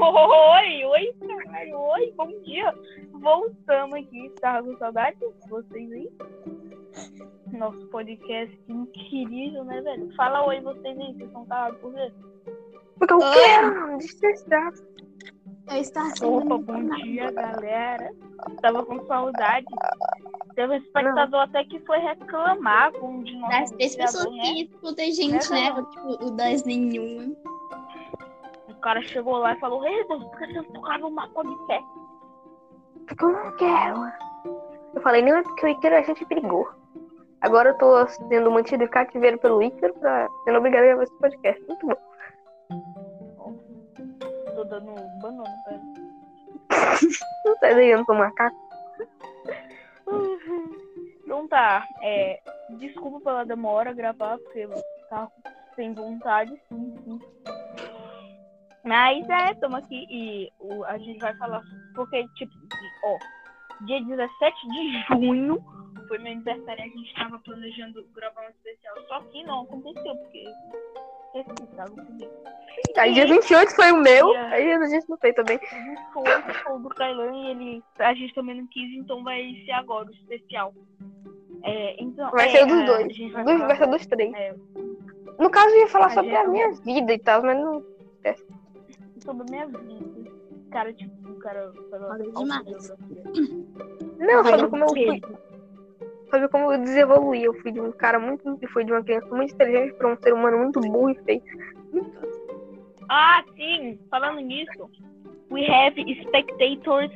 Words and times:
Oi, 0.00 0.84
oi, 0.84 1.12
caralho, 1.26 1.76
oi, 1.76 2.14
bom 2.16 2.28
dia. 2.44 2.72
Voltamos 3.14 3.98
aqui, 3.98 4.32
tava 4.40 4.62
com 4.62 4.78
saudade 4.78 5.16
de 5.18 5.50
vocês 5.50 5.90
aí? 5.90 6.08
Nosso 7.50 7.84
podcast 7.88 8.56
incrível, 8.68 9.64
né, 9.64 9.80
velho? 9.80 10.14
Fala 10.14 10.46
oi 10.46 10.60
vocês 10.60 10.96
aí, 10.96 11.14
vocês 11.14 11.26
estão 11.26 11.44
calados 11.46 11.80
por 11.80 11.92
quê? 11.92 12.12
Porque 12.96 13.12
eu 13.12 13.18
quero 13.18 13.98
descansar. 13.98 14.72
Eu 15.68 15.76
estou 15.78 16.02
assim. 16.02 16.24
Opa, 16.26 16.58
bom 16.58 16.84
dia, 17.02 17.32
galera. 17.32 18.12
Tava 18.62 18.86
com 18.86 19.04
saudade. 19.06 19.66
Teve 20.54 20.74
um 20.74 20.76
espectador 20.76 21.40
até 21.40 21.64
que 21.64 21.80
foi 21.80 21.98
reclamar 21.98 22.92
com 22.92 23.16
um 23.16 23.22
de 23.24 23.36
nós. 23.36 23.50
Das 23.50 23.70
três 23.72 23.96
pessoas 23.96 24.26
que 24.26 24.62
escutam 24.62 25.04
a 25.04 25.10
gente, 25.10 25.50
né? 25.50 25.72
Né, 25.72 25.86
Tipo, 25.90 26.24
o 26.24 26.30
das 26.30 26.64
nenhuma. 26.64 27.47
O 28.78 28.80
cara 28.80 29.02
chegou 29.02 29.38
lá 29.38 29.54
e 29.54 29.58
falou, 29.58 29.84
Ei, 29.84 30.06
Deus, 30.06 30.22
por 30.22 30.38
que 30.38 30.52
você 30.52 30.72
não 30.72 30.82
grava 30.82 31.06
uma 31.08 31.28
podcast? 31.30 31.84
Porque 33.08 33.24
eu 33.24 33.32
não 33.32 33.56
quero. 33.56 34.12
Eu 34.94 35.02
falei, 35.02 35.20
não 35.20 35.36
é 35.36 35.42
porque 35.42 35.66
o 35.66 35.68
Ícaro 35.68 35.96
a 35.96 36.02
gente 36.02 36.24
brigou. 36.26 36.70
Agora 37.40 37.70
eu 37.70 37.78
tô 37.78 38.06
sendo 38.06 38.52
mantido 38.52 38.84
em 38.84 38.88
cativeiro 38.88 39.36
pelo 39.38 39.60
Ícaro 39.60 39.94
pra 39.94 40.28
sendo 40.44 40.58
obrigado 40.58 40.84
a 40.84 40.86
gravar 40.86 41.02
esse 41.02 41.18
podcast. 41.18 41.64
Muito 41.66 41.86
bom. 41.88 41.96
Tô 44.54 44.64
dando 44.64 44.94
banana 45.20 45.54
pra 45.64 45.74
ele. 45.74 45.82
Não 47.72 47.80
eu 47.80 47.98
não 47.98 48.04
sou 48.04 48.14
macaco. 48.14 48.56
Então 51.24 51.46
tá, 51.46 51.86
é, 52.00 52.40
desculpa 52.78 53.20
pela 53.20 53.44
demora 53.44 53.92
gravar, 53.92 54.38
porque 54.38 54.60
eu 54.60 54.70
tava 55.10 55.30
sem 55.76 55.92
vontade, 55.92 56.58
sim, 56.70 56.96
sim. 57.04 57.20
Mas 58.88 59.28
é, 59.28 59.52
estamos 59.52 59.78
aqui 59.80 60.06
e 60.10 60.50
o, 60.58 60.82
a 60.84 60.96
gente 60.96 61.18
vai 61.18 61.34
falar, 61.36 61.62
porque, 61.94 62.26
tipo, 62.36 62.52
ó, 63.04 63.18
dia 63.84 64.02
17 64.02 64.68
de 64.70 65.02
junho 65.02 65.62
foi 66.08 66.16
meu 66.18 66.32
aniversário 66.32 66.80
e 66.80 66.84
a 66.84 66.88
gente 66.88 67.14
tava 67.14 67.38
planejando 67.40 68.02
gravar 68.14 68.46
um 68.46 68.48
especial, 68.48 68.94
só 69.06 69.20
que 69.30 69.44
não 69.44 69.64
aconteceu, 69.64 70.16
porque 70.16 70.44
esqueci, 71.34 71.76
tava 71.76 71.90
comigo. 71.90 72.30
Aí 72.96 73.12
dia 73.12 73.26
28 73.26 73.76
foi 73.76 73.92
o 73.92 73.98
meu, 73.98 74.34
aí 74.34 74.72
a 74.72 74.86
gente 74.86 75.06
não 75.06 75.18
fez 75.18 75.34
também. 75.34 75.58
Foi, 76.14 76.24
foi 76.64 76.72
o 76.72 76.78
do 76.78 76.88
Kailan 76.88 77.36
e 77.36 77.50
ele, 77.50 77.84
a 77.98 78.14
gente 78.14 78.32
também 78.34 78.56
não 78.56 78.66
quis, 78.68 78.90
então 78.96 79.22
vai 79.22 79.54
ser 79.66 79.72
agora 79.72 80.08
o 80.08 80.12
especial. 80.12 80.72
É, 81.62 82.02
então, 82.02 82.30
Vai 82.30 82.46
é, 82.48 82.52
ser 82.52 82.64
dos 82.66 82.86
dois. 82.86 83.32
vai 83.32 83.44
Dos- 83.44 83.58
vai 83.58 83.76
ser 83.76 83.86
dos 83.86 84.06
três. 84.06 84.32
é, 84.34 84.54
No 85.38 85.50
caso, 85.50 85.68
eu 85.74 85.80
ia 85.80 85.88
falar 85.88 86.06
A 86.06 86.10
sobre 86.10 86.34
a 86.34 86.48
minha 86.48 86.70
vida 86.72 87.12
e 87.12 87.18
tal, 87.18 87.42
mas 87.42 87.58
não. 87.58 87.84
Sobre 89.28 89.42
a 89.42 89.50
minha 89.50 89.66
vida. 89.66 90.30
Cara, 90.70 90.92
tipo, 90.92 91.30
o 91.30 91.38
cara 91.38 91.72
Olha 91.92 92.30
demais. 92.32 92.92
Não, 94.18 94.42
dar 94.42 94.68
como 94.68 94.84
eu 94.84 94.88
fui. 94.88 95.20
Sobre 96.30 96.48
como 96.48 96.72
eu 96.72 96.78
desenvolvi. 96.78 97.44
Eu 97.44 97.54
fui 97.60 97.72
de 97.72 97.80
um 97.80 97.92
cara 97.92 98.18
muito. 98.18 98.58
Eu 98.60 98.68
fui 98.70 98.84
de 98.84 98.92
uma 98.92 99.02
criança 99.02 99.34
muito 99.34 99.54
inteligente 99.54 99.94
pra 99.94 100.12
um 100.12 100.16
ser 100.16 100.32
humano 100.32 100.58
muito 100.58 100.80
burro 100.80 101.10
e 101.10 101.14
feio. 101.24 101.42
Ah, 103.10 103.42
sim! 103.56 103.98
Falando 104.10 104.40
nisso, 104.40 104.90
we 105.50 105.66
have 105.66 105.98
spectators 106.22 107.10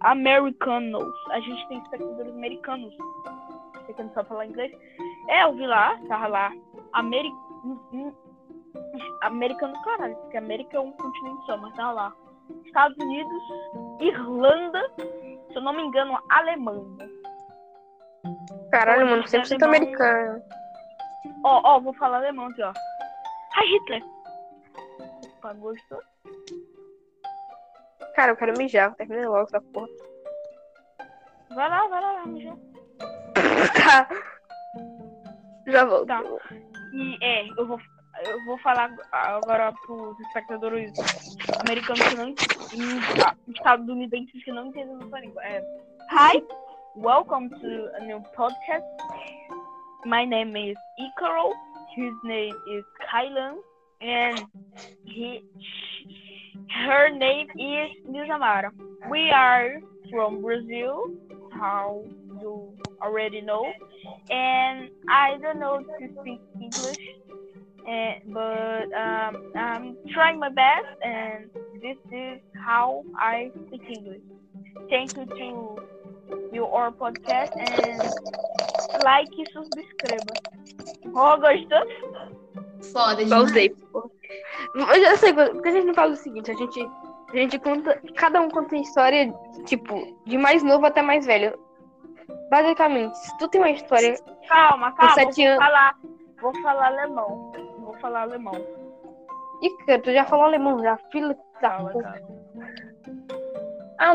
americanos. 0.00 1.14
A 1.30 1.40
gente 1.40 1.68
tem 1.68 1.78
espectadores 1.78 2.32
americanos. 2.32 2.94
Você 3.74 3.94
que 3.94 4.02
não 4.02 4.12
sabe 4.12 4.28
falar 4.28 4.46
inglês? 4.46 4.72
É, 5.28 5.44
eu 5.44 5.54
vi 5.54 5.66
lá, 5.66 5.98
tava 6.08 6.26
lá. 6.26 6.52
Ameri... 6.92 7.30
hum, 9.02 9.18
Americano, 9.22 9.74
caralho, 9.82 10.16
porque 10.16 10.36
América 10.36 10.76
é 10.76 10.80
um 10.80 10.92
continente 10.92 11.46
só, 11.46 11.56
mas 11.56 11.74
tava 11.74 11.92
lá. 11.92 12.12
Estados 12.64 12.96
Unidos, 12.98 13.42
Irlanda, 14.00 14.90
se 14.96 15.54
eu 15.54 15.60
não 15.62 15.72
me 15.74 15.82
engano, 15.82 16.18
Alemanha. 16.30 17.08
Caralho, 18.70 19.06
mano, 19.06 19.26
gente, 19.26 19.46
100% 19.48 19.62
alemão- 19.62 19.68
americano. 19.76 20.42
Ó, 21.44 21.60
ó, 21.64 21.80
vou 21.80 21.92
falar 21.94 22.18
alemão 22.18 22.46
aqui, 22.46 22.62
ó. 22.62 22.70
Hi, 23.56 23.66
Hitler! 23.66 24.02
Opa, 25.38 25.52
gostou? 25.54 26.00
Cara, 28.14 28.32
eu 28.32 28.36
quero 28.36 28.58
mijar, 28.58 28.94
terminei 28.94 29.26
logo 29.26 29.42
essa 29.44 29.60
porra. 29.60 29.88
Vai 31.50 31.68
lá, 31.68 31.86
vai 31.86 32.00
lá, 32.02 32.12
vai 32.14 32.26
mijar. 32.26 32.56
Tá. 33.84 34.08
Já 35.66 35.84
volto. 35.84 36.06
Tá. 36.06 36.22
E 36.92 37.18
é, 37.22 37.48
eu 37.48 37.66
vou, 37.66 37.78
eu 38.24 38.44
vou 38.44 38.58
falar 38.58 38.94
agora 39.12 39.72
pros 39.86 40.18
espectadores 40.20 40.92
americanos 41.60 42.08
que 42.08 42.16
não 42.16 42.28
e 42.28 43.52
estadunidenses 43.52 44.44
que 44.44 44.52
não 44.52 44.66
entendem 44.66 44.96
nossa 44.96 45.18
língua. 45.20 45.42
É, 45.44 45.60
Hi, 46.10 46.42
welcome 46.96 47.48
to 47.50 47.96
a 47.96 48.00
new 48.00 48.20
podcast. 48.34 48.86
My 50.04 50.24
name 50.24 50.56
is 50.56 50.76
Icaro. 50.98 51.52
His 51.96 52.12
name 52.24 52.54
is 52.70 52.84
Kylan, 53.10 53.56
and 54.00 54.46
he, 55.04 55.42
her 56.84 57.10
name 57.10 57.48
is 57.58 57.90
Nizamara. 58.06 58.70
We 59.10 59.30
are 59.30 59.80
from 60.10 60.42
Brazil, 60.42 61.10
how 61.52 62.04
you 62.40 62.74
already 63.02 63.40
know, 63.40 63.64
and 64.30 64.90
I 65.08 65.38
don't 65.42 65.58
know 65.58 65.80
to 65.80 66.08
speak 66.20 66.40
English, 66.60 66.98
and, 67.86 68.32
but 68.32 68.92
um, 68.92 69.52
I'm 69.54 69.96
trying 70.12 70.38
my 70.38 70.50
best, 70.50 70.86
and 71.02 71.50
this 71.80 71.96
is 72.12 72.40
how 72.54 73.04
I 73.16 73.50
speak 73.66 73.82
English. 73.88 74.22
Thank 74.90 75.16
you 75.16 75.26
to 75.26 75.76
your 76.52 76.92
podcast 76.92 77.52
and 77.56 78.00
like 79.04 79.30
e 79.38 79.44
subscreva. 79.52 80.34
Oh, 81.14 81.36
gostou? 81.38 81.86
Foda 82.92 83.22
porra. 83.92 84.10
Eu 84.74 85.00
já 85.02 85.16
sei, 85.16 85.32
porque 85.32 85.68
a 85.68 85.72
gente 85.72 85.86
não 85.86 85.94
faz 85.94 86.12
o 86.12 86.16
seguinte, 86.22 86.50
a 86.50 86.54
gente, 86.54 86.88
a 87.32 87.36
gente 87.36 87.58
conta, 87.58 88.00
cada 88.16 88.40
um 88.40 88.50
conta 88.50 88.74
uma 88.74 88.82
história, 88.82 89.34
tipo, 89.64 90.18
de 90.26 90.36
mais 90.36 90.62
novo 90.62 90.84
até 90.86 91.00
mais 91.02 91.24
velho. 91.26 91.58
Basicamente, 92.50 93.16
se 93.18 93.38
tu 93.38 93.48
tem 93.48 93.60
uma 93.60 93.70
história. 93.70 94.14
Calma, 94.48 94.92
calma. 94.92 95.14
Vou 95.14 95.22
anos- 95.24 95.56
falar, 95.56 95.96
vou 96.40 96.62
falar 96.62 96.86
alemão. 96.88 97.52
Falar 98.00 98.22
alemão. 98.22 98.54
Ih, 99.62 99.76
cara, 99.86 100.00
tu 100.02 100.12
já 100.12 100.24
falou 100.24 100.44
alemão 100.44 100.80
já, 100.80 100.96
filho 101.10 101.36
da 101.60 101.70
puta. 101.78 102.22
Ah. 103.98 104.14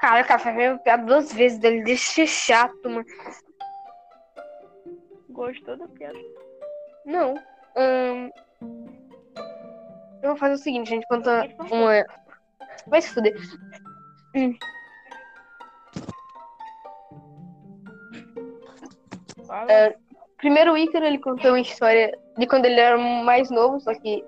Cara, 0.00 0.22
o 0.22 0.26
café 0.26 0.52
veio 0.52 0.78
piada 0.78 1.04
duas 1.04 1.32
vezes 1.32 1.58
dele, 1.58 1.84
deixa 1.84 2.24
chato, 2.26 2.88
mano. 2.88 3.04
Gostou 5.28 5.76
da 5.76 5.86
piada? 5.88 6.18
Não. 7.04 7.34
ahn, 7.76 8.30
Eu 10.22 10.30
vou 10.30 10.36
fazer 10.36 10.54
o 10.54 10.58
seguinte, 10.58 10.88
a 10.88 10.94
gente 10.94 11.06
conta 11.06 11.46
uma. 11.70 12.04
Vai 12.86 13.02
se 13.02 13.12
fuder. 13.12 13.36
Fala. 19.46 19.72
É, 19.72 19.96
Primeiro 20.40 20.72
o 20.72 20.78
Ícaro, 20.78 21.04
ele 21.04 21.18
contou 21.18 21.50
uma 21.50 21.60
história 21.60 22.16
de 22.36 22.46
quando 22.46 22.64
ele 22.64 22.80
era 22.80 22.96
mais 22.98 23.50
novo, 23.50 23.78
só 23.80 23.94
que. 23.94 24.24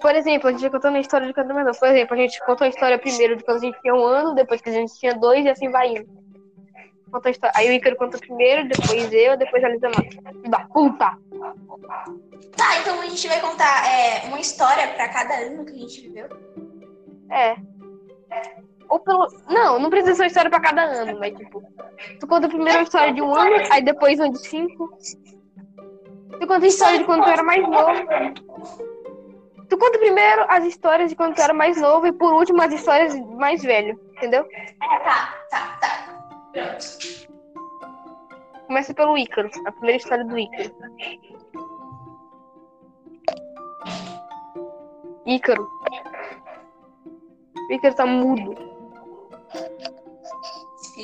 Por 0.00 0.14
exemplo, 0.14 0.48
a 0.48 0.52
gente 0.52 0.68
contou 0.68 0.90
uma 0.90 1.00
história 1.00 1.26
de 1.26 1.32
quando 1.32 1.46
era 1.46 1.54
mais 1.54 1.66
novo. 1.66 1.78
Por 1.78 1.88
exemplo, 1.88 2.14
a 2.14 2.18
gente 2.18 2.44
contou 2.44 2.64
a 2.64 2.68
história 2.68 2.98
primeiro 2.98 3.36
de 3.36 3.44
quando 3.44 3.58
a 3.58 3.60
gente 3.60 3.80
tinha 3.80 3.94
um 3.94 4.04
ano, 4.04 4.34
depois 4.34 4.60
que 4.60 4.68
a 4.68 4.72
gente 4.72 4.98
tinha 4.98 5.14
dois 5.14 5.44
e 5.44 5.48
assim 5.48 5.70
vai 5.70 5.88
indo. 5.88 6.26
Conta 7.10 7.28
a 7.28 7.30
história. 7.30 7.52
Aí 7.56 7.68
o 7.68 7.72
Ícaro 7.72 7.96
conta 7.96 8.18
primeiro, 8.18 8.68
depois 8.68 9.12
eu, 9.12 9.36
depois 9.36 9.62
a 9.62 9.68
Lisa 9.68 9.88
Mata. 9.88 10.50
Da 10.50 10.60
puta! 10.66 11.16
Tá, 12.56 12.78
então 12.80 13.00
a 13.00 13.06
gente 13.06 13.28
vai 13.28 13.40
contar 13.40 13.88
é, 13.88 14.26
uma 14.26 14.40
história 14.40 14.88
pra 14.88 15.08
cada 15.08 15.34
ano 15.34 15.64
que 15.64 15.72
a 15.72 15.78
gente 15.78 16.00
viveu. 16.00 16.28
É. 17.30 17.56
Ou 18.88 18.98
pelo. 19.00 19.26
Não, 19.48 19.78
não 19.78 19.90
precisa 19.90 20.14
ser 20.14 20.22
uma 20.22 20.26
história 20.26 20.50
pra 20.50 20.60
cada 20.60 20.82
ano, 20.82 21.18
mas 21.18 21.34
tipo. 21.36 21.62
Tu 22.20 22.26
conta 22.26 22.48
primeiro 22.48 22.78
a 22.78 22.82
história 22.82 23.12
de 23.12 23.22
um 23.22 23.34
ano, 23.34 23.56
aí 23.70 23.82
depois 23.82 24.18
uma 24.18 24.30
de 24.30 24.38
cinco. 24.38 24.90
Tu 26.38 26.46
conta 26.46 26.64
a 26.64 26.68
história 26.68 26.98
de 26.98 27.04
quando 27.04 27.24
tu 27.24 27.30
era 27.30 27.42
mais 27.42 27.62
novo. 27.68 28.46
Tu 29.68 29.76
conta 29.78 29.98
primeiro 29.98 30.44
as 30.48 30.64
histórias 30.64 31.10
de 31.10 31.16
quando 31.16 31.34
tu 31.34 31.40
era 31.40 31.52
mais 31.52 31.80
novo 31.80 32.06
e 32.06 32.12
por 32.12 32.32
último 32.32 32.62
as 32.62 32.72
histórias 32.72 33.14
de 33.14 33.20
mais 33.34 33.62
velho, 33.62 33.98
entendeu? 34.16 34.46
É, 34.52 34.98
tá, 35.00 35.34
tá, 35.50 35.78
tá. 35.80 35.96
Pronto. 36.52 37.26
Começa 38.66 38.92
pelo 38.94 39.16
Ícaro, 39.16 39.48
a 39.64 39.72
primeira 39.72 39.96
história 39.96 40.24
do 40.24 40.38
Ícaro. 40.38 40.74
Ícaro. 45.24 45.68
Ícaro 47.70 47.94
tá 47.94 48.06
mudo. 48.06 48.75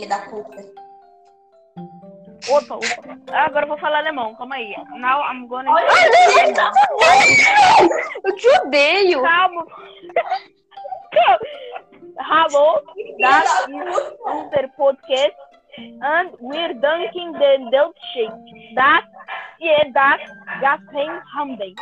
Filha 0.02 0.19
da 0.19 0.19
puta. 0.28 0.56
Opa, 2.50 2.75
opa. 2.75 3.19
Ah, 3.31 3.44
Agora 3.44 3.64
eu 3.66 3.69
vou 3.69 3.78
falar 3.78 3.99
alemão, 3.99 4.34
calma 4.34 4.56
aí. 4.56 4.75
Now 4.99 5.22
I'm 5.31 5.46
gonna. 5.46 5.70
Eu 8.25 8.34
te 8.34 8.49
odeio. 8.58 9.22
Calma. 9.22 9.64
Hallo, 12.19 12.82
das 13.20 13.69
ist 13.69 14.19
unser 14.26 14.69
Podcast 14.76 15.37
and 16.02 16.32
we're 16.40 16.75
dunking 16.75 17.32
the 17.34 17.58
Deutsche. 17.70 18.28
Das 18.75 19.05
ist 19.60 19.93
das 19.94 20.20
Geheimhandeln. 20.60 21.75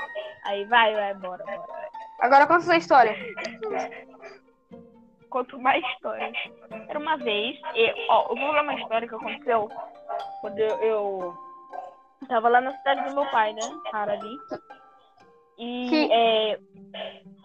Aí 0.45 0.65
vai, 0.67 0.95
vai, 0.95 1.15
bora, 1.15 1.43
bora. 1.43 1.65
Agora 2.21 2.47
conta 2.47 2.61
sua 2.61 2.77
história. 2.77 3.17
Conto 5.31 5.59
mais 5.61 5.85
histórias. 5.95 6.37
Era 6.89 6.99
uma 6.99 7.17
vez, 7.17 7.57
eu, 7.75 7.95
ó, 8.09 8.27
eu 8.31 8.37
vou 8.37 8.47
falar 8.49 8.63
uma 8.63 8.75
história 8.75 9.09
que 9.09 9.15
aconteceu 9.15 9.71
quando 10.41 10.59
eu, 10.59 10.77
eu 10.79 11.35
tava 12.29 12.49
lá 12.49 12.61
na 12.61 12.77
cidade 12.77 13.09
do 13.09 13.15
meu 13.15 13.27
pai, 13.31 13.53
né? 13.53 13.63
Harali. 13.93 14.37
E 15.61 15.89
Que- 15.91 16.09
é, 16.11 16.59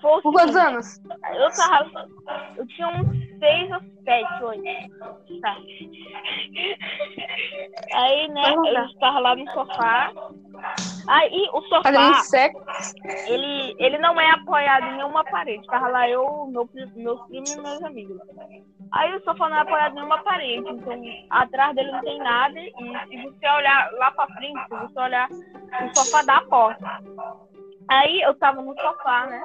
o 0.04 0.22
Com 0.22 0.32
quantos 0.32 0.54
seguinte, 0.56 0.58
anos? 0.58 1.02
Eu 1.34 1.52
tava. 1.52 2.08
Eu 2.56 2.66
tinha 2.68 2.88
uns 2.88 3.40
seis 3.40 3.70
ou 3.72 3.80
sete, 4.06 4.44
oito. 4.44 4.64
Tá. 5.42 5.58
Aí, 7.94 8.28
né, 8.30 8.54
eu 8.54 8.86
estava 8.86 9.20
lá 9.20 9.36
no 9.36 9.52
sofá. 9.52 10.12
Aí 11.08 11.50
o 11.54 11.62
sofá, 11.64 11.90
ele, 13.28 13.76
ele 13.78 13.98
não 14.00 14.20
é 14.20 14.30
apoiado 14.32 14.88
em 14.88 14.98
nenhuma 14.98 15.24
parede. 15.26 15.66
Tava 15.68 15.88
lá 15.90 16.10
eu, 16.10 16.48
meu, 16.48 16.68
meus 16.96 17.22
primos 17.28 17.52
e 17.52 17.62
meus 17.62 17.84
amigos. 17.84 18.18
Aí 18.92 19.14
o 19.16 19.24
sofá 19.24 19.50
não 19.50 19.58
é 19.58 19.62
apoiado 19.62 19.92
em 19.92 19.96
nenhuma 19.96 20.18
parede. 20.24 20.68
Então, 20.68 21.02
atrás 21.30 21.76
dele 21.76 21.92
não 21.92 22.02
tem 22.02 22.18
nada. 22.20 22.60
E 22.60 22.72
se 23.10 23.22
você 23.24 23.48
olhar 23.50 23.92
lá 23.94 24.12
pra 24.12 24.28
frente, 24.28 24.60
se 24.64 24.76
você 24.76 25.00
olhar, 25.00 25.30
o 25.30 25.94
sofá 26.00 26.22
dá 26.24 26.38
a 26.38 26.42
porta. 26.42 27.02
Aí 27.90 28.22
eu 28.22 28.34
tava 28.36 28.62
no 28.62 28.74
sofá, 28.80 29.28
né? 29.28 29.42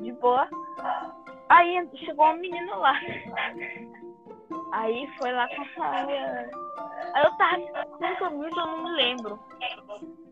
De 0.00 0.12
boa. 0.12 0.48
Aí 1.48 1.88
chegou 2.04 2.26
um 2.26 2.36
menino 2.36 2.78
lá. 2.78 2.94
Aí 4.72 5.08
foi 5.18 5.32
lá 5.32 5.48
com 5.48 5.82
a. 5.82 5.90
Aí 7.14 7.24
eu 7.24 7.36
tava 7.36 8.16
camisa, 8.18 8.60
eu 8.60 8.66
não 8.66 8.84
me 8.84 8.90
lembro. 8.90 9.38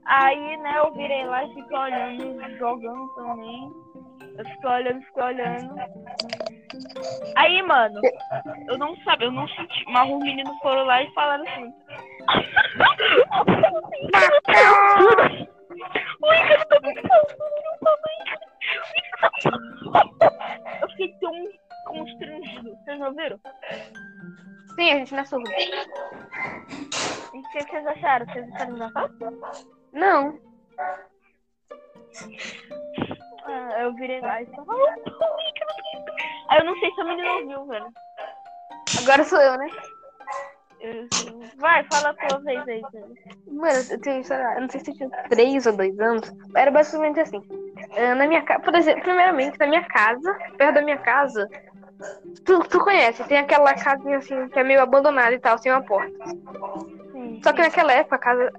Aí, 0.06 0.56
né, 0.58 0.78
eu 0.78 0.93
virei 0.93 1.26
lá 1.26 1.44
e 1.44 1.55
fiquei 1.55 1.76
olhando, 1.76 2.58
jogando 2.58 3.08
também. 3.17 3.72
Eu 4.38 4.44
fiquei 4.44 4.70
olhando, 4.70 5.02
fiquei 5.02 5.22
olhando. 5.22 5.75
Aí, 7.37 7.62
mano, 7.62 8.00
eu 8.69 8.79
não 8.79 8.94
sabia, 8.99 9.26
eu 9.26 9.32
não 9.32 9.49
senti. 9.49 9.84
Mas 9.88 10.08
os 10.08 10.20
meninos 10.20 10.56
foram 10.61 10.84
lá 10.84 11.02
e 11.02 11.12
falaram 11.12 11.44
assim. 11.44 11.72
Tá 16.69 16.81
muito 16.82 17.00
Eu 20.82 20.88
fiquei 20.90 21.14
tão 21.20 21.32
constrangido. 21.87 22.76
Vocês 22.84 23.00
ouviram? 23.00 23.40
Sim, 24.75 24.90
a 24.90 24.96
gente 24.99 25.12
não 25.14 25.20
é 25.20 25.25
surdo. 25.25 25.50
E 25.50 27.38
o 27.38 27.43
que 27.50 27.62
vocês 27.62 27.87
acharam? 27.87 28.26
Vocês 28.26 28.52
acharam 28.55 28.73
engraçado? 28.73 29.40
Não. 29.93 30.38
Ah, 33.44 33.82
eu 33.82 33.94
virei 33.94 34.20
lá 34.20 34.43
e 34.43 34.46
falei. 34.46 34.67
"Ah, 34.69 34.75
o 34.75 35.40
Ícaro 35.49 35.72
tá-" 35.76 36.14
Aí 36.49 36.58
eu 36.61 36.64
não 36.64 36.79
sei 36.79 36.90
se 36.93 37.00
a 37.00 37.05
menina 37.05 37.32
ouviu, 37.32 37.67
velho. 37.67 37.88
Agora 39.02 39.25
sou 39.25 39.40
eu, 39.40 39.56
né? 39.58 39.67
Vai, 41.56 41.84
fala 41.84 42.11
a 42.11 42.14
tua 42.14 42.38
vez 42.40 42.69
aí. 42.69 42.82
Mano, 43.50 43.78
eu 43.90 44.00
tenho, 44.00 44.25
sei 44.25 44.37
lá, 44.37 44.61
não 44.61 44.69
sei 44.69 44.81
se 44.81 44.93
tinha 44.93 45.08
três 45.28 45.67
ou 45.67 45.73
dois 45.73 45.99
anos. 45.99 46.31
Era 46.55 46.70
basicamente 46.70 47.20
assim. 47.20 47.43
Ah, 47.96 48.14
Na 48.14 48.26
minha 48.26 48.43
casa, 48.43 48.61
por 48.61 48.75
exemplo, 48.75 49.02
primeiramente, 49.02 49.58
na 49.58 49.67
minha 49.67 49.82
casa, 49.84 50.34
perto 50.56 50.75
da 50.75 50.82
minha 50.82 50.99
casa, 50.99 51.49
tu, 52.44 52.61
tu 52.69 52.78
conhece, 52.81 53.25
tem 53.25 53.38
aquela 53.38 53.75
casinha 53.75 54.19
assim 54.19 54.49
que 54.49 54.58
é 54.58 54.64
meio 54.64 54.82
abandonada 54.82 55.34
e 55.34 55.38
tal, 55.38 55.58
sem 55.58 55.73
uma 55.73 55.82
porta. 55.82 56.12
Só 57.42 57.52
que 57.52 57.62
naquela 57.62 57.92
época 57.92 58.16
a 58.16 58.18
casa, 58.18 58.52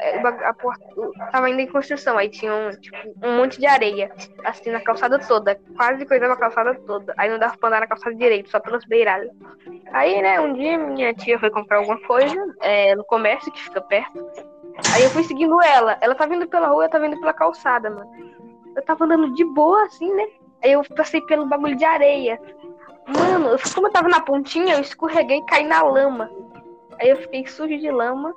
a 0.45 0.53
porta 0.53 0.83
tava 1.31 1.47
ainda 1.47 1.61
em 1.61 1.67
construção, 1.67 2.17
aí 2.17 2.29
tinha 2.29 2.53
um, 2.53 2.71
tipo, 2.71 2.97
um 3.23 3.37
monte 3.37 3.59
de 3.59 3.65
areia, 3.65 4.11
assim, 4.43 4.71
na 4.71 4.79
calçada 4.79 5.19
toda, 5.19 5.59
quase 5.75 6.05
coisava 6.05 6.33
a 6.33 6.37
calçada 6.37 6.75
toda. 6.85 7.13
Aí 7.17 7.29
não 7.29 7.39
dava 7.39 7.57
pra 7.57 7.69
andar 7.69 7.79
na 7.81 7.87
calçada 7.87 8.15
direito, 8.15 8.49
só 8.49 8.59
pelas 8.59 8.85
beiradas. 8.85 9.29
Aí, 9.91 10.21
né, 10.21 10.39
um 10.39 10.53
dia 10.53 10.77
minha 10.77 11.13
tia 11.13 11.39
foi 11.39 11.49
comprar 11.49 11.77
alguma 11.77 11.99
coisa 12.01 12.35
eh, 12.61 12.95
no 12.95 13.03
comércio 13.05 13.51
que 13.51 13.61
fica 13.61 13.81
perto. 13.81 14.25
Aí 14.93 15.03
eu 15.03 15.09
fui 15.09 15.23
seguindo 15.23 15.61
ela. 15.61 15.97
Ela 16.01 16.15
tá 16.15 16.25
vindo 16.25 16.47
pela 16.47 16.67
rua, 16.67 16.85
eu 16.85 16.89
tava 16.89 17.07
vindo 17.07 17.19
pela 17.19 17.33
calçada, 17.33 17.89
mano. 17.89 18.09
Eu 18.75 18.83
tava 18.83 19.05
andando 19.05 19.33
de 19.33 19.43
boa, 19.43 19.83
assim, 19.83 20.13
né? 20.13 20.27
Aí 20.63 20.71
eu 20.71 20.83
passei 20.95 21.21
pelo 21.21 21.47
bagulho 21.47 21.75
de 21.75 21.85
areia. 21.85 22.39
Mano, 23.07 23.57
como 23.73 23.87
eu 23.87 23.91
tava 23.91 24.09
na 24.09 24.21
pontinha, 24.21 24.75
eu 24.75 24.81
escorreguei 24.81 25.37
e 25.37 25.45
caí 25.45 25.65
na 25.65 25.81
lama. 25.81 26.29
Aí 26.99 27.09
eu 27.09 27.17
fiquei 27.17 27.47
sujo 27.47 27.77
de 27.77 27.89
lama. 27.89 28.33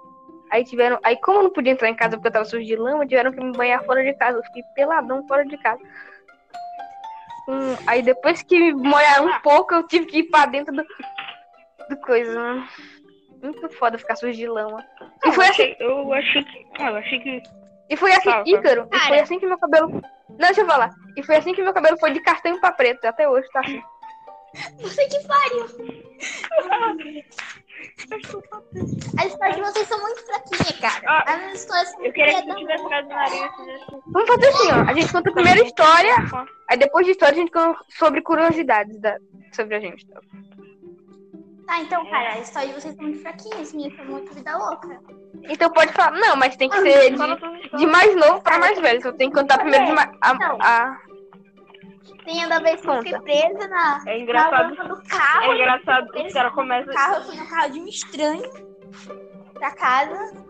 Aí 0.51 0.65
tiveram. 0.65 0.99
Aí, 1.03 1.17
como 1.17 1.39
eu 1.39 1.43
não 1.45 1.51
podia 1.51 1.73
entrar 1.73 1.89
em 1.89 1.95
casa 1.95 2.17
porque 2.17 2.29
eu 2.29 2.33
tava 2.33 2.45
sujo 2.45 2.65
de 2.65 2.77
lama, 2.77 3.07
tiveram 3.07 3.33
que 3.33 3.41
me 3.41 3.53
banhar 3.53 3.85
fora 3.85 4.03
de 4.03 4.13
casa. 4.15 4.39
Eu 4.39 4.45
fiquei 4.45 4.63
peladão 4.75 5.27
fora 5.27 5.45
de 5.45 5.57
casa. 5.59 5.81
Hum, 7.49 7.77
aí 7.87 8.03
depois 8.03 8.43
que 8.43 8.59
me 8.59 8.73
molharam 8.73 9.27
um 9.27 9.41
pouco, 9.41 9.75
eu 9.75 9.87
tive 9.87 10.07
que 10.07 10.19
ir 10.19 10.25
pra 10.25 10.47
dentro 10.47 10.75
do, 10.75 10.85
do 11.89 11.97
coisa, 11.99 12.35
mano. 12.35 12.69
Muito 13.43 13.71
foda 13.71 13.97
ficar 13.97 14.17
sujo 14.17 14.37
de 14.37 14.47
lama. 14.47 14.85
E 15.25 15.33
foi 15.33 15.49
assim, 15.49 15.75
Eu 15.79 16.13
achei 16.13 16.45
que. 16.45 16.67
Ah, 16.79 16.91
eu 16.91 16.97
achei 16.97 17.21
que. 17.21 17.43
e 17.89 17.97
foi 17.97 18.13
assim, 18.13 18.31
Fala, 18.31 18.45
fala. 18.45 18.59
Ícaro, 18.59 18.89
e 18.93 18.99
foi 18.99 19.09
Cara. 19.09 19.23
assim 19.23 19.39
que 19.39 19.47
meu 19.47 19.59
cabelo. 19.59 19.91
Não, 20.29 20.37
deixa 20.37 20.61
eu 20.61 20.67
falar. 20.67 20.91
E 21.17 21.23
foi 21.23 21.37
assim 21.37 21.55
que 21.55 21.63
meu 21.63 21.73
cabelo 21.73 21.99
foi 21.99 22.13
de 22.13 22.21
castanho 22.21 22.61
pra 22.61 22.73
preto. 22.73 23.05
Até 23.05 23.29
hoje 23.29 23.49
tá 23.53 23.61
assim. 23.61 23.83
Você 24.81 25.07
que 25.07 25.27
pariu. 25.27 25.67
A 29.19 29.27
história 29.27 29.55
de 29.55 29.61
vocês 29.61 29.87
são 29.89 30.01
muito 30.01 30.25
fraquinha, 30.27 30.81
cara. 30.81 31.03
Ah, 31.07 31.35
As 31.35 31.55
histórias 31.55 31.91
são 31.91 32.05
Eu 32.05 32.13
queria 32.13 32.43
que 32.43 32.49
tu 32.49 32.57
tivesse 32.57 32.83
ficado 32.85 33.05
no 33.05 33.15
nariz. 33.15 33.51
Vamos 34.07 34.29
fazer 34.29 34.49
assim, 34.49 34.69
ó. 34.73 34.91
A 34.91 34.95
gente 34.95 35.13
conta 35.13 35.31
a 35.31 35.33
primeira 35.33 35.65
história, 35.65 36.15
aí 36.69 36.77
depois 36.79 37.07
de 37.07 37.13
história 37.13 37.35
a 37.35 37.39
gente 37.39 37.53
conta 37.53 37.79
sobre 37.89 38.23
curiosidades 38.23 38.99
da... 39.01 39.17
sobre 39.53 39.75
a 39.77 39.81
gente. 39.81 40.07
tá? 40.07 40.21
Tá, 41.67 41.81
então, 41.83 42.05
cara, 42.11 42.33
a 42.35 42.39
história 42.41 42.69
de 42.69 42.75
vocês 42.75 42.95
são 42.97 43.05
muito 43.05 43.23
fraquinha. 43.23 43.57
As 43.61 43.73
minhas 43.73 43.95
são 43.95 44.05
muito 44.07 44.35
vida 44.35 44.57
louca. 44.59 45.01
Então 45.49 45.71
pode 45.71 45.93
falar. 45.93 46.11
Não, 46.19 46.35
mas 46.37 46.57
tem 46.57 46.69
que 46.69 46.81
ser 46.81 47.17
Fala 47.17 47.37
de, 47.37 47.41
de 47.41 47.57
histórias. 47.61 47.91
mais 47.93 48.17
novo 48.17 48.41
pra 48.43 48.59
mais 48.59 48.79
velho. 48.81 48.99
Então 48.99 49.13
tem 49.17 49.31
que 49.31 49.37
contar 49.39 49.59
primeiro 49.59 49.87
de 49.87 49.93
mais. 49.93 50.11
A, 50.21 50.31
a- 50.61 50.99
Tem 52.25 52.45
a 52.45 52.49
da 52.49 52.59
vez 52.61 52.81
que 52.81 52.89
eu 52.89 53.03
fiquei 53.03 53.19
presa 53.21 53.69
na, 53.69 54.03
É 54.07 54.17
na 54.17 54.17
engraçado. 54.19 54.75
rampa 54.75 54.85
do 54.95 55.03
carro. 55.09 55.43
É 55.45 55.55
engraçado. 55.55 56.09
Os 56.27 56.33
caras 56.33 56.53
começam. 56.55 56.95
carro, 56.95 57.15
eu 57.17 57.23
fui 57.23 57.37
no 57.37 57.49
carro 57.49 57.71
de 57.71 57.81
um 57.81 57.87
estranho 57.87 58.51
pra 59.55 59.71
casa. 59.73 60.45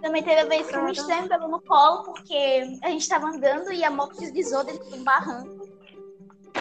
Também 0.00 0.22
teve 0.22 0.40
a 0.40 0.44
vez 0.44 0.66
que 0.70 0.76
um 0.76 0.88
estranho 0.88 1.28
pegou 1.28 1.48
no 1.48 1.60
colo 1.62 2.04
porque 2.04 2.62
a 2.82 2.88
gente 2.90 3.08
tava 3.08 3.26
andando 3.26 3.72
e 3.72 3.82
a 3.84 3.90
moto 3.90 4.16
deslizou 4.18 4.64
dentro 4.64 4.88
de 4.90 4.98
um 5.00 5.04
barranco. 5.04 5.66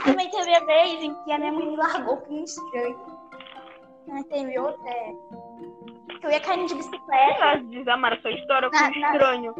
Também 0.04 0.30
teve 0.30 0.54
a 0.56 0.60
vez 0.66 1.04
em 1.04 1.14
que 1.24 1.32
a 1.32 1.38
minha 1.38 1.52
mãe 1.52 1.68
me 1.68 1.76
largou 1.78 2.18
com 2.18 2.34
um 2.34 2.44
estranho. 2.44 3.00
Também 4.06 4.24
teve 4.26 4.60
outra, 4.60 4.90
é, 4.90 5.14
que 6.20 6.26
eu 6.28 6.32
ia 6.32 6.40
caindo 6.40 6.68
de 6.68 6.76
bicicleta. 6.76 7.58
Desamara 7.70 8.20
sua 8.22 8.32
história 8.32 8.70
com 8.70 8.76
Na- 8.78 8.88
um 8.90 9.00
na- 9.00 9.12
estranho. 9.12 9.56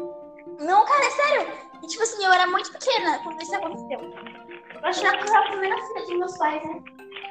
Não, 0.60 0.84
cara, 0.86 1.04
é 1.04 1.10
sério. 1.10 1.52
E 1.82 1.86
tipo 1.86 2.02
assim, 2.02 2.24
eu 2.24 2.32
era 2.32 2.46
muito 2.46 2.72
pequena 2.72 3.18
quando 3.22 3.40
isso 3.42 3.54
aconteceu. 3.54 4.00
Eu 4.00 4.88
achava 4.88 5.16
que 5.18 5.28
era 5.28 5.38
a 5.40 5.50
primeira 5.50 5.76
filha 5.86 6.06
de 6.06 6.16
meus 6.16 6.38
pais, 6.38 6.62
né? 6.64 6.82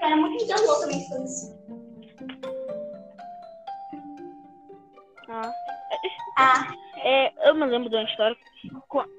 Eu 0.01 0.07
era 0.07 0.15
muito 0.15 0.45
louca 0.67 0.85
na 0.87 0.93
infância. 0.93 1.55
Ah. 5.29 5.51
Ah, 6.37 6.73
É, 6.97 7.49
eu 7.49 7.55
me 7.55 7.65
lembro 7.65 7.89
de 7.89 7.95
uma 7.95 8.03
história 8.03 8.35
que 8.35 8.69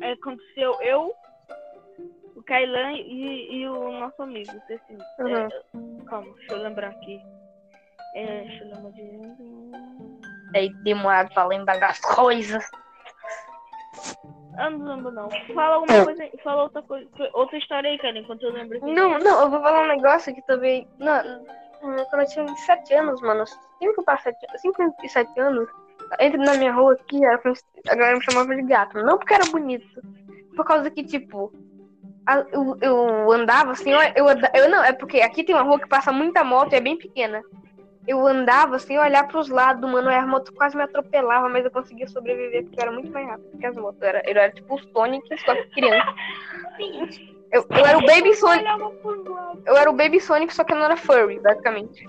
é, 0.05 0.13
aconteceu 0.13 0.81
eu, 0.83 1.15
o 2.37 2.43
Kailan 2.43 2.93
e, 2.93 3.57
e 3.61 3.69
o 3.69 3.93
nosso 3.93 4.23
amigo. 4.23 4.51
Esse, 4.69 4.93
Uhum. 5.21 5.29
é, 5.37 5.49
calma, 6.07 6.33
deixa 6.37 6.53
eu 6.53 6.63
lembrar 6.63 6.89
aqui. 6.89 7.21
É, 8.15 8.43
deixa 8.43 8.65
eu 8.65 8.75
lembrar 8.75 8.93
de. 8.93 9.11
É 10.55 10.69
demorado 10.83 11.33
pra 11.33 11.47
lembrar 11.47 11.79
das 11.81 11.99
coisas. 12.01 12.65
Eu 14.59 14.71
não 14.71 14.97
lembro 14.97 15.13
não. 15.13 15.29
Fala 15.55 15.77
alguma 15.77 16.05
coisa 16.05 16.23
aí, 16.23 16.33
fala 16.43 16.63
outra 16.65 16.83
coisa. 16.83 17.09
Outra 17.35 17.59
história 17.59 17.91
aí, 17.91 17.99
cara, 17.99 18.19
enquanto 18.19 18.43
eu 18.43 18.53
lembro 18.53 18.79
aqui. 18.79 18.93
Não, 18.93 19.19
não, 19.19 19.43
eu 19.43 19.51
vou 19.51 19.61
falar 19.61 19.83
um 19.83 19.89
negócio 19.89 20.35
que 20.35 20.43
também. 20.47 20.87
Não, 20.99 21.43
hum, 21.83 21.97
quando 22.09 22.23
eu 22.23 22.29
tinha 22.29 22.45
uns 22.45 22.61
7 22.61 22.95
anos, 22.95 23.21
mano. 23.21 23.45
5 23.79 24.03
para 24.03 24.19
7 24.19 24.37
5 24.57 24.95
e 25.03 25.09
7 25.09 25.41
anos. 25.41 25.69
Entre 26.21 26.39
na 26.39 26.55
minha 26.55 26.73
rua 26.73 26.95
aqui, 26.95 27.25
a 27.25 27.95
galera 27.95 28.17
me 28.17 28.25
chamava 28.25 28.55
de 28.55 28.63
gato. 28.63 29.03
Não 29.03 29.19
porque 29.19 29.35
era 29.35 29.45
bonito. 29.47 29.87
Por 30.55 30.65
causa 30.65 30.91
que, 30.91 31.05
tipo. 31.05 31.53
eu, 32.53 32.79
eu 32.81 33.33
andava 33.33 33.73
assim, 33.73 33.91
eu, 33.91 34.01
eu, 34.15 34.27
eu 34.55 34.71
não, 34.71 34.83
é 34.83 34.93
porque 34.93 35.21
aqui 35.21 35.45
tem 35.45 35.55
uma 35.55 35.65
rua 35.65 35.79
que 35.79 35.89
passa 35.89 36.13
muita 36.13 36.43
moto 36.45 36.73
e 36.73 36.77
é 36.77 36.81
bem 36.81 36.97
pequena. 36.97 37.43
Eu 38.07 38.27
andava 38.27 38.79
sem 38.79 38.99
olhar 38.99 39.27
pros 39.29 39.49
lados, 39.49 39.91
mano. 39.91 40.09
Aí 40.09 40.17
a 40.17 40.27
moto 40.27 40.53
quase 40.55 40.77
me 40.77 40.83
atropelava, 40.83 41.49
mas 41.49 41.65
eu 41.65 41.71
conseguia 41.71 42.07
sobreviver 42.07 42.65
porque 42.65 42.79
eu 42.81 42.83
era 42.83 42.93
muito 42.93 43.11
mais 43.13 43.27
rápido 43.27 43.59
que 43.59 43.67
as 43.67 43.77
motos. 43.77 44.01
Eu 44.03 44.09
era, 44.09 44.23
eu 44.25 44.31
era 44.31 44.51
tipo 44.53 44.75
o 44.75 44.79
Sonic, 44.93 45.27
só 45.45 45.55
que 45.55 45.65
criança. 45.71 46.15
Eu, 47.53 47.65
eu 47.71 47.87
era 47.87 47.97
o 47.97 48.05
Baby 48.05 48.35
Sonic. 48.35 48.69
Eu 49.65 49.77
era 49.77 49.89
o 49.89 49.93
Baby 49.95 50.21
Sonic, 50.21 50.53
só 50.53 50.65
que 50.65 50.73
eu 50.73 50.77
não 50.77 50.85
era 50.87 50.97
furry, 50.97 51.39
basicamente. 51.39 52.05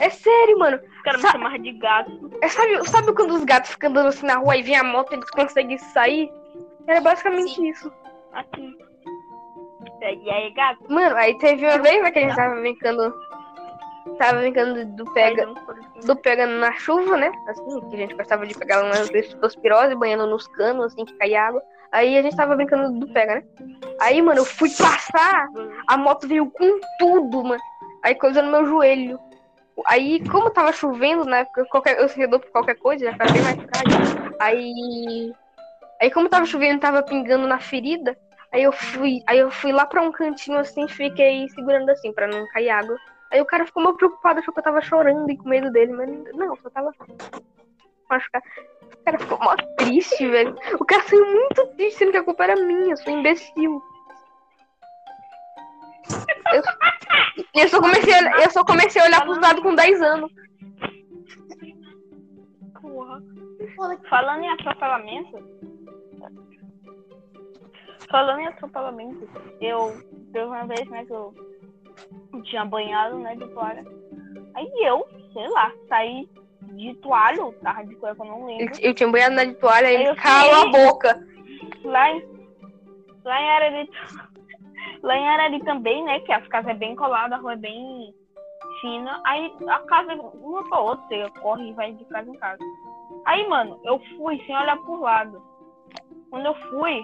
É 0.00 0.10
sério, 0.10 0.58
mano. 0.58 0.76
Os 0.76 1.02
caras 1.02 1.20
me 1.22 1.26
Sa- 1.28 1.32
chamavam 1.32 1.58
de 1.58 1.72
gato. 1.72 2.30
É, 2.42 2.48
sabe, 2.48 2.88
sabe 2.90 3.14
quando 3.14 3.34
os 3.34 3.44
gatos 3.44 3.70
ficam 3.70 3.90
andando 3.90 4.08
assim 4.08 4.26
na 4.26 4.34
rua 4.34 4.56
e 4.56 4.62
vem 4.62 4.74
a 4.76 4.82
moto 4.82 5.12
e 5.12 5.14
eles 5.14 5.30
conseguem 5.30 5.78
sair? 5.78 6.28
Era 6.86 7.00
basicamente 7.00 7.54
Sim. 7.54 7.68
isso. 7.68 7.90
É, 10.02 10.14
E 10.14 10.30
aí, 10.30 10.52
gato? 10.52 10.80
Mano, 10.92 11.16
aí 11.16 11.38
teve 11.38 11.64
uma 11.64 11.78
vez 11.78 12.02
né, 12.02 12.10
que 12.10 12.18
a 12.18 12.22
gente 12.22 12.36
tava 12.36 12.60
brincando. 12.60 13.14
Tava 14.18 14.38
brincando 14.38 14.84
do 14.96 15.04
pega, 15.12 15.46
não- 15.46 15.54
do 16.04 16.16
pega 16.16 16.46
na 16.46 16.72
chuva, 16.72 17.16
né? 17.16 17.30
Assim, 17.46 17.80
que 17.88 17.96
a 17.96 17.98
gente 17.98 18.14
gostava 18.14 18.46
de 18.46 18.54
pegar 18.54 18.82
umas 18.84 19.10
leptospirose, 19.10 19.94
banhando 19.94 20.26
nos 20.26 20.46
canos, 20.48 20.86
assim, 20.86 21.04
que 21.04 21.16
caía 21.18 21.42
água. 21.42 21.62
Aí 21.92 22.16
a 22.16 22.22
gente 22.22 22.36
tava 22.36 22.56
brincando 22.56 22.98
do 22.98 23.12
pega, 23.12 23.36
né? 23.36 23.42
Aí, 24.00 24.22
mano, 24.22 24.40
eu 24.40 24.44
fui 24.44 24.70
passar, 24.70 25.48
a 25.86 25.96
moto 25.96 26.26
veio 26.26 26.50
com 26.50 26.80
tudo, 26.98 27.44
mano. 27.44 27.60
Aí 28.02 28.14
coisa 28.14 28.40
no 28.40 28.50
meu 28.50 28.64
joelho. 28.64 29.18
Aí, 29.86 30.26
como 30.28 30.50
tava 30.50 30.72
chovendo, 30.72 31.28
época, 31.34 31.64
qualquer, 31.66 31.98
eu 31.98 32.08
se 32.08 32.26
por 32.28 32.40
qualquer 32.50 32.76
coisa, 32.76 33.06
já 33.06 33.16
faz 33.16 33.32
bem 33.32 33.42
mais 33.42 33.56
tarde. 33.56 34.34
Aí. 34.38 35.32
Aí, 36.00 36.10
como 36.10 36.28
tava 36.28 36.46
chovendo, 36.46 36.80
tava 36.80 37.02
pingando 37.02 37.46
na 37.46 37.60
ferida. 37.60 38.16
Aí 38.52 38.62
eu 38.62 38.72
fui, 38.72 39.22
aí 39.26 39.38
eu 39.38 39.50
fui 39.50 39.70
lá 39.70 39.86
pra 39.86 40.02
um 40.02 40.10
cantinho 40.10 40.58
assim, 40.58 40.88
fiquei 40.88 41.48
segurando 41.50 41.88
assim, 41.90 42.12
pra 42.12 42.26
não 42.26 42.46
cair 42.48 42.70
água. 42.70 42.96
Aí 43.30 43.40
o 43.40 43.46
cara 43.46 43.64
ficou 43.64 43.82
meio 43.82 43.96
preocupado, 43.96 44.40
achou 44.40 44.52
que 44.52 44.58
eu 44.58 44.64
tava 44.64 44.80
chorando 44.80 45.30
e 45.30 45.36
com 45.36 45.48
medo 45.48 45.70
dele, 45.70 45.92
mas 45.92 46.08
não, 46.34 46.56
só 46.56 46.68
tava 46.70 46.92
machucado. 48.08 48.44
O 48.92 49.04
cara 49.04 49.18
ficou 49.18 49.38
mó 49.38 49.54
triste, 49.78 50.28
velho. 50.28 50.56
O 50.78 50.84
cara 50.84 51.02
saiu 51.02 51.24
muito 51.24 51.66
triste, 51.76 51.98
sendo 51.98 52.10
que 52.10 52.18
a 52.18 52.24
culpa 52.24 52.44
era 52.44 52.56
minha, 52.56 52.90
eu 52.90 52.96
sou 52.96 53.12
imbecil. 53.12 53.82
Eu, 56.52 56.62
eu, 57.54 57.68
só 57.68 57.80
comecei 57.80 58.12
a, 58.12 58.42
eu 58.42 58.50
só 58.50 58.64
comecei 58.64 59.00
a 59.00 59.04
olhar 59.04 59.22
pros 59.22 59.38
lados 59.38 59.62
com 59.62 59.74
10 59.74 60.02
anos. 60.02 60.32
Falando 64.08 64.42
em 64.42 64.50
atropelamento. 64.50 65.38
Falando 68.10 68.40
em 68.40 68.46
atropelamento, 68.48 69.28
eu. 69.60 70.10
Teve 70.32 70.44
uma 70.44 70.66
vez, 70.66 70.88
né, 70.88 71.04
que 71.04 71.12
eu 72.32 72.42
tinha 72.44 72.64
banhado, 72.64 73.18
né, 73.18 73.34
de 73.36 73.46
toalha. 73.48 73.84
Aí 74.54 74.70
eu, 74.82 75.06
sei 75.32 75.48
lá, 75.48 75.72
saí 75.88 76.28
de 76.62 76.94
toalha, 76.96 77.42
ou 77.44 77.52
tava 77.54 77.84
de 77.84 77.94
cueca, 77.96 78.22
eu 78.22 78.26
não 78.26 78.40
Eu, 78.40 78.46
lembro. 78.46 78.80
eu 78.80 78.94
tinha 78.94 79.08
banhado 79.08 79.34
na 79.34 79.44
de 79.44 79.54
toalha 79.54 79.92
e 79.92 80.04
eu 80.04 80.16
calou 80.16 80.54
a 80.54 80.66
boca. 80.66 81.26
Lá 81.84 82.10
em. 82.10 82.22
Lá 83.24 83.40
em 83.40 83.50
Arari. 83.50 83.90
Lá 85.02 85.16
em 85.16 85.28
Arari 85.28 85.64
também, 85.64 86.04
né? 86.04 86.20
Que 86.20 86.32
as 86.32 86.46
casas 86.48 86.70
é 86.70 86.74
bem 86.74 86.94
coladas, 86.94 87.38
a 87.38 87.42
rua 87.42 87.54
é 87.54 87.56
bem 87.56 88.14
fina. 88.80 89.20
Aí 89.26 89.52
a 89.68 89.78
casa, 89.80 90.14
uma 90.14 90.68
pra 90.68 90.78
outra, 90.78 91.30
corre 91.40 91.70
e 91.70 91.74
vai 91.74 91.92
de 91.92 92.04
casa 92.06 92.30
em 92.30 92.38
casa. 92.38 92.62
Aí, 93.26 93.46
mano, 93.48 93.78
eu 93.84 94.00
fui 94.16 94.42
sem 94.46 94.56
olhar 94.56 94.76
por 94.78 95.00
lado. 95.00 95.42
Quando 96.30 96.46
eu 96.46 96.54
fui, 96.70 97.02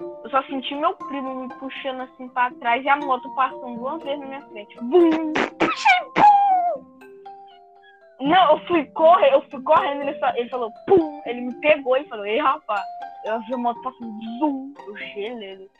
eu 0.00 0.30
só 0.30 0.42
senti 0.44 0.74
meu 0.74 0.94
primo 0.94 1.34
me 1.42 1.48
puxando 1.54 2.00
assim 2.02 2.28
pra 2.30 2.50
trás 2.52 2.84
e 2.84 2.88
a 2.88 2.96
moto 2.96 3.28
passando 3.34 3.76
duas 3.78 4.02
vezes 4.02 4.20
na 4.20 4.26
minha 4.26 4.42
frente. 4.48 4.76
Bum! 4.82 5.32
Puxei, 5.58 6.00
pum! 6.14 7.00
Não, 8.20 8.52
eu 8.52 8.66
fui 8.66 8.84
correr, 8.92 9.32
eu 9.32 9.42
fui 9.50 9.62
correndo, 9.62 10.02
ele, 10.02 10.18
fa- 10.18 10.36
ele 10.38 10.48
falou, 10.50 10.70
pum! 10.86 11.22
Ele 11.26 11.40
me 11.42 11.54
pegou 11.60 11.96
e 11.96 12.04
falou, 12.08 12.26
ei, 12.26 12.38
rapaz. 12.38 12.82
Eu 13.24 13.40
vi 13.42 13.54
a 13.54 13.58
moto 13.58 13.80
passando, 13.82 14.12
zoom! 14.38 14.74
Eu 14.86 14.96
gelei. 14.96 15.70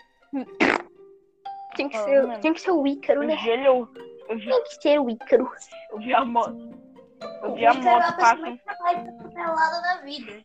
Tinha 1.74 1.88
que 1.88 1.96
Ah, 1.96 2.04
ser, 2.04 2.26
mano. 2.26 2.40
tinha 2.40 2.52
que 2.54 2.60
ser 2.60 2.70
o 2.72 2.86
Ícaro, 2.86 3.22
né? 3.22 3.36
gelei. 3.38 3.66
Eu, 3.68 3.88
eu 4.28 4.36
vi, 4.36 4.44
Tinha 4.44 4.62
que 4.64 4.74
ser 4.82 5.00
o 5.00 5.10
Ícaro. 5.10 5.50
eu 5.92 5.98
vi 5.98 6.14
a 6.14 6.24
moto. 6.24 6.56
Eu 7.42 7.50
o 7.50 7.54
vi 7.54 7.66
a 7.66 7.72
Ícaro 7.72 7.88
é 7.88 7.92
a 7.92 7.94
moto 8.00 8.16
pessoa 8.16 8.36
passando. 8.36 8.60
mais 8.82 9.82
da 9.82 10.00
vida. 10.02 10.42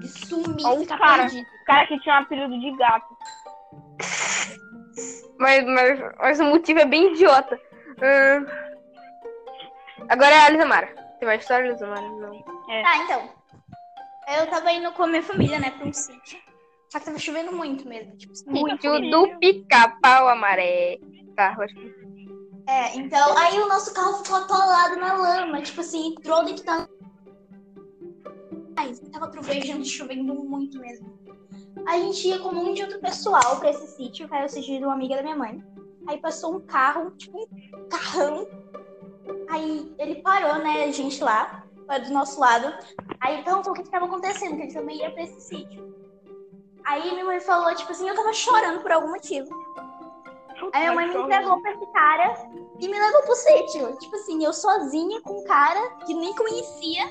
De 0.00 0.08
sumir, 0.08 0.64
Olha 0.64 0.76
o 0.76 0.80
ficar 0.82 0.98
cara. 0.98 1.22
perdido. 1.22 1.46
O 1.46 1.64
cara 1.64 1.86
que 1.86 2.00
tinha 2.00 2.14
um 2.14 2.18
apelido 2.18 2.60
de 2.60 2.76
gato. 2.76 3.16
Mas, 5.38 5.64
mas, 5.64 6.00
mas 6.18 6.40
o 6.40 6.44
motivo 6.44 6.80
é 6.80 6.86
bem 6.86 7.12
idiota. 7.12 7.58
Hum. 7.98 8.46
Agora 10.08 10.30
é 10.34 10.38
a 10.46 10.50
Lisa 10.50 10.66
Mara. 10.66 10.86
Tem 11.18 11.26
mais 11.26 11.42
história, 11.42 11.70
Lisa 11.70 11.86
Mara? 11.86 12.00
Não. 12.02 12.42
Tá, 12.42 12.96
então. 13.04 13.30
Eu 14.38 14.46
tava 14.48 14.72
indo 14.72 14.90
com 14.92 15.04
a 15.04 15.06
minha 15.06 15.22
família, 15.22 15.58
né, 15.58 15.70
pra 15.70 15.86
um 15.86 15.92
sítio. 15.92 16.38
Só 16.90 16.98
que 16.98 17.04
tava 17.06 17.18
chovendo 17.18 17.52
muito 17.52 17.86
mesmo. 17.88 18.16
Tipo, 18.16 18.32
assim, 18.32 18.44
Sítio 18.44 18.92
família. 18.92 19.10
do 19.10 19.38
pica-pau 19.38 20.28
amaré. 20.28 20.98
Tá, 21.36 21.56
acho 21.58 21.74
que... 21.74 22.06
É, 22.68 22.96
então, 22.96 23.36
aí 23.38 23.58
o 23.60 23.68
nosso 23.68 23.94
carro 23.94 24.24
ficou 24.24 24.38
atolado 24.38 24.96
na 24.96 25.12
lama. 25.14 25.62
Tipo 25.62 25.80
assim, 25.80 26.08
entrou 26.08 26.44
dentro 26.44 26.64
da. 26.64 26.88
Ai, 28.76 28.94
tava 29.12 29.28
trovejando, 29.28 29.84
chovendo 29.84 30.34
muito 30.34 30.78
mesmo. 30.78 31.18
A 31.86 31.98
gente 31.98 32.28
ia 32.28 32.38
com 32.38 32.50
um 32.50 32.54
monte 32.54 32.76
de 32.76 32.82
outro 32.82 33.00
pessoal 33.00 33.58
pra 33.58 33.70
esse 33.70 33.86
sítio, 33.96 34.28
que 34.28 34.34
era 34.34 34.46
o 34.46 34.48
sítio 34.48 34.78
de 34.78 34.84
uma 34.84 34.94
amiga 34.94 35.16
da 35.16 35.22
minha 35.22 35.36
mãe. 35.36 35.62
Aí 36.06 36.18
passou 36.18 36.56
um 36.56 36.60
carro, 36.60 37.10
tipo 37.12 37.48
um 37.74 37.88
carrão. 37.88 38.46
Aí 39.48 39.94
ele 39.98 40.22
parou, 40.22 40.56
né, 40.62 40.84
a 40.84 40.92
gente 40.92 41.22
lá, 41.22 41.64
do 42.04 42.12
nosso 42.12 42.38
lado. 42.40 42.72
Aí 43.20 43.42
perguntou 43.42 43.72
o 43.72 43.74
que 43.76 43.82
estava 43.82 44.06
acontecendo, 44.06 44.56
que 44.56 44.62
gente 44.62 44.74
também 44.74 44.98
ia 44.98 45.10
pra 45.10 45.22
esse 45.22 45.40
sítio. 45.40 45.94
Aí 46.84 47.10
minha 47.12 47.24
mãe 47.24 47.40
falou, 47.40 47.74
tipo 47.74 47.90
assim, 47.90 48.08
eu 48.08 48.14
tava 48.14 48.32
chorando 48.32 48.80
por 48.80 48.92
algum 48.92 49.08
motivo. 49.08 49.48
Aí 50.72 50.82
minha 50.82 50.94
mãe 50.94 51.08
me 51.08 51.16
entregou 51.16 51.60
pra 51.60 51.72
esse 51.72 51.86
cara 51.92 52.34
e 52.80 52.88
me 52.88 52.98
levou 52.98 53.22
pro 53.22 53.34
sítio. 53.34 53.96
Tipo 53.98 54.16
assim, 54.16 54.44
eu 54.44 54.52
sozinha 54.52 55.20
com 55.22 55.40
um 55.40 55.44
cara 55.44 55.96
que 56.06 56.14
nem 56.14 56.34
conhecia. 56.34 57.04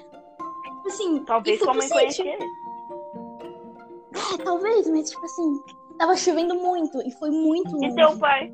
Tipo 0.85 0.89
assim, 0.89 1.19
Talvez 1.25 1.59
e 1.59 1.63
sua 1.63 1.73
mãe 1.73 1.89
conhecia 1.89 2.33
ele. 2.35 2.45
É, 4.13 4.43
talvez, 4.43 4.87
mas 4.87 5.09
tipo 5.09 5.25
assim, 5.25 5.59
tava 5.97 6.15
chovendo 6.15 6.53
muito 6.55 7.01
e 7.01 7.11
foi 7.13 7.31
muito 7.31 7.69
E 7.69 7.73
longe. 7.89 7.95
teu 7.95 8.17
pai? 8.19 8.53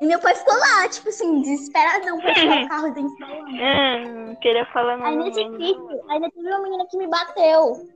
E 0.00 0.06
meu 0.06 0.18
pai 0.18 0.34
ficou 0.34 0.54
lá, 0.58 0.88
tipo 0.88 1.08
assim, 1.10 1.42
desesperadão 1.42 2.18
pra 2.20 2.34
tirar 2.34 2.64
o 2.64 2.68
carro 2.68 2.90
dentro 2.94 3.16
da 3.18 3.26
lama. 3.28 3.48
Hum, 3.50 4.34
queria 4.40 4.66
falar 4.72 4.96
no 4.96 5.04
Aí 5.04 5.16
nesse 5.16 5.40
sítio, 5.44 6.00
ainda 6.08 6.30
teve 6.30 6.48
uma 6.48 6.62
menina 6.62 6.86
que 6.90 6.96
me 6.96 7.06
bateu. 7.06 7.86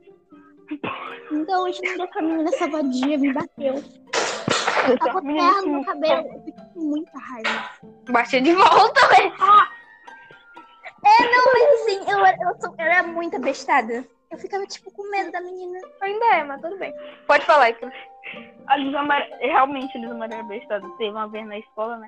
Então 1.31 1.63
hoje 1.63 1.81
dia 1.81 2.03
essa 2.03 2.21
menina, 2.21 2.49
essa 2.49 2.67
vadia, 2.69 3.17
me 3.17 3.33
bateu. 3.33 3.83
Tava 4.99 5.21
Menina, 5.21 5.49
terra 5.49 5.61
no 5.63 5.71
meu 5.71 5.83
cabelo. 5.83 6.27
Eu 6.27 6.39
fiquei 6.43 6.53
com 6.73 6.79
muita 6.79 7.17
raiva. 7.19 7.69
Bati 8.09 8.39
de 8.39 8.53
volta, 8.53 9.07
velho. 9.07 9.33
Não, 11.31 11.53
mas 11.53 11.81
assim, 11.81 12.11
eu, 12.11 12.19
eu, 12.49 12.55
sou- 12.61 12.75
eu 12.77 12.85
era 12.85 13.03
muito 13.03 13.35
abestada. 13.35 14.05
Eu 14.29 14.37
ficava, 14.37 14.65
tipo, 14.65 14.91
com 14.91 15.09
medo 15.09 15.31
da 15.31 15.39
menina. 15.41 15.79
Ainda 16.01 16.25
é, 16.35 16.43
mas 16.43 16.61
tudo 16.61 16.77
bem. 16.77 16.93
Pode 17.25 17.45
falar, 17.45 17.69
Ícaro. 17.69 17.91
A 18.67 18.75
Lisa 18.75 19.01
Maria, 19.03 19.37
realmente 19.39 19.97
a 19.97 20.01
Lisa 20.01 20.13
Maria 20.13 20.37
é 20.39 20.43
bestada. 20.43 20.87
Teve 20.97 21.11
uma 21.11 21.27
vez 21.29 21.47
na 21.47 21.57
escola, 21.57 21.97
né? 21.97 22.07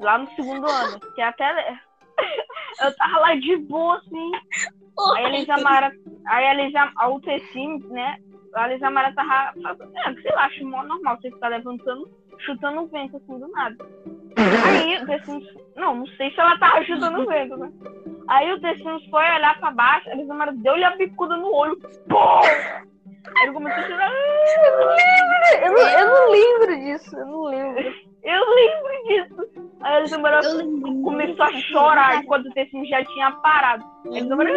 Lá 0.00 0.18
no 0.18 0.28
segundo 0.34 0.66
ano, 0.68 0.98
que 1.14 1.22
até 1.22 1.78
eu 2.82 2.96
tava 2.96 3.18
lá 3.20 3.34
de 3.36 3.56
boa, 3.58 3.96
assim. 3.98 4.32
Aí 5.14 5.24
a 5.24 5.28
Lisa 5.28 5.56
Mara, 5.58 5.92
aí 6.26 6.46
a 6.48 6.52
Lisa, 6.54 6.92
a 6.96 7.08
UTC, 7.08 7.68
né? 7.90 8.16
A 8.54 8.66
Lisa 8.66 8.90
Mara 8.90 9.12
tava 9.14 9.52
é, 10.06 10.14
sei 10.22 10.32
lá, 10.32 10.46
acho 10.46 10.64
mó 10.66 10.82
normal 10.82 11.16
você 11.20 11.30
ficar 11.30 11.48
levantando, 11.48 12.10
chutando 12.40 12.82
o 12.82 12.86
vento 12.86 13.16
assim 13.18 13.38
do 13.38 13.46
nada. 13.48 13.76
Aí 14.64 15.06
Tecinos, 15.06 15.44
não, 15.76 15.94
não 15.94 16.06
sei 16.08 16.30
se 16.32 16.40
ela 16.40 16.58
tava 16.58 16.82
chutando 16.84 17.20
o 17.22 17.26
vento, 17.26 17.56
né? 17.56 17.70
Aí 18.28 18.52
o 18.52 18.60
Tecinos 18.60 19.04
foi 19.08 19.22
olhar 19.22 19.58
pra 19.60 19.70
baixo, 19.70 20.10
a 20.10 20.14
Lisa 20.14 20.34
Mara 20.34 20.52
deu-lhe 20.52 20.84
a 20.84 20.96
bicuda 20.96 21.36
no 21.36 21.52
olho. 21.52 21.76
Pô! 22.08 22.40
Ele 23.42 23.52
começou 23.52 23.82
a 23.82 23.86
chorar. 23.88 24.12
Eu 25.62 25.72
não, 25.72 25.88
eu 25.88 26.06
não 26.06 26.30
lembro 26.30 26.76
disso, 26.80 27.16
eu 27.16 27.26
não 27.26 27.44
lembro. 27.44 27.94
Eu 28.22 28.54
lembro 28.54 28.92
disso. 29.08 29.36
Aí 29.82 29.96
a 29.96 30.00
Lisa 30.00 30.18
Mara 30.18 30.40
Eu 30.44 30.56
lembro. 30.56 31.02
começou 31.02 31.44
a 31.44 31.52
chorar 31.52 32.16
enquanto 32.16 32.46
o 32.46 32.52
Tecinos 32.54 32.88
já 32.88 33.04
tinha 33.04 33.30
parado. 33.32 33.84
Aí 34.12 34.20
a 34.20 34.36
Mara, 34.36 34.50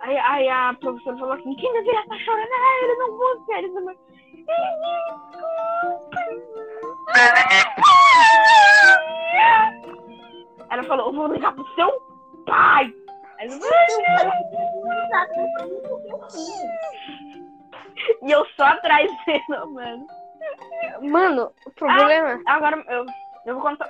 Aí, 0.00 0.18
aí- 0.18 0.48
a 0.48 0.74
professora 0.80 1.16
falou 1.16 1.34
assim, 1.34 1.54
quem 1.56 1.72
deveria 1.72 2.00
estar 2.00 2.18
chorando 2.18 2.48
é 2.52 2.84
ele, 2.84 2.94
não 2.96 3.16
você. 3.16 3.52
Ele 3.54 3.72
falou, 3.72 3.94
Ela 10.74 10.82
falou, 10.84 11.06
eu 11.06 11.12
vou 11.12 11.26
ligar 11.28 11.52
pro 11.54 11.66
seu 11.74 11.90
pai. 12.46 12.92
Aí 13.38 13.48
eu, 13.48 13.58
e 18.22 18.30
eu 18.30 18.44
só 18.56 18.64
atrás 18.64 19.10
dele, 19.26 19.42
mano. 19.48 20.06
Mano, 21.02 21.52
o 21.66 21.70
problema. 21.72 22.40
Agora 22.46 22.82
eu, 22.88 23.06
eu 23.46 23.54
vou 23.54 23.62
contar. 23.62 23.88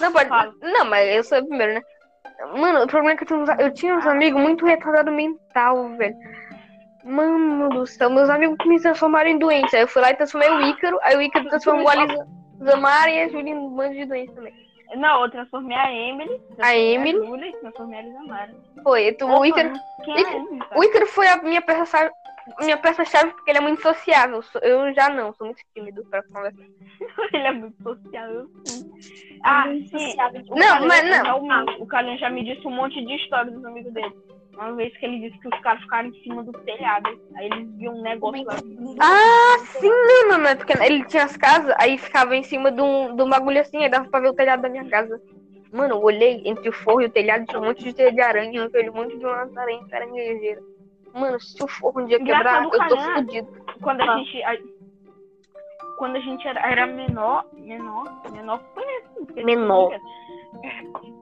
Não, 0.00 0.12
pode. 0.12 0.28
Fala. 0.28 0.52
Não, 0.62 0.84
mas 0.86 1.14
eu 1.16 1.22
sou 1.24 1.38
o 1.38 1.46
primeiro, 1.46 1.74
né? 1.74 1.82
Mano, 2.58 2.82
o 2.84 2.86
problema 2.86 3.12
é 3.12 3.16
que 3.16 3.22
eu, 3.24 3.26
tinha 3.28 3.38
uns- 3.40 3.58
eu 3.60 3.74
tinha 3.74 3.94
uns 3.94 4.06
amigos 4.06 4.40
muito 4.40 4.66
retardados 4.66 5.12
mental, 5.14 5.88
velho. 5.96 6.16
Mano 7.04 7.68
do 7.68 7.86
céu, 7.86 8.10
meus 8.10 8.28
amigos 8.28 8.56
me 8.66 8.80
transformaram 8.80 9.30
em 9.30 9.38
doentes. 9.38 9.72
Aí 9.74 9.82
eu 9.82 9.88
fui 9.88 10.02
lá 10.02 10.10
e 10.10 10.16
transformei 10.16 10.50
o 10.50 10.60
Ícaro, 10.62 10.98
aí 11.02 11.16
o 11.16 11.22
Ícaro 11.22 11.48
transformou 11.48 11.88
a 11.88 11.94
Lisa 11.94 12.26
Zamara 12.64 13.10
e 13.10 13.20
a 13.22 13.28
Júlia 13.28 13.52
em 13.52 13.56
um 13.56 13.70
bando 13.70 13.94
de 13.94 14.04
doentes 14.06 14.34
também. 14.34 14.65
Não, 14.94 15.22
eu 15.24 15.30
transformei 15.30 15.76
a 15.76 15.92
Emily. 15.92 16.40
A 16.58 16.76
Emily? 16.76 17.18
A 17.18 17.26
Júlia 17.26 17.48
e 17.48 17.52
transformei 17.56 17.98
a 17.98 18.02
Lisamara. 18.02 18.54
Foi, 18.82 19.12
tu, 19.12 19.26
o 19.26 19.44
Ícaro. 19.44 19.72
Quem 20.04 20.14
é? 20.14 20.78
O 20.78 20.84
Ícaro 20.84 21.06
foi 21.06 21.26
a 21.26 21.42
minha 21.42 21.60
peça-chave. 21.60 22.10
Minha 22.60 22.76
peça-chave 22.76 23.32
porque 23.32 23.50
ele 23.50 23.58
é 23.58 23.62
muito 23.62 23.82
sociável. 23.82 24.40
Eu 24.62 24.94
já 24.94 25.08
não, 25.08 25.32
sou 25.34 25.46
muito 25.46 25.60
tímido 25.74 26.04
pra 26.08 26.22
conversar. 26.32 26.62
Ele 27.34 27.46
é 27.46 27.52
muito 27.52 27.76
sociável. 27.82 28.46
sim. 28.64 28.90
Ah, 29.44 29.64
sim. 29.90 30.14
O 30.48 30.56
Não, 30.58 30.86
mas 30.86 31.04
não. 31.22 31.42
me- 31.42 31.76
O 31.82 31.86
Carlinhos 31.86 32.20
já 32.20 32.30
me 32.30 32.44
disse 32.44 32.66
um 32.66 32.70
monte 32.70 33.04
de 33.04 33.14
história 33.16 33.50
dos 33.50 33.64
amigos 33.64 33.92
dele. 33.92 34.14
Uma 34.56 34.72
vez 34.74 34.96
que 34.98 35.04
ele 35.04 35.20
disse 35.28 35.38
que 35.40 35.48
os 35.48 35.60
caras 35.60 35.82
ficaram 35.82 36.08
em 36.08 36.22
cima 36.22 36.42
do 36.42 36.52
telhado. 36.52 37.08
Aí 37.36 37.46
eles 37.46 37.68
viam 37.76 37.94
um 37.94 38.02
negócio 38.02 38.42
lá. 38.44 38.54
Ah, 39.00 39.58
sim, 39.66 39.88
não, 39.88 40.28
não, 40.30 40.38
não. 40.38 40.50
É 40.50 40.54
porque 40.54 40.72
ele 40.82 41.04
tinha 41.04 41.24
as 41.24 41.36
casas, 41.36 41.74
aí 41.78 41.98
ficava 41.98 42.34
em 42.34 42.42
cima 42.42 42.72
de 42.72 42.80
um, 42.80 43.14
de 43.14 43.22
um 43.22 43.28
bagulho 43.28 43.60
assim, 43.60 43.82
aí 43.82 43.90
dava 43.90 44.08
pra 44.08 44.20
ver 44.20 44.28
o 44.28 44.34
telhado 44.34 44.62
da 44.62 44.68
minha 44.70 44.88
casa. 44.88 45.20
Mano, 45.72 45.96
eu 45.96 46.02
olhei 46.02 46.40
entre 46.46 46.68
o 46.68 46.72
forro 46.72 47.02
e 47.02 47.06
o 47.06 47.10
telhado, 47.10 47.44
tinha 47.44 47.60
um 47.60 47.66
monte 47.66 47.82
de 47.82 47.92
teia 47.92 48.10
de 48.12 48.20
aranha, 48.20 48.64
aquele 48.64 48.90
monte 48.90 49.18
de 49.18 49.26
umas 49.26 49.54
aranhas 49.56 49.86
caranguejeiras. 49.88 50.64
Mano, 51.12 51.38
se 51.40 51.62
o 51.62 51.68
forro 51.68 52.00
um 52.00 52.06
dia 52.06 52.18
quebrar, 52.18 52.64
eu 52.64 52.70
tô 52.70 52.78
cara. 52.78 53.14
fudido. 53.14 53.48
Quando 53.82 54.00
a 54.00 54.04
Ah. 54.14 54.18
gente. 54.18 54.42
a- 54.42 54.56
quando 55.98 56.16
a 56.16 56.20
gente 56.20 56.46
era, 56.46 56.60
era 56.60 56.86
menor, 56.86 57.44
menor, 57.54 58.04
menor 58.30 58.60
foi 58.74 58.84
assim. 58.84 59.44
Menor. 59.44 59.92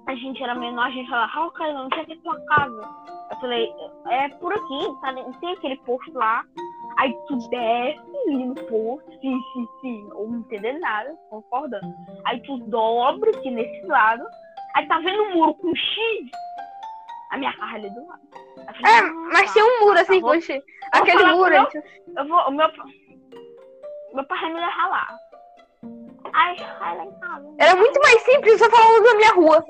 A 0.06 0.14
gente 0.16 0.42
era 0.42 0.54
menor, 0.54 0.86
a 0.86 0.90
gente 0.90 1.08
falava, 1.08 1.32
ah, 1.32 1.50
cara, 1.52 1.72
onde 1.74 1.98
é 1.98 2.04
que 2.04 2.12
é 2.12 2.16
tua 2.16 2.40
casa? 2.46 2.88
Eu 3.30 3.36
falei, 3.40 3.72
é 4.10 4.28
por 4.36 4.52
aqui, 4.52 5.00
tá? 5.00 5.12
Tem 5.40 5.52
aquele 5.52 5.76
posto 5.78 6.12
lá. 6.14 6.44
Aí 6.98 7.12
tu 7.26 7.36
desce 7.48 8.00
no 8.30 8.54
posto, 8.54 9.10
sim, 9.20 9.40
sim, 9.52 9.68
sim, 9.80 10.08
ou 10.14 10.28
não 10.28 10.38
entender 10.40 10.78
nada, 10.78 11.16
concordando. 11.30 11.92
Aí 12.26 12.40
tu 12.42 12.58
dobra 12.68 13.30
aqui 13.30 13.50
nesse 13.50 13.84
lado, 13.86 14.24
aí 14.76 14.86
tá 14.86 14.98
vendo 15.00 15.22
um 15.24 15.34
muro 15.34 15.54
com 15.54 15.74
X? 15.74 16.30
A 17.32 17.36
minha 17.38 17.52
casa 17.56 17.74
ali 17.74 17.90
do 17.90 18.06
lado. 18.06 18.20
Eu 18.56 18.64
falei, 18.74 18.92
É, 18.92 18.98
"Ah, 19.00 19.12
mas 19.32 19.46
tá." 19.46 19.52
tinha 19.54 19.64
um 19.64 19.80
muro 19.80 19.98
assim, 19.98 20.20
Tá 20.20 20.26
bom. 20.26 20.32
poxa. 20.34 20.62
Aquele 20.92 21.18
falar 21.18 21.32
muro. 21.34 21.54
com 21.54 21.60
antes- 21.62 21.84
Eu 22.16 22.28
vou, 22.28 22.38
o 22.38 22.50
meu, 22.52 22.68
meu 24.14 24.24
pai 24.26 24.48
me 24.48 24.54
levar 24.60 24.88
lá. 24.88 25.18
Aí, 26.32 26.56
vai 26.78 26.96
lá 26.96 27.04
em 27.04 27.18
casa. 27.20 27.54
Era 27.58 27.74
muito 27.76 28.00
mais 28.00 28.22
simples 28.22 28.58
só 28.58 28.70
falando 28.70 29.02
da 29.04 29.14
minha 29.16 29.32
rua. 29.34 29.64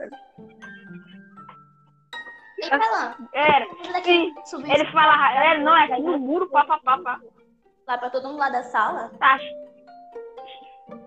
Era, 3.33 3.67
lembra 3.83 4.47
subiu 4.47 4.73
ele 4.75 4.91
fala, 4.93 5.45
é, 5.45 5.59
não, 5.59 5.77
é 5.77 5.99
no 5.99 6.19
muro, 6.19 6.49
pá, 6.49 6.65
pá, 6.65 6.79
pá, 6.85 6.99
pá. 6.99 7.21
lá 7.87 7.99
pra 7.99 8.11
todo 8.11 8.29
mundo 8.29 8.39
lá 8.39 8.49
da 8.49 8.63
sala? 8.65 9.11
Tá, 9.19 9.39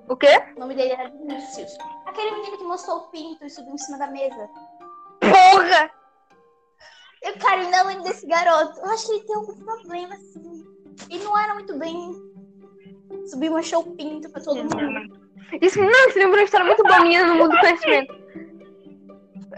O 0.10 0.16
quê? 0.16 0.42
O 0.56 0.60
nome 0.60 0.76
dele 0.76 0.94
era 0.94 1.10
Vinícius. 1.10 1.78
Aquele 2.06 2.32
menino 2.32 2.58
que 2.58 2.64
mostrou 2.64 2.98
o 2.98 3.08
pinto 3.10 3.46
e 3.46 3.50
subiu 3.50 3.74
em 3.74 3.78
cima 3.78 3.98
da 3.98 4.08
mesa. 4.08 4.50
Porra! 5.20 5.92
Eu, 7.24 7.38
cara, 7.40 7.62
ainda 7.62 7.84
lembro 7.84 8.04
desse 8.04 8.26
garoto. 8.28 8.80
Eu 8.80 8.90
acho 8.92 9.08
que 9.08 9.14
ele 9.14 9.24
tem 9.26 9.36
algum 9.36 9.56
problema, 9.56 10.14
assim. 10.16 10.66
Ele 11.10 11.24
não 11.24 11.38
era 11.38 11.54
muito 11.54 11.78
bem. 11.78 12.14
Subiu 13.28 13.52
e 13.52 13.56
mostrou 13.56 13.82
o 13.82 13.96
pinto 13.96 14.30
pra 14.30 14.42
todo 14.42 14.56
mundo. 14.56 15.28
Isso, 15.62 15.80
não, 15.80 16.10
isso 16.10 16.18
lembrou 16.18 16.38
uma 16.38 16.44
história 16.44 16.66
muito 16.66 16.84
boa 16.84 17.00
minha 17.02 17.26
no 17.26 17.36
mundo 17.36 17.52
do 17.52 17.60
conhecimento. 17.60 18.14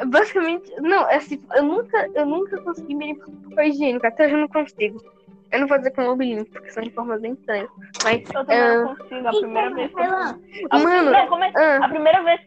Basicamente, 0.05 0.71
não, 0.81 1.07
é 1.09 1.15
assim, 1.15 1.41
eu 1.55 1.63
nunca, 1.63 2.09
eu 2.13 2.25
nunca 2.25 2.61
consegui 2.61 2.95
me 2.95 3.07
limpar 3.07 3.25
com 3.25 3.49
papel 3.49 3.65
higiênico, 3.65 4.07
até 4.07 4.25
hoje 4.25 4.33
eu 4.33 4.39
não 4.39 4.47
consigo. 4.47 5.03
Eu 5.51 5.61
não 5.61 5.67
vou 5.67 5.77
dizer 5.77 5.91
que 5.91 5.99
eu 5.99 6.05
não 6.05 6.15
me 6.15 6.35
limpo, 6.35 6.51
porque 6.51 6.69
são 6.71 6.83
de 6.83 6.91
formas 6.91 7.19
bem 7.21 7.33
estranhas. 7.33 7.69
Mas, 8.03 8.21
eu 8.21 8.45
também 8.45 8.57
ah, 8.59 8.75
não 8.83 8.95
consigo, 8.95 9.27
a 9.27 9.31
primeira 9.31 9.73
vez 9.73 9.91
que 9.91 9.99
eu 9.99 10.05
Carlan, 10.07 10.39
mano, 10.83 11.11
Não, 11.11 11.27
como 11.27 11.43
é- 11.43 11.53
ah, 11.55 11.85
A 11.85 11.89
primeira 11.89 12.23
vez. 12.23 12.41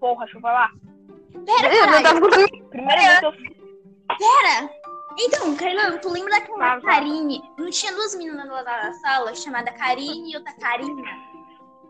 Porra, 0.00 0.24
deixa 0.24 0.38
eu 0.38 0.40
falar. 0.40 0.70
eu 1.34 1.86
não 1.90 2.02
tava 2.02 2.20
contando. 2.20 2.68
Primeira 2.70 3.00
vez 3.02 3.18
que 3.18 3.26
eu 3.26 3.32
fiz. 3.32 3.56
Pera! 4.18 4.70
Então, 5.18 5.56
Carlan, 5.56 5.98
tu 5.98 6.10
lembra 6.10 6.30
daquela 6.30 6.58
fala. 6.58 6.80
Karine? 6.82 7.42
Não 7.58 7.70
tinha 7.70 7.92
duas 7.92 8.14
meninas 8.16 8.48
lá 8.48 8.62
da 8.62 8.92
sala, 8.94 9.34
chamada 9.34 9.72
Karine 9.72 10.32
e 10.32 10.36
outra 10.36 10.52
Karina? 10.54 11.02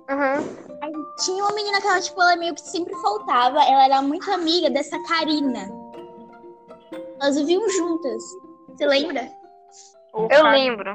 Aí 0.08 0.92
tinha 1.24 1.42
uma 1.44 1.54
menina 1.54 1.80
que 1.80 1.86
ela, 1.86 2.00
tipo, 2.00 2.20
ela 2.20 2.36
meio 2.36 2.54
que 2.54 2.60
sempre 2.60 2.94
faltava. 2.96 3.62
Ela 3.62 3.84
era 3.86 4.02
muito 4.02 4.30
amiga 4.30 4.70
dessa 4.70 4.96
Karina. 5.04 5.68
Elas 7.20 7.36
viviam 7.36 7.68
juntas. 7.70 8.22
Você 8.68 8.86
lembra? 8.86 9.28
Ô, 10.12 10.28
Eu 10.30 10.44
lembro. 10.44 10.90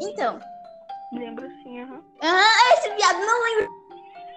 Então, 0.00 0.40
Lembro 1.12 1.46
sim, 1.62 1.80
aham. 1.82 2.02
esse 2.74 2.90
viado 2.94 3.18
não 3.20 3.44
lembra. 3.44 3.68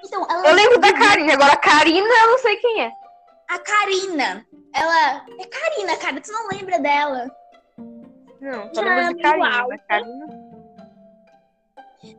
Então, 0.06 0.28
ela 0.30 0.48
Eu 0.50 0.56
lembro 0.56 0.80
da 0.80 0.94
Karina, 0.94 1.34
agora 1.34 1.54
a 1.54 1.58
Karina 1.58 2.08
eu 2.08 2.32
não 2.32 2.38
sei 2.40 2.58
quem 2.58 2.82
é. 2.84 2.92
A 3.50 3.60
Karina. 3.60 4.46
Ela. 4.74 5.26
É 5.40 5.46
Karina, 5.46 5.98
cara. 5.98 6.20
Tu 6.20 6.32
não 6.32 6.48
lembra 6.50 6.80
dela? 6.80 7.32
Não, 8.42 8.74
só 8.74 8.82
lembro 8.82 9.16
de 9.16 9.22
Karina. 9.22 9.78
Karina. 9.88 10.45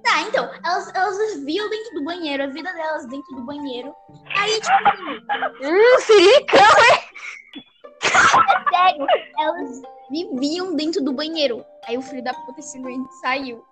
Tá, 0.03 0.23
então. 0.23 0.45
Elas, 0.65 0.95
elas 0.95 1.35
viviam 1.37 1.69
dentro 1.69 1.95
do 1.95 2.05
banheiro. 2.05 2.43
A 2.43 2.47
vida 2.47 2.73
delas 2.73 3.07
dentro 3.07 3.37
do 3.37 3.43
banheiro. 3.43 3.95
Aí, 4.37 4.61
tipo 4.61 5.67
Hum, 5.67 6.01
siricão! 6.01 6.61
sério. 8.71 9.07
Elas 9.39 9.83
viviam 10.11 10.75
dentro 10.75 11.03
do 11.03 11.13
banheiro. 11.13 11.65
Aí 11.87 11.97
o 11.97 12.03
filho 12.03 12.23
da 12.23 12.35
puta 12.35 12.63
simplesmente 12.63 13.13
saiu. 13.17 13.65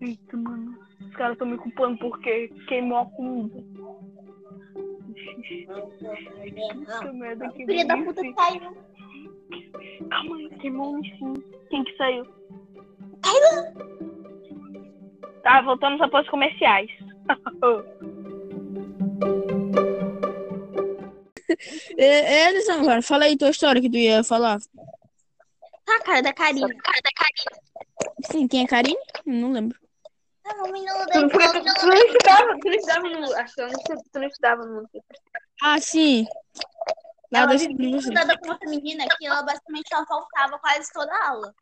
Eita, 0.00 0.36
mano. 0.36 0.78
Os 1.00 1.16
caras 1.16 1.32
estão 1.32 1.48
me 1.48 1.58
culpando 1.58 1.98
porque 1.98 2.48
queimou 2.68 2.98
a 2.98 3.06
comida. 3.06 3.62
Que 7.00 7.12
merda, 7.12 7.48
que 7.50 7.64
O 7.64 7.66
filho 7.66 7.86
da 7.86 7.96
puta 7.96 8.22
saiu. 8.34 8.76
Calma 10.10 10.36
aí, 10.36 10.48
queimou 10.60 10.96
um 10.96 11.02
sim. 11.02 11.34
Quem 11.70 11.84
que 11.84 11.96
saiu? 11.96 12.26
Tá, 15.42 15.62
voltamos 15.62 16.00
após 16.00 16.28
comerciais. 16.28 16.90
É, 21.96 22.04
é, 22.04 22.50
Elisão, 22.50 22.84
cara, 22.84 23.02
fala 23.02 23.24
aí 23.24 23.36
tua 23.36 23.48
história 23.48 23.80
que 23.80 23.90
tu 23.90 23.96
ia 23.96 24.22
falar. 24.22 24.58
Tá, 25.84 26.00
cara, 26.04 26.22
da 26.22 26.32
Karina. 26.32 26.68
Sim, 28.30 28.46
quem 28.46 28.64
é 28.64 28.66
Karine? 28.66 28.98
Não 29.24 29.50
lembro. 29.52 29.78
Da 30.44 30.52
Tu, 30.52 31.28
porque 31.28 31.48
tu, 31.48 31.86
não 31.86 31.94
estudava, 31.94 32.58
tu 32.58 32.68
não 32.68 32.74
estudava 32.74 33.08
no. 33.08 33.34
Acho 33.34 33.54
que 33.54 33.62
não 33.62 33.70
tu 33.70 34.18
não 34.18 34.26
estudava 34.26 34.66
no. 34.66 34.88
Ah, 35.62 35.80
sim. 35.80 36.26
Lá 37.30 37.40
Ela 37.40 37.56
vivia 37.56 37.98
estudando 37.98 38.38
com 38.38 38.50
outra 38.50 38.70
menina 38.70 39.04
que 39.16 39.26
ela 39.26 39.42
basicamente 39.42 39.92
ela 39.92 40.06
faltava 40.06 40.58
quase 40.58 40.90
toda 40.92 41.12
a 41.12 41.28
aula. 41.28 41.54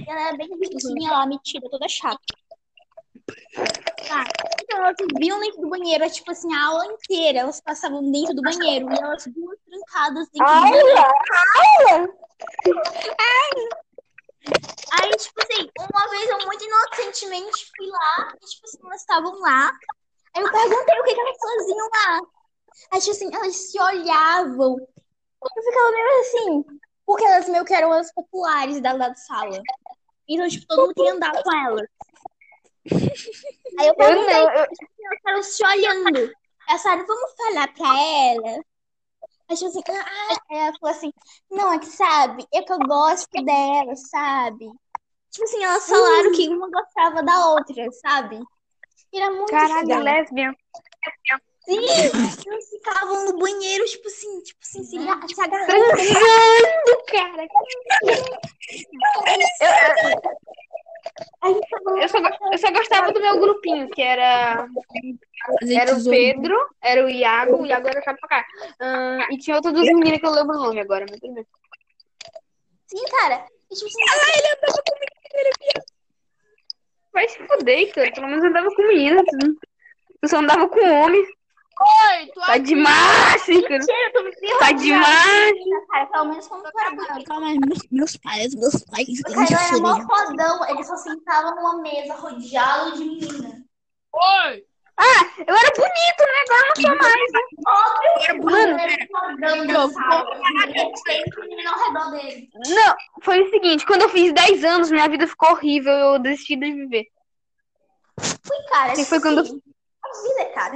E 0.00 0.10
ela 0.10 0.28
era 0.28 0.36
bem 0.36 0.48
bonitinha 0.48 1.10
lá, 1.10 1.26
metida, 1.26 1.68
toda 1.68 1.88
chata. 1.88 2.18
Tá. 4.08 4.24
Então 4.62 4.78
elas 4.78 4.96
viviam 4.98 5.38
dentro 5.40 5.60
do 5.60 5.68
banheiro, 5.68 6.10
tipo 6.10 6.30
assim, 6.30 6.52
a 6.54 6.66
aula 6.66 6.86
inteira. 6.86 7.40
Elas 7.40 7.60
passavam 7.60 8.10
dentro 8.10 8.34
do 8.34 8.42
banheiro 8.42 8.90
e 8.90 8.98
elas 8.98 9.26
duas 9.26 9.58
trancadas 9.68 10.28
dentro 10.30 10.54
do 10.54 10.60
banheiro. 10.60 12.14
Aí, 14.92 15.10
tipo 15.10 15.42
assim, 15.42 15.68
uma 15.78 16.08
vez 16.08 16.30
eu 16.30 16.38
muito 16.46 16.64
inocentemente 16.64 17.66
fui 17.76 17.88
lá, 17.88 18.32
e, 18.40 18.46
tipo 18.46 18.64
assim, 18.64 18.78
elas 18.84 19.00
estavam 19.00 19.40
lá. 19.40 19.72
Aí 20.34 20.42
eu 20.42 20.50
perguntei 20.50 21.00
o 21.00 21.04
que, 21.04 21.14
que 21.14 21.20
elas 21.20 21.36
faziam 21.38 21.88
lá. 21.88 22.20
Aí, 22.90 23.00
tipo 23.00 23.12
assim, 23.12 23.30
elas 23.34 23.56
se 23.56 23.80
olhavam. 23.80 24.76
Eu 24.78 25.62
ficava 25.62 25.90
meio 25.90 26.20
assim, 26.20 26.78
porque 27.04 27.24
elas 27.24 27.48
meio 27.48 27.64
que 27.64 27.74
eram 27.74 27.92
as 27.92 28.12
populares 28.12 28.80
da, 28.80 28.96
da 28.96 29.14
sala. 29.14 29.60
Então, 30.28 30.48
tipo, 30.48 30.66
todo 30.66 30.82
mundo 30.82 30.94
queria 30.94 31.14
andar 31.14 31.42
com 31.42 31.56
elas. 31.56 31.88
Aí 33.78 33.86
eu 33.86 33.86
Eu 33.86 33.94
perguntei, 33.94 34.34
não, 34.34 34.42
eu, 34.42 34.48
elas 34.48 34.68
ficaram 35.16 35.42
se 35.42 35.64
olhando. 35.64 36.32
Elas 36.68 36.82
falaram, 36.82 37.06
vamos 37.06 37.32
falar 37.36 37.72
pra 37.74 37.86
ela? 37.86 38.64
Aí, 39.48 39.56
tipo 39.56 39.68
assim, 39.68 39.82
ah, 39.88 40.36
aí 40.50 40.58
ela 40.58 40.78
falou 40.80 40.96
assim, 40.96 41.12
não, 41.50 41.72
é 41.72 41.78
que 41.78 41.86
sabe, 41.86 42.44
é 42.52 42.62
que 42.62 42.72
eu 42.72 42.78
gosto 42.78 43.44
dela, 43.44 43.94
sabe? 43.94 44.68
Tipo 45.30 45.44
assim, 45.44 45.62
elas 45.62 45.88
falaram 45.88 46.32
que 46.32 46.48
uma 46.48 46.68
gostava 46.68 47.22
da 47.22 47.46
outra, 47.50 47.92
sabe? 47.92 48.40
Era 49.14 49.30
muito 49.30 49.50
caralho, 49.50 50.02
lésbia. 50.02 50.52
Sim, 51.68 51.84
elas 52.46 52.68
ficavam 52.70 53.24
no 53.26 53.38
banheiro, 53.38 53.84
tipo 53.86 54.06
assim, 54.06 54.40
tipo 54.42 54.60
assim, 54.62 54.84
se, 54.84 54.98
aga- 54.98 55.26
se 55.26 55.40
agarrando. 55.40 55.96
Transando, 55.96 57.04
cara. 57.08 57.46
Eu, 61.42 61.60
eu, 62.02 62.08
só, 62.08 62.18
eu 62.52 62.58
só 62.58 62.70
gostava 62.72 63.12
do 63.12 63.20
meu 63.20 63.38
grupinho, 63.40 63.88
que 63.90 64.02
era, 64.02 64.68
era 65.70 65.96
o. 65.96 66.04
Pedro, 66.10 66.56
era 66.82 67.04
o 67.04 67.08
Iago, 67.08 67.62
o 67.62 67.66
Iago 67.66 67.88
era 67.88 68.02
chato 68.02 68.18
pra 68.20 68.28
cá. 68.28 68.46
Ah, 68.80 69.26
e 69.30 69.38
tinha 69.38 69.56
outro 69.56 69.72
dos 69.72 69.82
meninos 69.84 70.18
que 70.20 70.26
eu 70.26 70.30
lembro 70.30 70.56
o 70.56 70.62
nome 70.62 70.80
agora, 70.80 71.06
mas 71.08 71.20
tudo 71.20 71.34
bem. 71.34 71.46
Sim, 72.86 73.04
cara. 73.10 73.46
E, 73.70 73.74
tipo 73.74 73.86
assim, 73.86 74.02
Vai 77.12 77.28
se 77.28 77.38
fuder, 77.46 77.92
cara. 77.94 78.12
Pelo 78.12 78.26
menos 78.28 78.44
eu 78.44 78.50
andava 78.50 78.68
com 78.74 78.82
menina. 78.88 79.22
tu- 79.24 79.56
Tu 80.22 80.28
só 80.28 80.38
andava 80.38 80.68
com 80.68 80.80
homem. 80.80 81.24
Oi, 81.78 82.26
tu 82.32 82.40
Tá 82.40 82.56
demais, 82.58 83.48
Ícaro. 83.48 83.74
mentira, 83.74 84.06
eu 84.06 84.12
tô 84.12 84.22
me. 84.22 84.58
Tá 84.58 84.72
demais. 84.72 85.52
Cara, 85.90 86.06
pelo 86.06 86.24
menos 86.24 86.48
quando 86.48 86.62
tu 86.70 86.78
era 86.80 86.90
bonito. 86.90 87.24
Calma 87.26 87.48
meus, 87.66 87.78
meus 87.90 88.16
pais, 88.16 88.54
meus 88.54 88.82
pais. 88.84 89.06
O 89.08 89.40
era 89.40 89.78
mó 89.78 90.00
fodão, 90.06 90.68
ele 90.70 90.84
só 90.84 90.96
sentava 90.96 91.50
numa 91.54 91.82
mesa 91.82 92.14
rodeado 92.14 92.92
de 92.96 93.04
menina. 93.04 93.62
Oi! 94.12 94.64
Eu 95.46 95.54
era 95.54 95.70
bonito, 95.76 96.20
né? 96.20 96.40
Agora 96.48 96.66
não 96.68 96.76
sou 96.82 96.96
mais. 96.96 97.30
Era. 98.72 98.86
Ele 100.80 100.96
sempre 100.96 101.48
menina 101.48 101.70
ao 101.70 101.78
redor 101.78 102.10
dele. 102.12 102.48
Não, 102.68 102.96
foi 103.22 103.42
o 103.42 103.50
seguinte. 103.50 103.84
Quando 103.86 104.02
eu 104.02 104.08
fiz 104.08 104.32
10 104.32 104.64
anos, 104.64 104.90
minha 104.90 105.08
vida 105.08 105.26
ficou 105.26 105.50
horrível. 105.50 105.92
Eu 105.92 106.18
desisti 106.18 106.56
de 106.56 106.72
viver. 106.72 107.04
Fui, 108.18 108.56
cara. 108.70 108.98
E 108.98 109.04
foi 109.04 109.20
quando- 109.20 109.40
assim, 109.40 109.60
A 110.02 110.22
vida, 110.22 110.52
cara. 110.54 110.74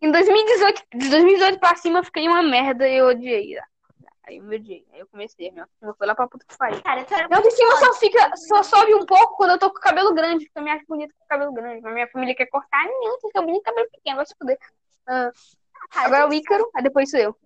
Em 0.00 0.10
2018, 0.12 0.82
de 0.94 1.08
2018 1.10 1.58
pra 1.58 1.74
cima, 1.76 1.98
eu 1.98 2.04
fiquei 2.04 2.28
uma 2.28 2.42
merda 2.42 2.88
e 2.88 2.96
eu 2.96 3.06
odiei. 3.06 3.58
Aí 4.24 4.36
eu 4.36 4.44
me 4.44 4.56
odiei. 4.56 4.86
Aí 4.92 5.00
eu 5.00 5.06
comecei, 5.08 5.50
meu. 5.50 5.64
Eu 5.82 5.94
fui 5.94 6.06
lá 6.06 6.14
pra 6.14 6.28
puta 6.28 6.44
que 6.46 6.56
pariu. 6.56 6.82
Cara, 6.82 7.04
tu 7.04 7.14
era 7.14 7.26
Minha 7.28 7.38
autoestima 7.38 7.76
só 7.76 7.94
fica, 7.94 8.36
só 8.36 8.62
sobe 8.62 8.94
um 8.94 9.04
pouco 9.06 9.36
quando 9.36 9.50
eu 9.52 9.58
tô 9.58 9.70
com 9.70 9.78
o 9.78 9.80
cabelo 9.80 10.14
grande, 10.14 10.44
porque 10.44 10.58
eu 10.58 10.62
me 10.62 10.70
acho 10.70 10.84
bonita 10.86 11.12
com 11.18 11.24
o 11.24 11.28
cabelo 11.28 11.52
grande. 11.52 11.80
Mas 11.82 11.94
minha 11.94 12.08
família 12.08 12.34
quer 12.34 12.46
cortar, 12.46 12.84
não, 12.84 13.18
tem 13.18 13.30
que 13.30 13.38
ser 13.38 13.44
bonito 13.44 13.62
com 13.64 13.70
cabelo 13.70 13.88
pequeno, 13.90 14.16
vai 14.16 14.26
se 14.26 14.34
fuder. 14.38 14.58
Ah, 15.06 15.30
cara, 15.90 16.06
agora 16.06 16.28
o 16.28 16.34
Ícaro, 16.34 16.70
aí 16.76 16.82
depois 16.82 17.10
sou 17.10 17.18
eu. 17.20 17.36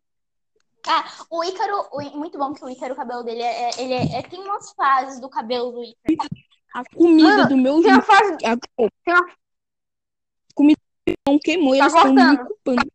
O 1.30 1.44
Ícaro, 1.44 1.88
o 1.92 2.02
Í- 2.02 2.16
muito 2.16 2.36
bom 2.36 2.52
que 2.52 2.64
o 2.64 2.68
Ícaro, 2.68 2.94
o 2.94 2.96
cabelo 2.96 3.22
dele 3.22 3.40
é, 3.42 3.70
é- 3.70 3.80
ele 3.80 3.94
é, 3.94 4.18
é- 4.18 4.22
tem 4.22 4.40
umas 4.40 4.72
fases 4.72 5.20
do 5.20 5.30
cabelo 5.30 5.70
do 5.70 5.84
Ícaro. 5.84 6.28
A 6.74 6.82
comida 6.96 7.28
Mano, 7.36 7.48
do 7.50 7.56
meu 7.56 7.80
Tem 7.82 7.92
uma 7.92 8.02
fase. 8.02 8.32
a, 8.44 8.56
Tem 8.76 9.14
uma- 9.14 9.28
comida 10.54 10.80
não 11.26 11.38
queimou, 11.38 11.72
Tá 11.76 11.84
eles 11.84 11.94
estão 11.94 12.12
me 12.14 12.20
cortando. 12.36 12.46
culpando. 12.46 12.92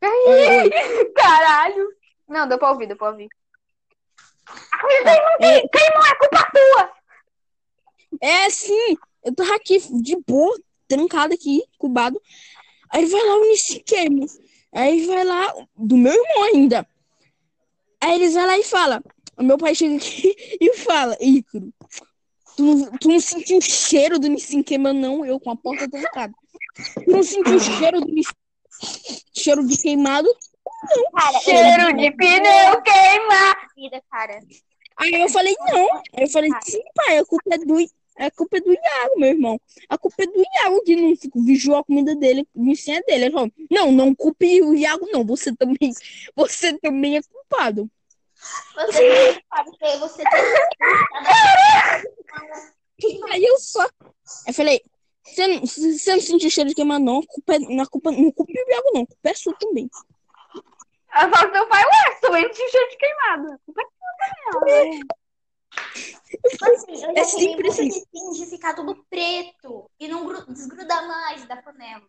Caralho! 1.14 1.88
Não, 2.28 2.48
deu 2.48 2.58
pra 2.58 2.70
ouvir, 2.72 2.86
deu 2.86 2.96
pra 2.96 3.10
ouvir. 3.10 3.28
É, 5.40 5.68
Queimou, 5.68 6.06
é 6.06 6.14
culpa 6.16 6.50
tua! 6.52 6.92
É 8.20 8.50
sim, 8.50 8.96
eu 9.24 9.34
tô 9.34 9.42
aqui 9.54 9.78
de 10.02 10.16
boa, 10.26 10.58
trancado 10.88 11.34
aqui, 11.34 11.62
cubado. 11.78 12.20
Aí 12.90 13.04
vai 13.06 13.20
lá 13.20 13.36
o 13.36 13.48
Nissi 13.48 13.80
queima. 13.80 14.26
Aí 14.72 15.06
vai 15.06 15.24
lá, 15.24 15.54
do 15.76 15.96
meu 15.96 16.12
irmão 16.12 16.44
ainda. 16.44 16.86
Aí 18.00 18.14
eles 18.14 18.34
vão 18.34 18.46
lá 18.46 18.56
e 18.58 18.62
falam. 18.64 19.02
O 19.36 19.42
meu 19.42 19.58
pai 19.58 19.74
chega 19.74 19.96
aqui 19.96 20.34
e 20.60 20.76
fala, 20.78 21.16
Ícaro, 21.20 21.72
tu, 22.56 22.62
não- 22.62 22.90
tu 22.98 23.08
não 23.08 23.20
sentiu 23.20 23.58
o 23.58 23.62
cheiro 23.62 24.18
do 24.18 24.28
Nissin 24.28 24.62
queimando, 24.62 25.00
não? 25.00 25.26
Eu 25.26 25.38
com 25.40 25.50
a 25.50 25.56
porta 25.56 25.88
trancada. 25.90 26.32
Não 27.06 27.22
sentiu 27.22 27.56
o 27.56 27.60
cheiro 27.60 28.00
do 28.00 28.12
Nissin, 28.12 28.32
cheiro 29.34 29.66
de 29.66 29.76
queimado? 29.80 30.28
Cara, 31.14 31.38
Cheiro 31.40 31.96
de 31.96 32.10
pneu 32.12 32.82
queima! 32.82 33.56
vida, 33.74 34.02
cara. 34.10 34.40
Aí 34.96 35.12
eu 35.12 35.28
falei, 35.28 35.54
não. 35.72 35.96
Aí 36.14 36.24
eu 36.24 36.28
falei, 36.28 36.50
sim, 36.62 36.82
pai, 36.94 37.18
a 37.18 37.24
culpa 37.24 37.54
é 37.54 37.58
do, 37.58 37.76
a 38.18 38.30
culpa 38.30 38.56
é 38.56 38.60
do 38.60 38.72
Iago, 38.72 39.18
meu 39.18 39.28
irmão. 39.28 39.60
A 39.88 39.98
culpa 39.98 40.22
é 40.22 40.26
do 40.26 40.38
Iago 40.38 40.82
que 40.82 40.96
não 40.96 41.14
vigiou 41.44 41.76
a 41.76 41.84
comida 41.84 42.16
dele, 42.16 42.48
ensino 42.54 42.96
é 42.96 43.02
dele. 43.02 43.26
Ele 43.26 43.32
falou, 43.32 43.52
não, 43.70 43.92
não 43.92 44.14
culpe 44.14 44.62
o 44.62 44.74
Iago, 44.74 45.06
não. 45.12 45.22
Você 45.24 45.54
também, 45.54 45.92
você 46.34 46.78
também 46.78 47.18
é 47.18 47.20
culpado. 47.22 47.90
Você 48.74 49.38
sabe 49.54 49.70
que 49.78 49.96
você 49.98 50.22
tem. 50.22 50.42
Aí 53.30 53.44
eu 53.44 53.58
só. 53.58 53.86
Eu 54.46 54.54
falei, 54.54 54.80
você 55.26 55.46
não, 55.46 55.60
você 55.66 56.12
não 56.14 56.20
sentiu 56.20 56.50
cheiro 56.50 56.68
de 56.68 56.74
queimar, 56.74 56.98
não. 57.00 57.20
Culpa 57.22 57.58
na 57.58 57.86
culpa, 57.86 58.10
não 58.12 58.30
culpe 58.32 58.52
o 58.52 58.70
Iago, 58.70 58.90
não. 58.94 59.02
A 59.02 59.06
culpa 59.06 59.30
é 59.30 59.34
sua 59.34 59.54
também. 59.58 59.88
Fala 61.10 61.28
pro 61.30 61.52
teu 61.52 61.66
pai, 61.66 61.82
ué, 61.82 62.14
também 62.20 62.42
não 62.42 62.50
tinha 62.50 62.68
cheiro 62.70 62.90
de 62.90 62.96
queimado. 62.96 63.52
A 63.52 63.58
culpa 63.64 63.82
é 63.82 63.84
tua 63.84 64.60
também, 64.60 65.00
assim, 66.62 67.04
eu 67.04 67.10
É 67.16 67.24
sempre 67.24 67.68
assim. 67.68 67.88
de 67.88 68.46
ficar 68.46 68.74
tudo 68.74 69.04
preto 69.08 69.90
e 69.98 70.08
não 70.08 70.26
gru- 70.26 70.46
desgrudar 70.52 71.06
mais 71.06 71.46
da 71.46 71.56
panela. 71.56 72.02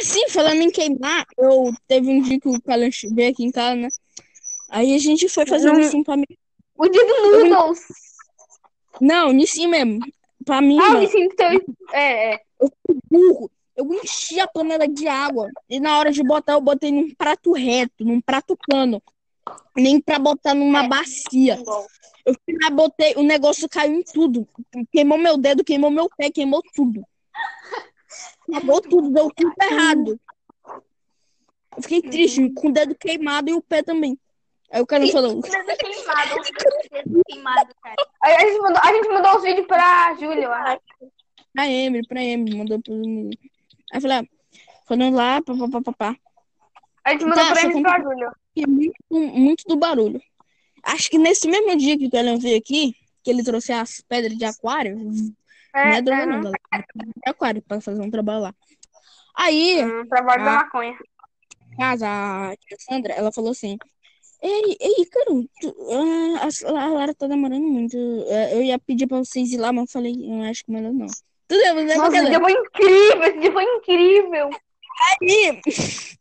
Assim, 0.00 0.28
falando 0.28 0.60
em 0.62 0.70
queimar, 0.70 1.24
eu 1.38 1.72
teve 1.86 2.08
um 2.08 2.22
dia 2.22 2.40
que 2.40 2.48
o 2.48 2.60
Calan 2.62 2.88
veio 3.12 3.30
aqui 3.30 3.44
em 3.44 3.50
casa, 3.52 3.76
né? 3.76 3.88
Aí 4.70 4.94
a 4.94 4.98
gente 4.98 5.28
foi 5.28 5.46
fazer 5.46 5.70
um 5.70 5.78
ensino 5.78 6.04
pra 6.04 6.16
mim. 6.16 6.24
O 6.76 6.88
dia 6.88 7.04
do 7.06 7.46
Noodles. 7.48 7.80
Não, 9.00 9.32
nisso 9.32 9.68
mesmo. 9.68 10.00
Pra 10.44 10.60
mim, 10.60 10.78
Ah, 10.80 10.88
eu 10.88 10.92
mano. 10.94 11.08
teu. 11.36 11.76
É, 11.92 12.34
é. 12.34 12.40
burro. 13.10 13.50
Eu 13.76 13.92
enchi 13.92 14.38
a 14.38 14.46
panela 14.46 14.86
de 14.86 15.08
água. 15.08 15.48
E 15.68 15.80
na 15.80 15.98
hora 15.98 16.12
de 16.12 16.22
botar, 16.22 16.52
eu 16.52 16.60
botei 16.60 16.92
num 16.92 17.12
prato 17.14 17.52
reto, 17.52 18.04
num 18.04 18.20
prato 18.20 18.56
plano. 18.68 19.02
Nem 19.76 20.00
pra 20.00 20.18
botar 20.18 20.54
numa 20.54 20.84
É. 20.84 20.88
bacia. 20.88 21.58
Eu 22.24 22.34
fui 22.44 22.56
lá, 22.62 22.70
botei, 22.70 23.14
o 23.16 23.22
negócio 23.22 23.68
caiu 23.68 23.94
em 23.94 24.02
tudo. 24.02 24.46
Queimou 24.92 25.18
meu 25.18 25.36
dedo, 25.36 25.64
queimou 25.64 25.90
meu 25.90 26.08
pé, 26.16 26.30
queimou 26.30 26.62
tudo. 26.74 27.04
Queimou 28.46 28.80
tudo, 28.80 29.10
deu 29.10 29.28
tudo 29.34 29.52
errado. 29.60 30.20
Eu 31.76 31.82
fiquei 31.82 32.00
triste, 32.02 32.48
com 32.50 32.68
o 32.68 32.72
dedo 32.72 32.94
queimado 32.94 33.50
e 33.50 33.54
o 33.54 33.60
pé 33.60 33.82
também. 33.82 34.16
Aí 34.74 34.80
o 34.82 34.86
cara 34.86 35.06
falou, 35.06 35.40
queimado, 35.40 36.44
queimado, 37.28 37.70
cara. 37.80 37.94
A 38.22 38.40
gente 38.40 38.58
mandou, 38.60 38.82
a 38.82 38.92
gente 38.92 39.08
mandou 39.08 39.36
os 39.36 39.42
vídeos 39.44 39.66
pra 39.68 40.14
Júlia, 40.18 40.44
eu 40.44 40.52
acho. 40.52 40.80
pra 41.52 41.68
Emily, 41.68 42.06
pra 42.08 42.22
Emily, 42.22 42.56
mandou 42.58 42.82
pro 42.82 42.94
Aí 42.94 43.98
eu 43.98 44.00
falei, 44.00 44.16
ah, 44.18 44.24
falando 44.88 45.14
lá, 45.14 45.40
papapá. 45.70 46.16
A 47.04 47.12
gente 47.12 47.24
mandou 47.24 47.44
Tá, 47.44 47.52
pra 47.52 47.62
eles 47.62 47.82
pra 47.82 48.02
Júlia. 48.02 48.32
e 48.56 48.66
muito, 48.66 48.94
muito 49.12 49.64
do 49.68 49.76
barulho. 49.76 50.20
Acho 50.82 51.08
que 51.08 51.18
nesse 51.18 51.46
mesmo 51.48 51.76
dia 51.76 51.96
que 51.96 52.06
o 52.06 52.10
Kellen 52.10 52.38
veio 52.40 52.58
aqui, 52.58 52.96
que 53.22 53.30
ele 53.30 53.44
trouxe 53.44 53.72
as 53.72 54.00
pedras 54.08 54.36
de 54.36 54.44
aquário, 54.44 54.96
não 54.98 55.32
é 55.72 56.02
droga 56.02 56.22
é, 56.22 56.26
não. 56.26 56.52
É 56.72 56.78
de 56.78 57.12
aquário 57.28 57.62
pra 57.62 57.80
fazer 57.80 58.02
um 58.02 58.10
trabalho 58.10 58.40
lá. 58.42 58.54
Aí, 59.36 59.84
Hum, 59.84 60.06
trabalho 60.08 60.44
da 60.44 60.50
Ah. 60.50 60.64
maconha. 60.64 60.98
casa, 61.78 62.06
a 62.08 62.54
Sandra, 62.78 63.12
ela 63.14 63.32
falou 63.32 63.50
assim, 63.52 63.76
ei, 64.44 64.76
ei, 64.78 65.06
cara, 65.06 65.26
tu, 65.60 65.76
ah, 65.90 66.48
a, 66.68 66.88
Lara 66.88 67.14
tá 67.14 67.26
demorando 67.26 67.66
muito. 67.66 67.96
Eh, 68.28 68.56
Eu 68.56 68.62
ia 68.62 68.78
pedir 68.78 69.06
pra 69.06 69.18
vocês 69.18 69.52
ir 69.52 69.56
lá, 69.56 69.72
mas 69.72 69.84
eu 69.84 69.92
falei, 69.92 70.14
eu 70.14 70.42
acho 70.42 70.64
que 70.64 70.70
melhor 70.70 70.92
não. 70.92 71.06
Tudo 71.48 71.60
bem, 71.60 71.74
mas 71.74 71.90
é 71.90 71.96
Nossa, 71.96 72.16
esse 72.16 72.30
dia 72.30 72.40
foi 72.40 72.52
incrível, 72.52 73.22
esse 73.22 73.38
dia 73.40 73.52
foi 73.52 73.64
incrível. 73.64 74.50
Aí, 75.20 75.60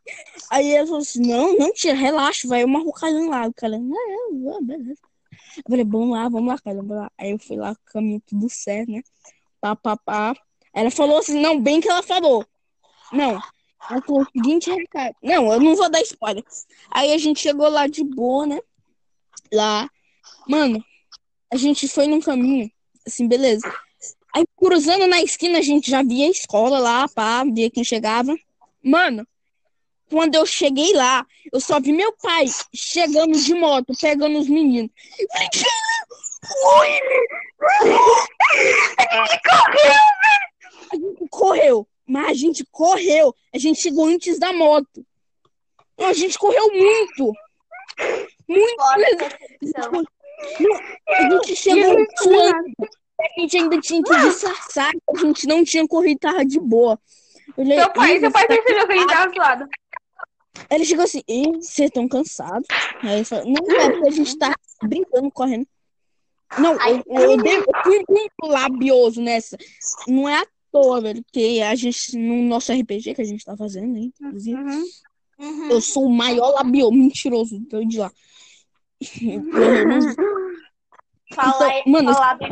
aí 0.50 0.72
ela 0.72 0.88
falou 0.88 1.02
assim, 1.02 1.22
não, 1.22 1.58
não, 1.58 1.74
tia, 1.74 1.94
relaxa, 1.94 2.48
vai 2.48 2.64
uma 2.64 2.80
rucalhão 2.80 3.30
lá. 3.30 3.48
O 3.48 3.54
cara, 3.54 3.76
ah, 3.76 4.60
é, 4.60 4.64
beleza. 4.64 5.02
Eu 5.58 5.64
falei, 5.70 5.86
vamos 5.86 6.10
lá, 6.12 6.30
vamos 6.30 6.48
lá, 6.48 6.60
cara, 6.60 6.78
vamos 6.78 6.96
lá. 6.96 7.12
Aí 7.18 7.32
eu 7.32 7.40
fui 7.40 7.58
lá, 7.58 7.76
caminho 7.86 8.22
tudo 8.26 8.50
certo, 8.50 8.92
né? 8.92 9.02
Pá, 9.62 9.76
pá, 9.76 9.98
pá. 9.98 10.34
Ela 10.74 10.90
falou 10.90 11.20
assim, 11.20 11.40
não, 11.40 11.60
bem 11.60 11.80
que 11.80 11.90
ela 11.90 12.02
falou. 12.02 12.46
Não, 13.12 13.40
o 14.08 14.26
seguinte, 14.32 14.72
recado. 14.72 15.16
Não, 15.22 15.52
eu 15.52 15.60
não 15.60 15.76
vou 15.76 15.90
dar 15.90 16.02
spoiler. 16.02 16.44
Aí 16.90 17.14
a 17.14 17.18
gente 17.18 17.40
chegou 17.40 17.68
lá 17.70 17.88
de 17.88 18.04
boa, 18.04 18.46
né? 18.46 18.60
Lá. 19.52 19.90
Mano, 20.48 20.84
a 21.52 21.58
gente 21.58 21.88
foi 21.88 22.08
num 22.08 22.20
caminho, 22.20 22.72
assim, 23.06 23.28
beleza. 23.28 23.72
Aí 24.34 24.44
cruzando 24.56 25.08
na 25.08 25.22
esquina, 25.22 25.60
a 25.60 25.62
gente 25.62 25.92
já 25.92 26.02
via 26.02 26.26
a 26.26 26.32
escola 26.32 26.80
lá, 26.80 27.08
pá, 27.08 27.44
via 27.44 27.70
quem 27.70 27.84
chegava. 27.84 28.36
Mano, 28.82 29.28
quando 30.10 30.36
eu 30.36 30.46
cheguei 30.46 30.94
lá, 30.94 31.26
eu 31.52 31.60
só 31.60 31.80
vi 31.80 31.94
meu 31.94 32.12
pai 32.14 32.46
chegando 32.74 33.38
de 33.38 33.54
moto, 33.54 33.94
pegando 34.00 34.40
os 34.40 34.48
meninos. 34.48 34.92
Eu 35.20 35.28
falei, 35.32 35.50
a 40.92 40.96
gente 40.96 41.28
correu, 41.30 41.88
mas 42.08 42.30
a 42.30 42.34
gente 42.34 42.66
correu. 42.72 43.34
A 43.54 43.58
gente 43.58 43.82
chegou 43.82 44.06
antes 44.06 44.40
da 44.40 44.52
moto. 44.54 45.06
Não, 45.98 46.08
A 46.08 46.14
gente 46.14 46.38
correu 46.38 46.70
muito. 46.72 47.34
Muito. 48.48 48.82
A 51.08 51.30
gente 51.30 51.56
chegou 51.56 52.06
suando. 52.18 52.74
A 53.20 53.40
gente 53.42 53.58
ainda 53.58 53.80
tinha 53.80 54.02
que 54.04 54.16
disfarçar. 54.22 54.92
A 55.10 55.18
gente 55.20 55.48
não 55.48 55.64
tinha 55.64 55.88
corrido, 55.88 56.20
tava 56.20 56.44
de 56.46 56.60
boa. 56.60 57.00
Eu 57.48 57.54
falei, 57.64 57.78
Seu 57.80 57.92
pai, 57.94 58.16
"Ih, 58.16 58.20
seu 58.20 58.30
você 58.30 58.34
pai 58.34 58.48
percebeu 58.48 58.88
que 58.88 58.94
a 58.94 58.98
gente 58.98 59.08
tava 59.10 59.34
suado. 59.34 59.70
Ele 60.70 60.86
chegou 60.86 61.04
assim, 61.06 61.22
"Ih, 61.28 61.52
vocês 61.62 61.88
estão 61.90 62.08
cansados? 62.08 62.68
Aí 63.02 63.20
eu 63.20 63.26
falei, 63.26 63.52
não, 63.54 63.76
é 63.82 63.90
porque 63.92 64.08
a 64.08 64.12
gente 64.12 64.38
tá 64.38 64.54
brincando, 64.84 65.32
correndo. 65.32 65.68
Não, 66.60 66.74
eu, 66.88 67.04
eu, 67.08 67.38
dei- 67.38 67.58
eu 67.58 67.66
fui 67.84 68.04
muito 68.10 68.34
labioso 68.44 69.22
nessa. 69.22 69.58
Não 70.08 70.28
é 70.30 70.38
à 70.38 70.46
toa, 70.74 71.00
velho, 71.00 71.24
porque 71.24 71.62
a 71.64 71.76
gente, 71.76 72.18
no 72.18 72.44
nosso 72.44 72.74
RPG 72.74 73.14
que 73.14 73.22
a 73.22 73.26
gente 73.26 73.46
tá 73.46 73.56
fazendo, 73.56 73.96
hein, 73.96 74.12
inclusive, 74.20 74.60
Uhum. 74.60 74.84
Uhum. 75.40 75.70
eu 75.72 75.82
sou 75.82 76.06
o 76.06 76.14
maior 76.14 76.52
labioso, 76.52 76.92
mentiroso, 76.94 77.60
doido 77.70 77.90
de 77.90 78.00
lá. 78.00 78.12
Falar, 81.34 81.80
Então, 81.80 81.92
mano, 81.92 82.14
falar 82.14 82.36
bem 82.36 82.52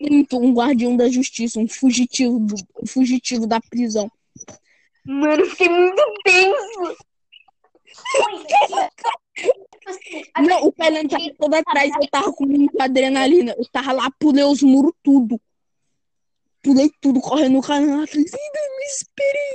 muito 0.00 0.38
um 0.38 0.52
guardião 0.52 0.96
da 0.96 1.08
justiça, 1.08 1.58
um 1.58 1.68
fugitivo, 1.68 2.38
do, 2.38 2.54
um 2.82 2.86
fugitivo 2.86 3.46
da 3.46 3.60
prisão. 3.60 4.10
Mano, 5.04 5.42
eu 5.42 5.50
fiquei 5.50 5.68
muito 5.68 6.02
tenso. 6.24 6.96
Não, 10.46 10.64
o 10.64 10.72
Pelé 10.72 11.06
tava 11.08 11.24
todo 11.38 11.54
atrás, 11.54 11.92
eu 12.00 12.08
tava 12.08 12.32
com 12.32 12.46
muita 12.46 12.84
adrenalina. 12.84 13.54
Eu 13.56 13.64
tava 13.70 13.92
lá, 13.92 14.10
pulei 14.18 14.44
os 14.44 14.62
muros 14.62 14.92
tudo. 15.02 15.40
Pulei 16.66 16.90
tudo, 17.00 17.20
correndo 17.20 17.58
o 17.58 17.62
canal. 17.62 18.02
"Ih, 18.02 18.16
me 18.16 18.86
esperei. 18.88 19.52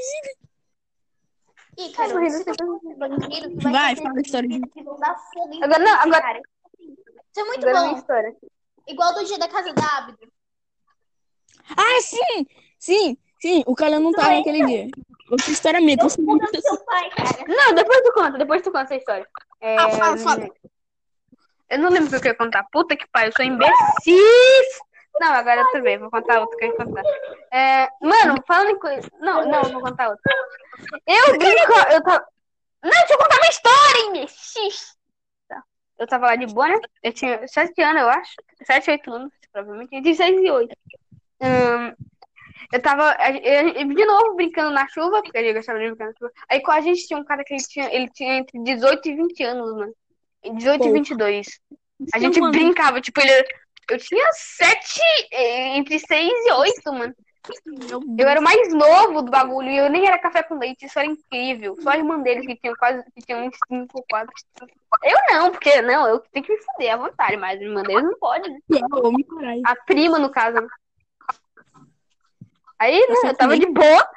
Ai, 1.77 2.29
se 2.29 2.45
tu 2.45 2.53
for 2.55 2.95
bandido, 2.97 3.59
vai, 3.69 3.95
fala 3.97 4.17
a 4.17 4.21
história 4.21 4.49
Agora, 5.61 5.79
não, 5.79 5.91
você, 5.97 6.07
agora- 6.07 6.21
cara. 6.21 6.41
Isso 6.79 7.39
é 7.39 7.43
muito 7.43 7.67
Agora 7.67 7.85
é 7.85 7.89
bom. 7.91 7.97
história. 7.97 8.35
Igual 8.87 9.13
do 9.13 9.25
dia 9.25 9.37
da 9.39 9.47
casa 9.49 9.73
da 9.73 9.97
Abdo. 9.97 10.17
Ah, 11.77 12.01
sim! 12.01 12.47
Sim, 12.79 13.17
sim, 13.41 13.63
o 13.67 13.75
cara 13.75 13.99
não 13.99 14.11
tava 14.13 14.35
naquele 14.35 14.65
dia. 14.65 14.87
Outra 15.29 15.51
história 15.51 15.81
minha, 15.81 15.97
eu 15.99 16.09
sou 16.09 16.23
muito 16.23 16.49
do 16.49 16.61
seu 16.61 16.77
pai, 16.85 17.09
cara. 17.09 17.45
Não, 17.47 17.73
depois 17.75 18.01
tu 18.03 18.13
conta, 18.13 18.37
depois 18.37 18.61
tu 18.61 18.71
conta 18.71 18.83
essa 18.85 18.95
história. 18.95 19.27
É, 19.59 19.77
Ah, 19.77 19.89
fala, 19.91 20.17
fala. 20.17 20.49
Eu 21.69 21.79
não 21.79 21.89
lembro 21.89 22.07
o 22.07 22.09
que 22.09 22.15
eu 22.15 22.21
queria 22.21 22.37
contar. 22.37 22.65
Puta 22.71 22.95
que 22.95 23.07
pariu, 23.11 23.29
eu 23.29 23.33
sou 23.35 23.45
imbecil. 23.45 24.90
Não, 25.19 25.33
agora 25.33 25.61
outra 25.61 25.81
vez, 25.81 25.99
vou 25.99 26.09
contar 26.09 26.39
outra 26.39 26.57
que 26.57 26.65
eu 26.65 26.69
ia 26.69 26.75
contar. 26.77 27.03
É, 27.51 27.89
mano, 28.01 28.43
falando 28.47 28.69
em 28.71 28.79
coisa. 28.79 29.07
Não, 29.19 29.47
não, 29.47 29.63
vou 29.63 29.81
contar 29.81 30.09
outra. 30.09 30.33
Eu 31.05 31.37
brinco, 31.37 31.73
eu 31.91 32.03
tava. 32.03 32.25
Não, 32.83 32.89
deixa 32.89 33.13
eu 33.13 33.17
contar 33.17 33.37
minha 33.37 33.49
história, 33.49 34.07
imbecil. 34.07 34.69
Tá. 35.47 35.63
Eu 35.99 36.07
tava 36.07 36.27
lá 36.27 36.35
de 36.35 36.47
boa, 36.47 36.67
né? 36.67 36.79
Eu 37.03 37.13
tinha 37.13 37.47
7 37.47 37.81
anos, 37.81 38.01
eu 38.01 38.09
acho. 38.09 38.33
7, 38.63 38.91
8 38.91 39.13
anos, 39.13 39.33
provavelmente. 39.51 39.95
Entre 39.95 40.15
6 40.15 40.41
e 40.41 40.49
8. 40.49 40.75
Hum, 41.41 41.95
eu 42.71 42.81
tava, 42.81 43.15
de 43.15 44.05
novo, 44.05 44.35
brincando 44.35 44.71
na 44.71 44.87
chuva, 44.87 45.21
porque 45.21 45.37
eu 45.37 45.53
gostava 45.53 45.77
de 45.79 45.87
brincar 45.87 46.07
na 46.07 46.13
chuva. 46.13 46.31
Aí 46.49 46.61
com 46.61 46.71
a 46.71 46.81
gente 46.81 47.05
tinha 47.05 47.19
um 47.19 47.23
cara 47.23 47.43
que 47.43 47.53
ele 47.53 47.63
tinha, 47.63 47.93
ele 47.93 48.09
tinha 48.09 48.35
entre 48.35 48.63
18 48.63 49.09
e 49.09 49.15
20 49.15 49.43
anos, 49.43 49.73
mano. 49.75 49.93
18 50.43 50.81
e 50.81 50.87
Pô. 50.87 50.93
22. 50.93 51.47
A 52.13 52.19
gente 52.19 52.39
brincava, 52.39 53.01
tipo, 53.01 53.19
ele, 53.19 53.45
eu 53.89 53.97
tinha 53.97 54.29
7, 54.31 55.01
entre 55.31 55.99
6 55.99 56.31
e 56.45 56.51
8, 56.51 56.93
mano. 56.93 57.15
Eu 58.17 58.27
era 58.27 58.39
o 58.39 58.43
mais 58.43 58.71
novo 58.71 59.23
do 59.23 59.31
bagulho 59.31 59.69
e 59.69 59.77
eu 59.77 59.89
nem 59.89 60.05
era 60.05 60.19
café 60.19 60.43
com 60.43 60.59
leite, 60.59 60.85
isso 60.85 60.99
era 60.99 61.07
incrível. 61.07 61.75
Só 61.81 61.89
a 61.89 61.97
irmã 61.97 62.19
dele 62.19 62.45
que 62.45 62.55
tinha 62.55 62.75
quase, 62.75 63.03
que 63.15 63.21
tinha 63.21 63.37
uns 63.37 63.57
5 63.67 63.87
ou 63.93 64.05
4. 64.09 64.31
Eu 65.03 65.17
não, 65.31 65.51
porque, 65.51 65.81
não, 65.81 66.07
eu 66.07 66.19
tenho 66.19 66.45
que 66.45 66.53
me 66.53 66.61
fuder 66.61 66.93
à 66.93 66.97
vontade, 66.97 67.37
mas 67.37 67.59
a 67.59 67.63
irmã 67.63 67.81
dele 67.81 68.03
não 68.03 68.17
pode, 68.19 68.47
né? 68.47 68.59
Caralho. 68.69 69.61
A 69.65 69.75
prima, 69.75 70.19
no 70.19 70.29
caso. 70.29 70.67
Aí, 72.77 72.99
né, 72.99 73.15
eu 73.23 73.35
tava 73.35 73.51
leite? 73.51 73.65
de 73.65 73.73
boa. 73.73 74.09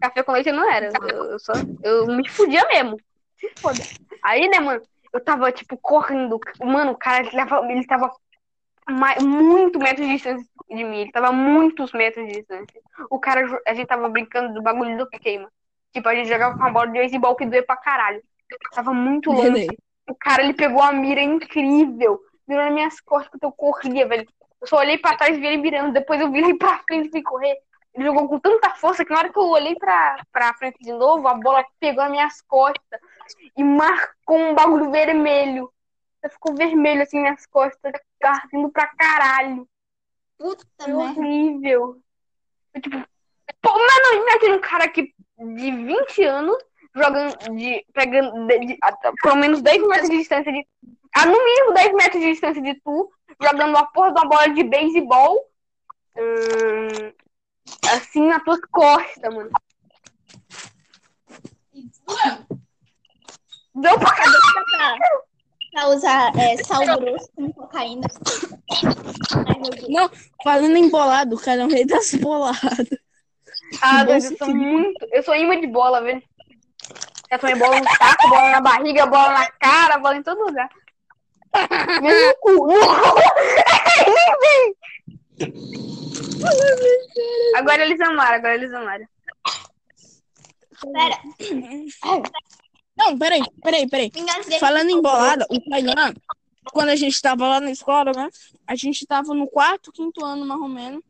Café 0.00 0.22
com 0.22 0.32
leite 0.32 0.52
não 0.52 0.70
era. 0.70 0.92
Eu, 1.10 1.24
eu 1.32 1.38
só, 1.38 1.52
eu 1.82 2.06
me 2.06 2.28
fudia 2.28 2.64
mesmo. 2.66 2.98
Se 3.36 3.50
foda. 3.58 3.78
Aí, 4.22 4.48
né, 4.48 4.60
mano, 4.60 4.82
eu 5.12 5.24
tava, 5.24 5.50
tipo, 5.50 5.76
correndo. 5.78 6.38
Mano, 6.62 6.92
o 6.92 6.96
cara, 6.96 7.26
ele 7.26 7.30
tava, 7.30 7.72
ele 7.72 7.86
tava 7.86 8.10
muito 9.22 9.78
metros 9.78 10.06
de 10.06 10.14
distância 10.14 10.46
de 10.68 10.84
mim. 10.84 11.00
Ele 11.00 11.12
tava 11.12 11.32
muitos 11.32 11.92
metros 11.92 12.26
de 12.26 12.32
distância. 12.32 12.80
O 13.10 13.18
cara, 13.18 13.60
a 13.66 13.74
gente 13.74 13.86
tava 13.86 14.08
brincando 14.08 14.54
do 14.54 14.62
bagulho 14.62 14.96
do 14.96 15.08
queima. 15.08 15.50
Tipo, 15.92 16.08
a 16.08 16.14
gente 16.14 16.28
jogava 16.28 16.56
com 16.56 16.64
a 16.64 16.70
bola 16.70 16.86
de 16.86 16.92
beisebol 16.92 17.34
que 17.34 17.46
doía 17.46 17.64
pra 17.64 17.76
caralho. 17.76 18.22
Tava 18.72 18.92
muito 18.92 19.30
longe. 19.30 19.66
O 20.08 20.14
cara, 20.14 20.42
ele 20.42 20.54
pegou 20.54 20.82
a 20.82 20.92
mira 20.92 21.20
incrível. 21.20 22.20
Virou 22.46 22.64
nas 22.64 22.72
minhas 22.72 23.00
costas 23.00 23.30
porque 23.30 23.44
eu 23.44 23.52
corria, 23.52 24.06
velho. 24.06 24.26
Eu 24.60 24.66
só 24.66 24.78
olhei 24.78 24.98
pra 24.98 25.16
trás 25.16 25.36
e 25.36 25.40
vi 25.40 25.46
ele 25.46 25.58
mirando. 25.58 25.92
Depois 25.92 26.20
eu 26.20 26.30
virei 26.30 26.54
pra 26.58 26.80
frente 26.86 27.08
e 27.08 27.10
fui 27.10 27.22
correr. 27.22 27.56
Ele 27.94 28.04
jogou 28.04 28.28
com 28.28 28.38
tanta 28.38 28.70
força 28.70 29.04
que 29.04 29.10
na 29.12 29.18
hora 29.18 29.32
que 29.32 29.38
eu 29.38 29.48
olhei 29.48 29.74
pra, 29.74 30.22
pra 30.30 30.54
frente 30.54 30.78
de 30.80 30.92
novo, 30.92 31.26
a 31.26 31.34
bola 31.34 31.64
pegou 31.80 32.02
nas 32.04 32.12
minhas 32.12 32.40
costas 32.42 33.00
e 33.56 33.64
marcou 33.64 34.38
um 34.38 34.54
bagulho 34.54 34.90
vermelho. 34.90 35.72
Ficou 36.30 36.54
vermelho 36.54 37.02
assim 37.02 37.20
nas 37.22 37.46
costas, 37.46 37.92
ardendo 38.26 38.70
pra 38.70 38.86
caralho. 38.88 39.68
Puta 40.38 40.64
Foi 40.80 40.92
merda. 40.92 41.20
horrível. 41.20 42.00
Foi 42.72 42.80
tipo, 42.80 42.96
pô, 43.60 43.70
mano, 43.72 44.22
imagina 44.22 44.56
um 44.56 44.60
cara 44.60 44.88
que 44.88 45.12
de 45.38 45.70
20 45.70 46.22
anos 46.24 46.56
jogando 46.94 47.36
de. 47.56 47.84
pegando 47.92 48.46
de, 48.46 48.58
de- 48.66 48.78
a- 48.82 49.12
pelo 49.22 49.36
menos 49.36 49.62
10 49.62 49.86
metros 49.86 50.10
de 50.10 50.18
distância 50.18 50.52
de. 50.52 50.66
Ah, 51.14 51.26
no 51.26 51.32
mínimo 51.44 51.72
10 51.74 51.92
metros 51.94 52.20
de 52.22 52.30
distância 52.32 52.60
de 52.62 52.74
tu, 52.80 53.10
jogando 53.40 53.70
uma 53.70 53.86
porra 53.92 54.12
de 54.12 54.20
uma 54.20 54.28
bola 54.28 54.48
de 54.48 54.62
beisebol. 54.64 55.48
hum, 56.16 57.12
assim 57.92 58.26
nas 58.26 58.42
tuas 58.44 58.60
costas, 58.70 59.34
mano. 59.34 59.50
Deu 63.74 63.98
pra 63.98 64.10
caralho. 64.14 65.27
Pra 65.78 65.90
usar 65.90 66.36
é, 66.36 66.56
sal 66.64 66.84
grosso 66.98 67.30
com 67.36 67.52
cocaína. 67.52 68.08
Ai, 69.46 69.60
meu. 69.60 69.88
Não, 69.88 70.10
falando 70.42 70.76
em 70.76 70.90
bolado, 70.90 71.36
o 71.36 71.40
cara 71.40 71.62
é 71.62 71.64
o 71.64 71.68
rei 71.68 71.86
das 71.86 72.12
boladas. 72.14 72.88
Ah, 73.80 74.02
Deus, 74.02 74.24
bom 74.24 74.30
eu 74.30 74.38
sou 74.38 74.56
muito. 74.56 75.06
Eu 75.12 75.22
sou 75.22 75.36
imã 75.36 75.60
de 75.60 75.68
bola, 75.68 76.02
velho. 76.02 76.20
Já 77.30 77.38
tomei 77.38 77.54
bola 77.54 77.78
no 77.78 77.88
saco, 77.96 78.28
bola 78.28 78.50
na 78.50 78.60
barriga, 78.60 79.06
bola 79.06 79.32
na 79.34 79.48
cara, 79.52 79.98
bola 79.98 80.16
em 80.16 80.22
todo 80.24 80.46
lugar. 80.46 80.68
Mesmo 82.02 82.26
no 82.26 82.34
cu. 82.40 82.72
Agora 87.54 87.84
eles 87.84 88.00
amaram, 88.00 88.34
agora 88.34 88.54
eles 88.56 88.72
amaram. 88.72 89.06
Pera, 90.92 91.18
Não, 92.98 93.16
peraí, 93.16 93.42
peraí, 93.62 93.88
peraí. 93.88 94.12
Falando 94.58 94.90
em 94.90 95.00
bolada, 95.00 95.46
o 95.48 95.60
Tainan, 95.70 96.12
quando 96.72 96.88
a 96.88 96.96
gente 96.96 97.20
tava 97.22 97.46
lá 97.46 97.60
na 97.60 97.70
escola, 97.70 98.12
né? 98.12 98.28
A 98.66 98.74
gente 98.74 99.06
tava 99.06 99.32
no 99.34 99.46
quarto, 99.46 99.92
quinto 99.92 100.24
ano, 100.24 100.44
mais 100.44 100.60
ou 100.60 100.68
menos. 100.68 101.00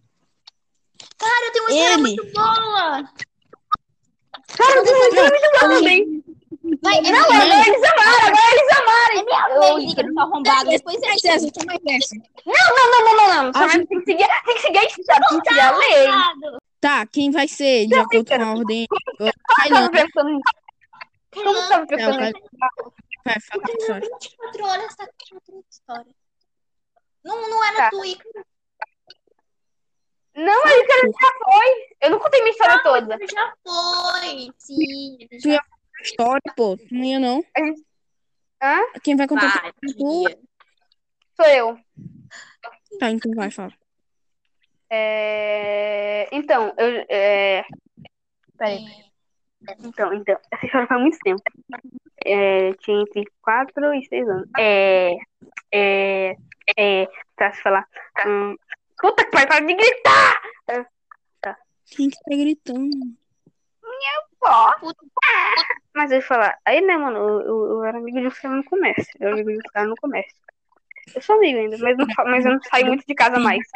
Cara, 1.17 1.47
eu 1.47 1.53
tenho 1.53 1.65
uma 1.65 1.71
história 1.71 1.95
Ele. 1.95 2.03
muito 2.03 2.25
boa. 2.33 3.11
Cara, 4.57 4.81
você 4.85 5.11
foi 5.11 5.29
muito 5.31 5.51
bom 5.53 5.69
também. 5.69 6.25
Vai, 6.83 6.99
é 6.99 7.03
Não, 7.11 7.25
agora 7.25 7.47
vez. 7.47 7.67
eles 7.67 7.83
amaram, 7.91 8.27
agora 8.27 8.51
eles 8.53 8.79
amaram. 8.79 9.19
É 9.19 9.25
minha 9.25 9.49
vez, 9.49 9.93
Ícaro, 9.93 10.09
seu 10.13 10.21
arrombado. 10.21 10.71
Depois 10.71 11.03
é 11.03 11.07
mais 11.07 11.25
essa. 11.25 11.47
Não, 12.45 12.55
não, 12.77 12.91
não, 12.91 13.17
não, 13.17 13.45
não. 13.45 13.53
Só 13.53 13.69
tem 13.69 13.87
que 13.87 14.05
seguir, 14.05 14.27
tem 14.45 14.55
que 14.55 14.61
seguir 14.61 14.79
a 14.79 14.85
história, 14.85 15.27
tem 15.29 15.41
que 15.41 15.49
seguir 15.49 15.61
a 15.61 15.77
lei. 15.77 16.07
arrombado. 16.07 16.59
Tá, 16.81 17.07
quem 17.07 17.31
vai 17.31 17.49
ser, 17.49 17.87
de 17.87 17.95
acordo 17.95 18.25
com 18.25 18.35
a 18.43 18.53
ordem? 18.55 18.87
O 19.21 19.25
Como 21.43 21.69
tava 21.69 21.87
Tainan. 21.87 21.87
pensando 21.87 22.21
nisso? 22.21 22.41
Como 22.41 22.59
tava 22.59 22.77
pensando 22.81 22.81
Não, 22.81 22.81
nisso? 22.83 22.95
Vai, 23.25 23.41
fala 23.41 23.63
a 23.67 23.73
história. 23.73 24.09
24 24.21 24.65
horas 24.65 24.97
tá 24.97 25.09
contando 25.31 25.65
história. 25.71 26.15
Não, 27.25 27.51
não 27.51 27.65
era 27.65 27.77
Tá. 27.77 27.91
tu, 27.91 28.05
Ícaro. 28.05 28.47
Não, 30.35 30.65
isso 30.67 31.21
já 31.21 31.33
foi. 31.45 31.97
Eu 32.01 32.11
não 32.11 32.19
contei 32.21 32.41
minha 32.43 32.53
história 32.53 32.83
toda. 32.83 33.19
Já 33.29 33.55
foi. 33.65 34.51
Sim. 34.59 35.19
Tu 35.31 35.51
já 35.51 35.61
História, 36.01 36.55
pô, 36.57 36.77
não 36.93 37.05
ia 37.05 37.19
não. 37.19 37.45
Hã? 38.63 38.81
Quem 39.03 39.17
vai 39.17 39.27
contar? 39.27 39.61
vai. 39.61 39.73
Tu? 39.73 40.25
Sou 41.35 41.47
eu. 41.47 41.79
Tá, 43.01 43.11
então 43.11 43.33
vai, 43.35 43.51
fala. 43.51 43.73
É... 44.91 46.29
Então, 46.33 46.73
eu. 46.79 47.05
É... 47.09 47.65
Peraí. 48.57 49.08
Então, 49.81 50.13
então, 50.13 50.39
essa 50.51 50.67
história 50.67 50.87
faz 50.87 51.01
muito 51.01 51.19
tempo. 51.19 51.43
É, 52.25 52.73
tinha 52.75 53.01
entre 53.01 53.25
4 53.43 53.95
e 53.95 54.05
6 54.07 54.29
anos. 54.29 54.49
É. 54.59 55.13
É. 55.73 56.37
É. 56.77 57.09
Pra 57.37 57.53
se 57.53 57.63
falar. 57.63 57.87
Hum, 58.27 58.57
puta 59.01 59.25
que 59.25 59.31
pariu, 59.31 59.49
para 59.49 59.67
de 59.67 59.75
gritar! 59.75 60.41
Quem 61.91 62.11
que 62.11 62.17
tá 62.19 62.37
gritando? 62.37 62.91
Ó. 64.43 64.73
Mas 65.95 66.11
eu 66.11 66.19
ia 66.19 66.23
falar, 66.23 66.57
aí 66.65 66.81
né, 66.81 66.97
mano, 66.97 67.19
eu, 67.19 67.41
eu, 67.41 67.71
eu 67.71 67.85
era 67.85 67.99
amigo 67.99 68.21
de 68.21 68.27
um 68.27 68.31
cara 68.31 68.55
no 68.55 68.65
comércio. 68.65 69.13
Eu 69.19 69.29
era 69.29 69.35
amigo 69.35 69.51
de 69.51 69.59
um 69.59 69.73
cara 69.73 69.87
no 69.87 69.97
comércio. 69.97 70.37
Eu 71.15 71.23
sou 71.23 71.37
amigo 71.37 71.59
ainda, 71.59 71.79
mas, 71.79 71.97
não, 71.97 72.07
mas 72.27 72.45
eu 72.45 72.53
não 72.53 72.63
saio 72.63 72.87
muito 72.87 73.05
de 73.07 73.15
casa 73.15 73.39
mais. 73.39 73.67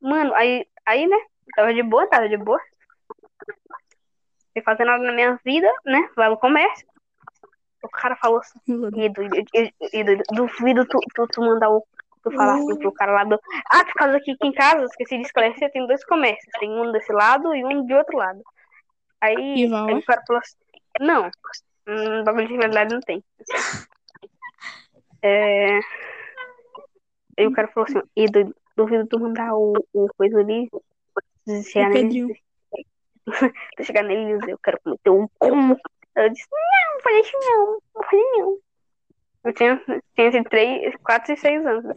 Mano, 0.00 0.34
aí, 0.34 0.66
aí 0.84 1.06
né, 1.06 1.16
tava 1.54 1.72
de 1.72 1.82
boa, 1.82 2.08
tava 2.08 2.28
de 2.28 2.36
boa. 2.36 2.60
Sem 4.52 4.62
fazer 4.62 4.84
nada 4.84 5.02
na 5.02 5.12
minha 5.12 5.38
vida, 5.44 5.70
né? 5.84 6.08
Lá 6.16 6.28
no 6.30 6.36
comércio. 6.36 6.86
O 7.82 7.88
cara 7.88 8.14
falou 8.16 8.38
assim, 8.38 8.58
Edu, 8.96 9.22
Edu, 9.92 10.22
duvido 10.32 10.86
tu, 10.86 10.98
tu, 11.14 11.26
tu 11.26 11.40
mandar 11.40 11.70
o. 11.70 11.84
Tu 12.22 12.30
falar 12.30 12.54
assim 12.54 12.78
pro 12.78 12.92
cara 12.92 13.12
lá 13.12 13.24
do. 13.24 13.40
Ah, 13.68 13.84
por 13.84 13.94
causa 13.94 14.20
que 14.20 14.30
aqui 14.30 14.46
em 14.46 14.52
casa, 14.52 14.84
esqueci 14.84 15.16
de 15.16 15.24
esclarecer, 15.24 15.72
tem 15.72 15.84
dois 15.88 16.04
comércios. 16.04 16.52
Tem 16.60 16.70
um 16.70 16.92
desse 16.92 17.12
lado 17.12 17.52
e 17.52 17.64
um 17.64 17.84
de 17.84 17.94
outro 17.94 18.16
lado. 18.16 18.40
Aí, 19.20 19.68
vai 19.68 19.94
o 19.94 20.04
cara 20.04 20.22
falou 20.24 20.40
assim. 20.40 20.56
Não, 21.00 21.30
hum, 21.88 22.22
bagulho 22.24 22.46
de 22.46 22.54
realidade 22.54 22.94
não 22.94 23.00
tem. 23.00 23.24
É. 25.22 25.78
Aí 27.38 27.46
o 27.46 27.52
cara 27.52 27.68
falou 27.68 27.88
assim, 27.88 28.00
Edu, 28.14 28.54
duvido 28.76 29.06
tu 29.06 29.18
mandar 29.18 29.54
o, 29.54 29.72
o 29.92 30.08
coisa 30.16 30.38
ali. 30.38 30.68
O 30.72 31.62
Chegar 31.62 31.90
nele, 31.90 32.40
Tu 33.76 33.84
chegar 33.84 34.02
nele 34.02 34.32
e 34.34 34.38
dizer, 34.38 34.52
eu 34.52 34.58
quero 34.58 34.80
comer 34.82 34.98
teu 35.02 35.30
cu. 35.38 35.48
Eu 36.14 36.28
disse, 36.30 36.46
não, 36.50 36.94
não 36.94 37.00
falei 37.02 37.20
isso 37.20 37.32
não, 37.38 37.80
não 37.94 38.02
falei 38.04 38.24
não. 38.38 38.58
Eu 39.44 39.52
tinha, 39.54 39.76
tinha 40.14 40.26
entre 40.28 40.44
3, 40.44 40.94
4 41.02 41.32
e 41.32 41.36
6 41.36 41.66
anos. 41.66 41.84
né? 41.84 41.94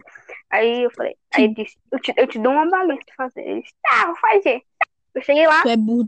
Aí 0.50 0.84
eu 0.84 0.92
falei, 0.92 1.16
aí 1.34 1.44
ele 1.44 1.54
disse, 1.54 1.78
eu 1.92 2.00
te, 2.00 2.14
eu 2.18 2.28
te 2.28 2.40
dou 2.40 2.54
uma 2.54 2.68
balinha 2.70 2.98
pra 3.06 3.16
fazer. 3.28 3.42
Ele 3.42 3.62
disse, 3.62 3.74
tá, 3.84 4.06
vou 4.08 4.16
fazer. 4.16 4.62
Eu 5.14 5.22
cheguei 5.22 5.46
lá, 5.48 5.62
Tu 5.62 5.70
é 5.70 5.78
burro. 5.78 6.08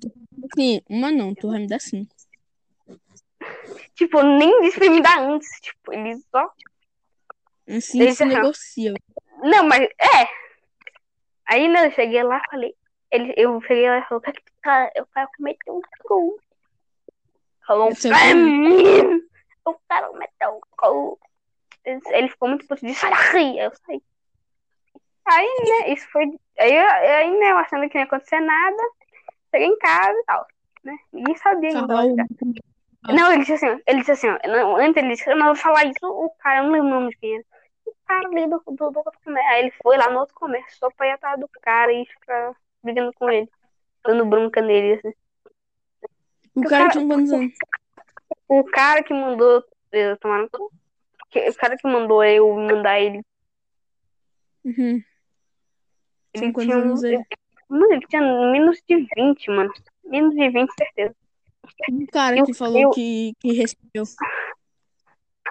Sim, 0.56 0.82
uma 0.89 1.12
não, 1.12 1.34
tu 1.36 1.49
vai 1.49 1.60
me 1.60 1.67
dar 1.67 1.80
cinco. 1.80 2.13
tipo, 3.95 4.21
nem 4.21 4.62
disse 4.62 4.80
pra 4.80 4.89
me 4.89 5.01
dar 5.01 5.19
antes. 5.21 5.49
Tipo, 5.62 5.93
ele 5.93 6.15
só. 6.32 6.51
Assim 7.67 8.01
Ele 8.01 8.12
se 8.13 8.17
já- 8.19 8.25
negocia. 8.25 8.93
Não, 9.43 9.65
mas 9.67 9.82
é. 9.84 10.27
Aí 11.45 11.67
né, 11.67 11.86
eu 11.88 11.91
cheguei 11.91 12.23
lá 12.23 12.38
e 12.38 12.49
falei. 12.49 12.75
Ele, 13.12 13.34
eu 13.38 13.60
cheguei 13.62 13.89
lá 13.89 14.00
e 14.00 14.04
falei, 14.04 14.17
o 14.17 14.22
que 14.22 14.30
é 14.30 14.34
que 14.34 14.41
tu 14.43 14.52
tá? 14.62 14.91
Eu 14.96 15.06
quero 15.13 15.30
comer 15.38 15.58
teu 15.63 15.82
cu. 16.04 16.39
Falou, 17.65 17.93
Você 17.93 18.10
pra 18.10 18.36
mim. 18.36 19.22
Eu 19.65 19.80
quero 19.89 20.08
comer 20.10 20.30
teu 20.39 20.62
cu. 20.78 21.20
Ele- 21.86 22.02
Ele 22.08 22.30
ficou 22.30 22.50
muito 22.50 22.67
puto 22.67 22.86
de 22.86 22.93
sai 22.93 23.12
daqui. 23.12 23.58
Eu 23.60 23.72
saí. 23.86 24.02
Aí, 25.26 25.48
né, 25.70 25.93
isso 25.93 26.08
foi. 26.10 26.26
Aí, 26.60 26.74
eu- 26.74 26.89
aí 26.89 27.38
né, 27.39 27.52
eu 27.52 27.58
achando 27.58 27.88
que 27.89 27.96
não 27.96 28.02
ia 28.02 28.08
acontecer 28.08 28.39
nada. 28.39 28.84
Cheguei 29.52 29.67
em 29.67 29.78
casa 29.80 30.17
e 30.17 30.24
tal. 30.26 30.48
Né? 30.84 30.98
Ninguém 31.12 31.36
sabia 31.38 31.70
ainda. 31.70 31.88
Carol, 33.06 33.20
Não, 33.20 33.32
ele 33.34 33.39
disse 33.46 33.54
assim, 33.65 33.82
ele 33.88 34.00
disse 34.00 34.12
assim, 34.12 34.28
não, 34.48 34.76
antes 34.78 34.98
ele 35.02 35.13
disse, 35.13 35.30
eu 35.30 35.36
não 35.38 35.48
vou 35.48 35.56
falar 35.56 35.86
isso, 35.86 36.06
o 36.06 36.30
cara, 36.39 36.60
eu 36.60 36.63
não 36.65 36.72
lembro 36.72 36.88
o 36.88 36.91
nome 36.91 37.10
de 37.10 37.17
quem 37.17 37.36
era. 37.36 37.43
O 37.86 37.93
cara 38.06 38.28
ali 38.28 38.48
do, 38.48 38.62
do, 38.65 38.89
do 38.91 38.98
outro 39.00 39.20
comércio. 39.24 39.52
Aí 39.52 39.60
ele 39.62 39.72
foi 39.84 39.98
lá 39.98 40.10
no 40.10 40.20
outro 40.20 40.36
comércio, 40.36 40.78
só 40.78 40.89
pra 40.91 41.08
ir 41.08 41.12
atrás 41.12 41.39
do 41.39 41.48
cara 41.62 41.91
e 41.91 42.06
ficar 42.06 42.54
brigando 42.88 43.12
com 43.13 43.30
ele. 43.30 43.50
Dando 44.06 44.26
bronca 44.26 44.62
nele, 44.62 44.93
assim. 45.00 45.13
o 46.56 46.63
cara 46.63 46.89
tinha 46.89 47.06
quantos 47.06 47.32
anos? 47.32 47.54
O 48.47 48.63
cara 48.63 49.04
que 49.04 49.13
mandou 49.13 49.63
tomar 50.21 50.45
O 50.45 51.56
cara 51.58 51.78
que 51.78 51.88
mandou 51.88 52.23
eu 52.23 52.54
mandar 52.56 53.00
ele. 53.00 53.21
Uhum. 54.65 55.04
Ele 56.34 56.54
Tinha 56.54 56.76
anos 56.76 57.04
um- 57.04 57.08
ele? 57.08 57.23
Mano, 57.69 57.93
ele 57.93 58.08
tinha 58.08 58.21
menos 58.21 58.82
de 58.88 59.08
20, 59.15 59.50
mano. 59.52 59.71
Menos 60.06 60.34
de 60.34 60.50
20, 60.50 60.71
certeza. 60.78 61.15
O 61.89 62.08
cara 62.12 62.38
Eu- 62.38 62.45
que 62.45 62.54
falou 62.54 62.80
eu- 62.82 62.89
que, 62.91 63.34
que 63.39 63.52
recebeu. 63.54 64.04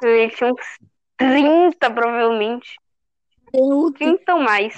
Ele 0.03 0.31
tinha 0.31 0.51
uns 0.53 0.79
30, 1.17 1.91
provavelmente. 1.91 2.77
Eu, 3.53 3.93
30 3.93 4.35
ou 4.35 4.41
mais. 4.41 4.75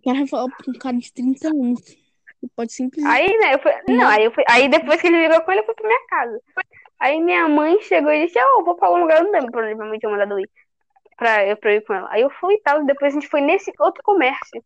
O 0.00 0.12
cara 0.14 0.26
falou 0.26 0.48
pra 0.50 0.70
um 0.70 0.78
cara 0.78 0.96
de 0.96 1.12
30 1.12 1.48
anos. 1.48 1.80
Você 1.80 2.48
pode 2.56 2.72
simplesmente. 2.72 3.14
Aí, 3.14 3.38
né, 3.38 3.54
eu 3.54 3.58
fui, 3.58 3.72
não, 3.88 4.08
aí 4.08 4.24
eu 4.24 4.32
fui, 4.32 4.44
aí 4.48 4.68
depois 4.68 5.00
que 5.00 5.08
ele 5.08 5.20
ligou 5.20 5.40
com 5.42 5.52
ele, 5.52 5.60
eu 5.60 5.66
fui 5.66 5.74
pra 5.74 5.86
minha 5.86 6.06
casa. 6.06 6.40
Aí 6.98 7.20
minha 7.20 7.48
mãe 7.48 7.80
chegou 7.82 8.10
e 8.12 8.26
disse, 8.26 8.38
ó, 8.38 8.60
eu 8.60 8.64
vou 8.64 8.74
pra 8.76 8.88
algum 8.88 9.00
lugar, 9.00 9.18
eu 9.18 9.24
não 9.24 9.32
lembro 9.32 9.52
pra 9.52 9.62
onde 9.62 9.74
minha 9.74 9.88
mãe 9.88 9.98
tinha 9.98 10.10
mandado 10.10 10.32
eu 10.32 10.40
ir. 10.40 10.50
Pra, 11.16 11.46
eu, 11.46 11.56
pra 11.56 11.72
eu 11.72 11.76
ir 11.76 11.80
com 11.82 11.94
ela. 11.94 12.08
Aí 12.10 12.22
eu 12.22 12.30
fui 12.30 12.54
e 12.54 12.60
tal, 12.62 12.84
depois 12.84 13.12
a 13.12 13.14
gente 13.14 13.28
foi 13.28 13.42
nesse 13.42 13.72
outro 13.78 14.02
comércio. 14.02 14.64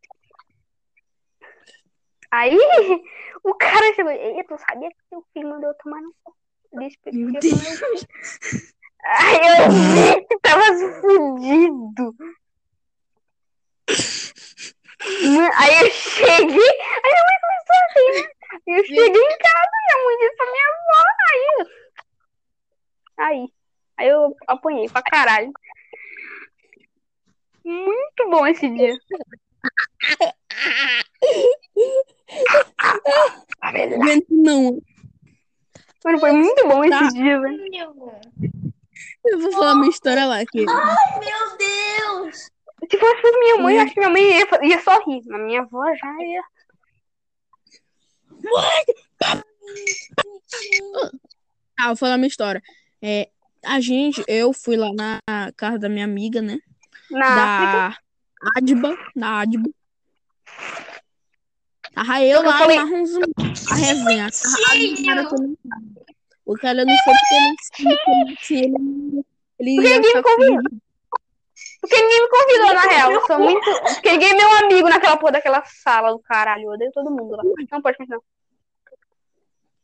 Aí 2.31 2.57
o 3.45 3.55
cara 3.55 3.95
chegou, 3.95 4.13
e 4.13 4.45
tu 4.45 4.57
sabia 4.59 4.89
que 4.89 4.97
teu 5.11 5.25
filho 5.33 5.49
mandou 5.49 5.71
eu 5.71 5.77
tomar 5.83 6.01
no 6.01 6.15
cu? 6.23 6.35
Eu 6.73 6.81
ele 6.83 7.25
Meu 7.25 7.35
eu 7.35 7.41
cu. 7.41 8.07
Aí 9.05 9.39
eu 9.59 10.39
tava 10.43 10.63
fudido. 11.01 12.15
Aí 15.01 15.81
eu 15.81 15.91
cheguei, 15.91 16.31
aí 16.37 16.49
minha 16.49 17.25
mãe 17.27 17.39
começou 17.43 17.77
a 17.77 17.87
rir, 17.95 18.23
né? 18.23 18.29
Eu 18.67 18.85
cheguei 18.85 19.23
em 19.23 19.39
casa, 19.39 19.71
minha 19.87 20.05
mãe 20.05 20.17
disse 20.21 20.37
pra 20.37 20.47
minha 20.51 20.69
avó, 20.69 21.05
aí. 21.31 21.67
Aí. 23.17 23.53
Aí 23.97 24.09
eu 24.09 24.37
apanhei 24.49 24.89
pra 24.89 25.03
caralho. 25.03 25.53
Muito 27.65 28.31
bom 28.31 28.47
esse 28.47 28.69
dia. 28.69 28.95
Aguento 33.61 34.27
não. 34.31 34.81
Mano, 36.05 36.19
foi 36.21 36.33
muito 36.33 36.69
bom 36.69 36.85
esse 36.85 36.99
Tá. 36.99 37.09
dia, 37.09 37.41
velho. 37.41 37.65
Eu 39.25 39.41
vou 39.41 39.53
falar 39.53 39.75
minha 39.77 39.89
história 39.89 40.27
lá. 40.27 40.45
Que... 40.45 40.65
Meu 40.67 41.57
Deus! 41.57 42.51
Se 42.91 42.99
fosse 42.99 43.23
por 43.23 43.39
minha 43.41 43.57
mãe, 43.59 43.75
Hum. 43.75 43.79
eu 43.79 43.83
acho 43.85 43.95
que 43.95 44.01
minha 44.01 44.11
mãe 44.11 44.23
ia, 44.23 44.49
ia 44.69 44.83
só 44.83 44.99
rir. 45.05 45.23
Mas 45.27 45.43
minha 45.43 45.61
avó 45.63 45.85
já 45.95 46.17
ia. 46.23 46.43
Ah, 51.79 51.89
vou 51.89 51.97
falar 51.97 52.17
minha 52.17 52.29
história. 52.29 52.63
É, 53.03 53.29
a 53.65 53.81
gente, 53.81 54.23
eu 54.29 54.53
fui 54.53 54.77
lá 54.77 54.91
na 54.95 55.21
casa 55.57 55.79
da 55.79 55.89
minha 55.89 56.05
amiga, 56.05 56.41
né? 56.41 56.59
Na 57.11 57.27
África. 57.89 58.03
Da 58.43 58.51
Adba, 58.59 58.97
da 59.17 59.41
Adba. 59.41 59.71
Tava 61.95 62.23
eu 62.23 62.41
Eu 62.41 62.43
lá 62.43 62.59
falei- 62.59 62.77
amarrando 62.79 63.19
a 63.71 63.75
resenha. 63.75 64.27
A 64.27 64.33
foi 64.33 65.15
no 65.15 65.27
carro. 65.27 65.95
O 66.47 66.55
cara 66.57 66.85
não 66.85 66.95
foi 67.05 67.15
porque 67.15 67.35
ele 67.35 68.37
se 68.43 68.55
ele, 68.55 68.67
ele 68.67 68.75
Porque 69.57 69.71
ia 69.71 69.81
ninguém 69.81 70.01
me 70.01 70.07
achar 70.09 70.23
convidou. 70.23 70.59
que- 70.63 70.84
Porque 71.85 72.01
ninguém 72.01 72.23
me 72.23 72.29
convidou, 72.29 72.75
na 72.75 72.81
real. 72.81 73.13
Eu 73.13 73.27
sou 73.27 73.39
muito. 73.39 73.71
Porque 73.95 74.13
ninguém 74.13 74.31
é 74.31 74.35
meu 74.35 74.53
amigo 74.53 74.89
naquela 74.89 75.17
porra 75.19 75.33
daquela 75.33 75.63
sala 75.67 76.13
do 76.13 76.19
caralho. 76.19 76.65
Eu 76.65 76.71
odeio 76.71 76.93
todo 76.93 77.11
mundo 77.11 77.37
lá. 77.37 77.43
Não 77.71 77.83
pode 77.83 77.99
continuar. 77.99 78.21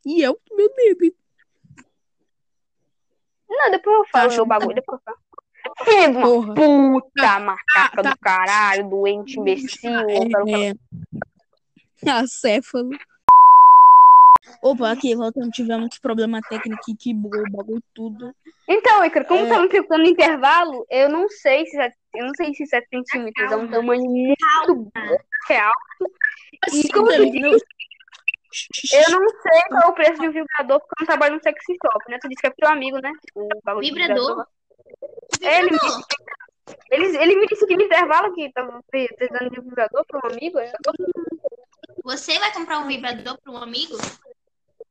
E 0.06 0.22
eu, 0.22 0.40
meu 0.50 0.70
Deus. 0.74 1.12
Não, 3.48 3.70
depois 3.70 3.96
eu 3.98 4.04
falo 4.06 4.30
Tá, 4.30 4.36
meu 4.36 4.46
bagulho. 4.46 4.74
Depois 4.74 4.98
eu 4.98 5.04
falo. 5.04 5.18
Filho 5.84 6.12
de 6.12 6.18
uma 6.18 6.54
puta 6.54 7.38
macaca 7.40 8.02
tá. 8.02 8.10
do 8.10 8.18
caralho, 8.18 8.88
doente, 8.88 9.38
imbecil. 9.38 9.90
É, 10.08 10.74
é, 12.06 12.10
acéfalo. 12.10 12.90
Opa, 14.62 14.90
aqui, 14.90 15.14
voltando, 15.14 15.50
tivemos 15.50 15.98
problema 15.98 16.40
técnico 16.48 16.82
que 16.98 17.14
bugou 17.14 17.40
o 17.40 17.50
bagulho 17.50 17.82
tudo. 17.94 18.34
Então, 18.68 19.04
Icaro, 19.04 19.26
como 19.26 19.44
É. 19.44 19.48
tá 19.48 19.60
me 19.62 19.68
ficando 19.70 20.02
no 20.02 20.08
intervalo, 20.08 20.86
eu 20.90 21.08
não 21.08 21.28
sei 21.28 21.66
se 21.66 21.78
é, 21.80 21.92
eu 22.14 22.26
não 22.26 22.34
sei 22.34 22.54
se 22.54 22.66
7 22.66 22.86
centímetros 22.88 23.52
é 23.52 23.56
um 23.56 23.68
tamanho 23.70 24.02
muito 24.02 24.92
real. 25.48 25.72
E 26.72 26.88
como 26.92 27.10
eu 27.12 27.24
disse, 27.30 27.64
eu 28.94 29.10
não 29.10 29.28
sei 29.28 29.62
qual 29.68 29.82
é 29.82 29.86
o 29.86 29.92
preço 29.92 30.20
de 30.20 30.28
um 30.28 30.32
vibrador, 30.32 30.80
porque 30.80 30.94
eu 30.94 30.96
não 31.00 31.06
trabalho 31.06 31.34
no 31.36 31.42
sexy 31.42 31.76
shop, 31.82 32.04
né? 32.08 32.18
Tu 32.20 32.28
disse 32.28 32.40
que 32.40 32.46
é 32.46 32.50
pro 32.50 32.68
amigo, 32.68 32.98
né? 33.00 33.12
O 33.34 33.48
bagulho 33.64 33.86
Vibrador? 33.86 34.46
É, 35.42 35.58
ele, 35.60 35.70
me 35.70 35.78
disse, 35.78 36.02
ele, 36.90 37.16
ele 37.16 37.36
me 37.36 37.46
disse 37.46 37.66
que 37.66 37.76
no 37.76 37.82
intervalo 37.82 38.34
que 38.34 38.52
tava 38.52 38.80
precisando 38.90 39.50
de 39.50 39.60
um 39.60 39.64
vibrador 39.64 40.04
para 40.06 40.20
um 40.28 40.32
amigo. 40.32 40.58
eu- 40.58 40.72
Você 42.04 42.38
vai 42.38 42.52
comprar 42.52 42.78
um 42.80 42.86
vibrador 42.86 43.38
para 43.42 43.52
um 43.52 43.56
amigo? 43.56 43.96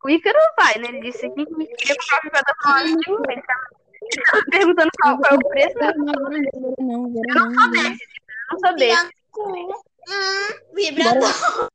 O 0.04 0.10
Ícaro 0.10 0.38
vai, 0.58 0.78
né? 0.80 0.90
Ele 0.90 1.02
disse 1.02 1.30
que 1.30 1.46
queria 1.46 1.96
comprar 1.96 2.20
um 2.20 2.24
vibrador 2.24 2.56
para 2.62 2.72
um 2.72 2.76
amigo. 2.76 3.24
Ele 3.30 3.42
tava, 3.42 3.68
ele 4.02 4.24
tava 4.24 4.44
perguntando 4.50 4.90
qual, 5.02 5.18
qual 5.18 5.32
é 5.32 5.36
o 5.36 5.50
preço? 5.50 5.76
Não, 5.78 7.08
Eu 7.28 7.36
não, 7.36 7.54
sou 7.54 7.72
desse, 7.72 8.04
eu 8.04 8.52
não 8.52 8.60
sou 8.60 8.76
desse. 8.76 9.10
Hum, 10.08 10.74
vibrador. 10.74 11.70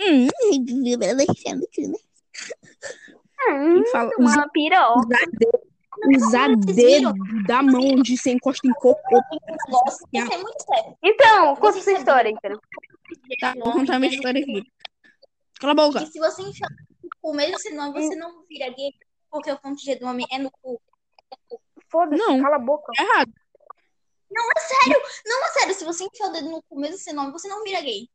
Hum, 0.00 0.28
deixando 1.16 1.64
aqui, 1.64 1.88
né? 1.88 1.98
Hum, 3.48 3.82
uma 4.18 4.48
piroca. 4.50 5.16
Usar 6.16 6.54
dedo, 6.56 7.12
da 7.46 7.62
mão 7.62 7.82
onde 7.82 8.16
você 8.16 8.30
encosta 8.30 8.66
em 8.66 8.72
cocô. 8.72 9.18
É 10.14 10.36
muito 10.36 10.62
sério. 10.62 10.98
Então, 11.02 11.56
conta 11.56 11.78
essa 11.78 11.92
história, 11.92 12.30
Ícaro. 12.30 12.60
Tá, 13.40 13.54
vou 13.54 13.72
contar 13.72 13.98
minha 13.98 14.12
história 14.12 14.40
aqui. 14.40 14.62
Cala 15.60 15.72
a 15.72 15.76
boca. 15.76 16.02
E 16.02 16.06
se 16.06 16.18
você 16.18 16.42
enfiar 16.42 16.70
no 16.70 17.08
cu, 17.20 17.34
mesmo 17.34 17.58
se 17.58 17.70
não, 17.70 17.92
você 17.92 18.14
não 18.14 18.44
vira 18.46 18.68
gay, 18.70 18.92
porque 19.30 19.50
o 19.50 19.58
ponto 19.58 19.80
G 19.82 19.96
do 19.96 20.06
homem 20.06 20.26
é 20.30 20.38
no 20.38 20.50
cu. 20.50 20.80
Foda-se, 21.90 22.22
Não. 22.22 22.40
cala 22.42 22.56
a 22.56 22.60
boca. 22.60 22.92
É 22.98 23.02
errado. 23.02 23.32
Não, 24.30 24.48
é 24.56 24.60
sério. 24.60 25.00
Não, 25.26 25.44
é 25.44 25.48
sério. 25.48 25.74
Se 25.74 25.84
você 25.84 26.04
enfiar 26.04 26.28
o 26.28 26.32
dedo 26.32 26.50
no 26.50 26.62
cu, 26.62 26.78
mesmo 26.78 27.14
nome, 27.14 27.32
você 27.32 27.48
não 27.48 27.64
vira 27.64 27.80
gay. 27.80 28.08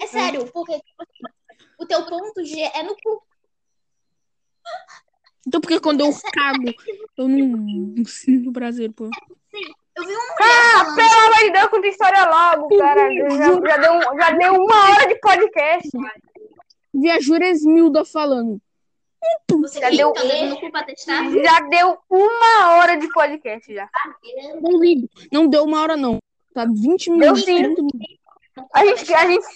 É 0.00 0.06
sério, 0.06 0.50
porque 0.52 0.78
tipo 0.80 1.02
assim, 1.02 1.64
O 1.78 1.86
teu 1.86 2.06
ponto 2.06 2.44
G 2.44 2.60
é 2.60 2.82
no 2.82 2.96
cu. 2.96 3.26
Então 5.46 5.60
por 5.60 5.68
que 5.68 5.80
quando 5.80 6.00
eu 6.00 6.10
cago, 6.32 6.72
eu 7.18 7.28
não, 7.28 7.46
não 7.46 8.04
sinto 8.04 8.52
prazer, 8.52 8.92
pô? 8.92 9.04
Eu 9.96 10.04
vi 10.04 10.12
uma 10.12 10.34
Ah, 10.40 10.84
falando. 10.84 10.96
pelo 10.96 11.20
amor 11.26 11.44
de 11.44 11.50
Deus, 11.52 11.66
conta 11.68 11.86
história 11.86 12.24
logo, 12.28 12.78
cara. 12.78 13.14
Já, 13.14 13.28
já, 13.38 13.76
deu, 13.76 14.00
já 14.18 14.30
deu 14.30 14.54
uma 14.54 14.90
hora 14.90 15.06
de 15.06 15.14
podcast. 15.20 15.88
Vi 16.92 17.10
a 17.10 17.20
Juresmilda 17.20 18.04
falando. 18.04 18.60
Você 19.50 19.80
Já 19.80 19.90
deu- 19.90 20.12
tá? 20.12 20.22
Já 21.42 21.60
deu 21.68 21.96
uma 22.10 22.74
hora 22.76 22.96
de 22.98 23.08
podcast 23.12 23.72
já. 23.72 23.88
Não 24.60 24.78
ligo. 24.80 25.08
Não 25.32 25.46
deu 25.48 25.64
uma 25.64 25.80
hora, 25.80 25.96
não. 25.96 26.18
Tá 26.52 26.66
20 26.66 27.06
Deu 27.06 27.16
minutos. 27.18 27.44
sim. 27.44 27.56
30 27.56 27.68
minutos. 27.82 28.18
A 28.72 28.84
gente, 28.84 29.14
a 29.14 29.26
gente, 29.26 29.46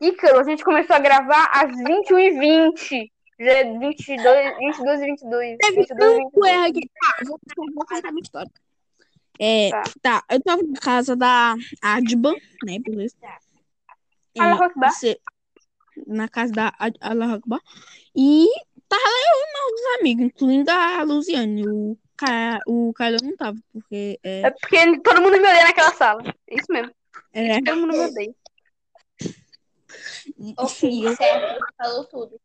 Ícaro, 0.00 0.38
a 0.40 0.44
gente 0.44 0.62
começou 0.64 0.94
a 0.96 0.98
gravar 0.98 1.44
às 1.52 1.70
21h20. 1.70 3.10
Já 3.44 3.52
é 3.52 3.64
22, 3.78 4.56
22 4.58 5.00
e 5.00 5.06
22. 5.06 5.58
Teve 5.58 5.76
22 5.76 5.86
e 5.86 5.86
tanto 5.96 6.24
22. 6.40 6.52
erro 6.52 6.64
aqui. 6.66 6.80
Tá, 7.00 7.16
eu 7.20 7.26
vou, 7.28 7.40
vou 7.74 7.86
contar 7.86 8.10
minha 8.12 8.22
história. 8.22 8.50
É, 9.40 9.70
Tá. 9.70 9.82
tá. 10.00 10.24
eu 10.30 10.40
tava 10.42 10.62
na 10.62 10.80
casa 10.80 11.16
da 11.16 11.54
Adban, 11.82 12.34
né, 12.64 12.78
beleza? 12.78 13.16
E 14.34 14.40
Allah 14.40 14.66
Akbar. 14.66 14.90
você- 14.92 15.18
na 16.06 16.28
casa 16.28 16.52
da 16.52 16.72
Allah 17.00 17.34
Akbar. 17.34 17.60
E 18.16 18.46
tava 18.88 19.02
eu 19.02 19.40
e 19.40 19.52
meus 19.52 20.00
amigos, 20.00 20.24
incluindo 20.26 20.70
a 20.70 21.02
Luziane. 21.02 21.66
O, 21.68 21.98
Ca... 22.16 22.60
o 22.66 22.92
Caio 22.94 23.16
não 23.22 23.36
tava, 23.36 23.58
porque 23.72 24.18
é, 24.22 24.42
É 24.42 24.50
porque 24.50 25.00
todo 25.00 25.20
mundo 25.20 25.32
me 25.32 25.38
odeia 25.48 25.64
naquela 25.64 25.92
sala. 25.92 26.22
Isso 26.48 26.66
mesmo. 26.72 26.92
é, 27.32 27.60
Todo 27.60 27.76
mundo 27.80 27.92
me 27.92 27.98
odeia. 28.06 28.34
Ok, 30.56 31.16
certo. 31.16 31.64
Falou 31.76 32.04
tudo. 32.06 32.40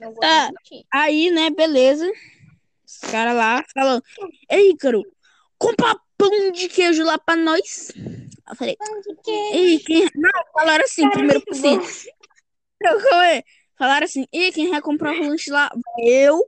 Não 0.00 0.12
vou 0.12 0.22
mentir. 0.22 0.86
Aí, 0.90 1.30
né, 1.30 1.50
beleza. 1.50 2.10
Os 2.86 2.98
caras 3.10 3.34
lá 3.34 3.64
falando, 3.74 4.02
Ei, 4.50 4.70
Ícaro, 4.70 5.02
compra 5.58 5.96
pão 6.16 6.50
de 6.52 6.68
queijo 6.68 7.02
lá 7.02 7.18
pra 7.18 7.36
nós. 7.36 7.90
Eu 8.48 8.56
falei, 8.56 8.76
Ei, 9.52 9.78
quem... 9.78 10.08
Não, 10.14 10.30
falaram 10.52 10.84
assim, 10.84 11.08
primeiro 11.10 11.42
por 11.42 11.54
calma 13.00 13.22
aí. 13.22 13.44
Falaram 13.78 14.04
assim, 14.04 14.26
e 14.32 14.52
quem 14.52 14.70
vai 14.70 14.80
comprar 14.80 15.12
o 15.12 15.20
lanche 15.20 15.50
lá? 15.50 15.70
Eu, 15.98 16.38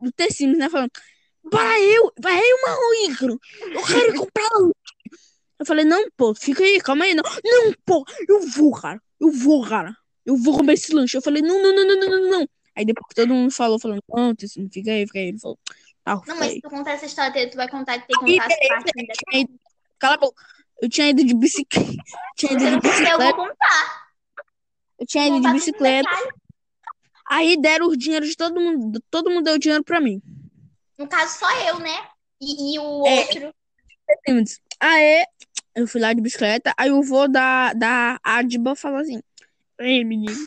o 0.00 0.12
Tecimes, 0.12 0.58
né? 0.58 0.68
Falando, 0.68 0.90
vai 1.42 1.82
eu, 1.82 2.12
vai 2.20 2.38
eu, 2.38 2.62
mano, 2.62 3.10
Ícaro. 3.10 3.40
Eu 3.62 3.86
quero 3.86 4.18
comprar 4.18 4.48
lanche. 4.58 4.74
Eu 5.58 5.66
falei, 5.66 5.84
não, 5.84 6.10
pô, 6.16 6.34
fica 6.34 6.64
aí, 6.64 6.80
calma 6.80 7.04
aí. 7.04 7.14
Não, 7.14 7.22
não, 7.44 7.72
pô, 7.86 8.04
eu 8.28 8.40
vou, 8.48 8.72
cara. 8.72 9.00
Eu 9.20 9.30
vou, 9.30 9.66
cara. 9.66 9.96
Eu 10.24 10.36
vou 10.36 10.56
comer 10.56 10.74
esse 10.74 10.92
lanche. 10.94 11.16
Eu 11.16 11.22
falei, 11.22 11.42
não, 11.42 11.62
não, 11.62 11.74
não, 11.74 11.86
não, 11.86 11.96
não, 12.00 12.10
não, 12.10 12.30
não. 12.40 12.48
Aí 12.76 12.84
depois 12.84 13.06
que 13.08 13.14
todo 13.14 13.32
mundo 13.34 13.50
falou, 13.52 13.78
falando, 13.78 14.02
não, 14.08 14.34
Tecimes, 14.34 14.70
fica 14.72 14.90
aí, 14.90 15.06
fica 15.06 15.18
aí. 15.18 15.26
Ele 15.28 15.38
falou, 15.38 15.58
tá, 16.04 16.20
Não, 16.26 16.36
mas 16.36 16.52
se 16.52 16.60
tu 16.60 16.70
contar 16.70 16.92
essa 16.92 17.06
história, 17.06 17.50
tu 17.50 17.56
vai 17.56 17.68
contar 17.68 18.00
que 18.00 18.08
tem 18.08 18.18
que 18.18 18.38
contar 18.38 18.46
as 18.52 18.58
beleza, 18.58 18.68
partes 18.68 18.92
ainda. 18.98 19.12
ido- 19.52 19.60
Cala 19.98 20.14
a 20.14 20.18
boca. 20.18 20.42
Eu 20.82 20.88
tinha 20.88 21.08
ido 21.10 21.24
de 21.24 21.34
bicicleta. 21.34 21.92
Tinha 22.36 22.52
ido 22.52 22.64
de 22.64 22.70
não 22.72 22.80
quiser, 22.80 22.94
eu 23.12 23.18
bicicleta. 23.18 23.36
vou 23.36 23.46
contar. 23.48 24.04
Eu 24.98 25.06
tinha 25.06 25.26
ido 25.28 25.40
de 25.40 25.52
bicicleta. 25.52 26.08
Aí 27.30 27.56
deram 27.60 27.86
o 27.86 27.96
dinheiro 27.96 28.26
de 28.26 28.36
todo 28.36 28.60
mundo. 28.60 29.00
Todo 29.10 29.30
mundo 29.30 29.44
deu 29.44 29.58
dinheiro 29.58 29.84
pra 29.84 30.00
mim. 30.00 30.20
No 30.98 31.06
caso, 31.08 31.38
só 31.38 31.50
eu, 31.68 31.78
né? 31.78 32.06
E, 32.40 32.74
e 32.74 32.78
o 32.78 33.06
É. 33.06 33.20
outro. 33.20 33.54
Aí 34.80 35.24
eu 35.74 35.86
fui 35.86 36.00
lá 36.00 36.12
de 36.12 36.20
bicicleta. 36.20 36.74
Aí 36.76 36.90
o 36.90 37.02
vô 37.02 37.26
da, 37.28 37.72
da 37.72 38.18
Adba 38.22 38.74
falou 38.76 38.98
assim: 38.98 39.20
Ei, 39.84 40.02
menino, 40.02 40.46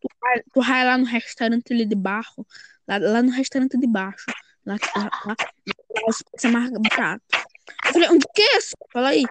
tu 0.00 0.08
vai, 0.20 0.42
tu 0.52 0.60
vai 0.60 0.84
lá 0.84 0.98
no 0.98 1.04
restaurante 1.04 1.72
ali 1.72 1.86
de 1.86 1.96
baixo. 1.96 2.46
Lá, 2.86 2.98
lá 2.98 3.22
no 3.22 3.30
restaurante 3.30 3.78
de 3.78 3.86
baixo. 3.86 4.26
Lá, 4.66 4.76
lá, 4.96 5.02
lá, 5.02 5.10
lá 5.26 5.36
é 6.42 6.48
mais 6.48 6.70
barato. 6.70 7.24
Eu 7.86 7.92
falei, 7.92 8.08
onde 8.10 8.26
que 8.34 8.42
é 8.42 8.58
isso? 8.58 8.74
Fala 8.92 9.08
aí. 9.08 9.24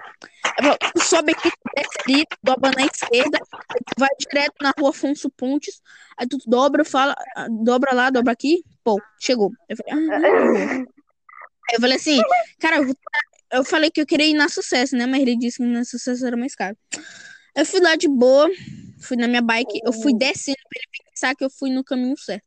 Falou, 0.58 0.78
tu 0.78 1.02
sobe 1.04 1.32
aqui, 1.34 1.50
desce 1.76 1.98
ali, 2.08 2.26
dobra 2.44 2.72
na 2.76 2.86
esquerda, 2.86 3.40
tu 3.40 4.00
vai 4.00 4.10
direto 4.20 4.56
na 4.62 4.74
rua 4.78 4.90
Afonso 4.90 5.30
Pontes, 5.30 5.82
aí 6.18 6.28
tu 6.28 6.38
dobra, 6.46 6.84
fala, 6.84 7.16
dobra 7.64 7.94
lá, 7.94 8.10
dobra 8.10 8.34
aqui, 8.34 8.64
pô, 8.84 9.00
chegou. 9.20 9.52
Eu 9.70 9.78
falei, 9.78 9.94
ah, 9.94 10.84
eu 11.74 11.80
falei 11.80 11.98
assim, 11.98 12.20
cara, 12.60 12.78
eu, 12.78 12.96
eu 13.52 13.64
falei 13.64 13.90
que 13.90 14.02
eu 14.02 14.06
queria 14.06 14.28
ir 14.28 14.34
na 14.34 14.50
sucesso, 14.50 14.96
né? 14.96 15.06
Mas 15.06 15.22
ele 15.22 15.38
disse 15.38 15.58
que 15.58 15.64
na 15.64 15.84
sucesso 15.84 16.26
era 16.26 16.38
mais 16.38 16.56
caro. 16.56 16.78
Eu 17.56 17.66
fui 17.66 17.80
lá 17.80 17.96
de 17.96 18.08
boa, 18.08 18.50
fui 19.04 19.18
na 19.18 19.28
minha 19.28 19.42
bike, 19.42 19.82
eu 19.84 19.94
fui 19.94 20.14
descendo 20.14 20.58
pra 20.70 20.80
ele 20.80 21.10
pensar 21.10 21.36
que 21.36 21.44
eu 21.44 21.50
fui 21.50 21.70
no 21.70 21.84
caminho 21.84 22.18
certo. 22.18 22.44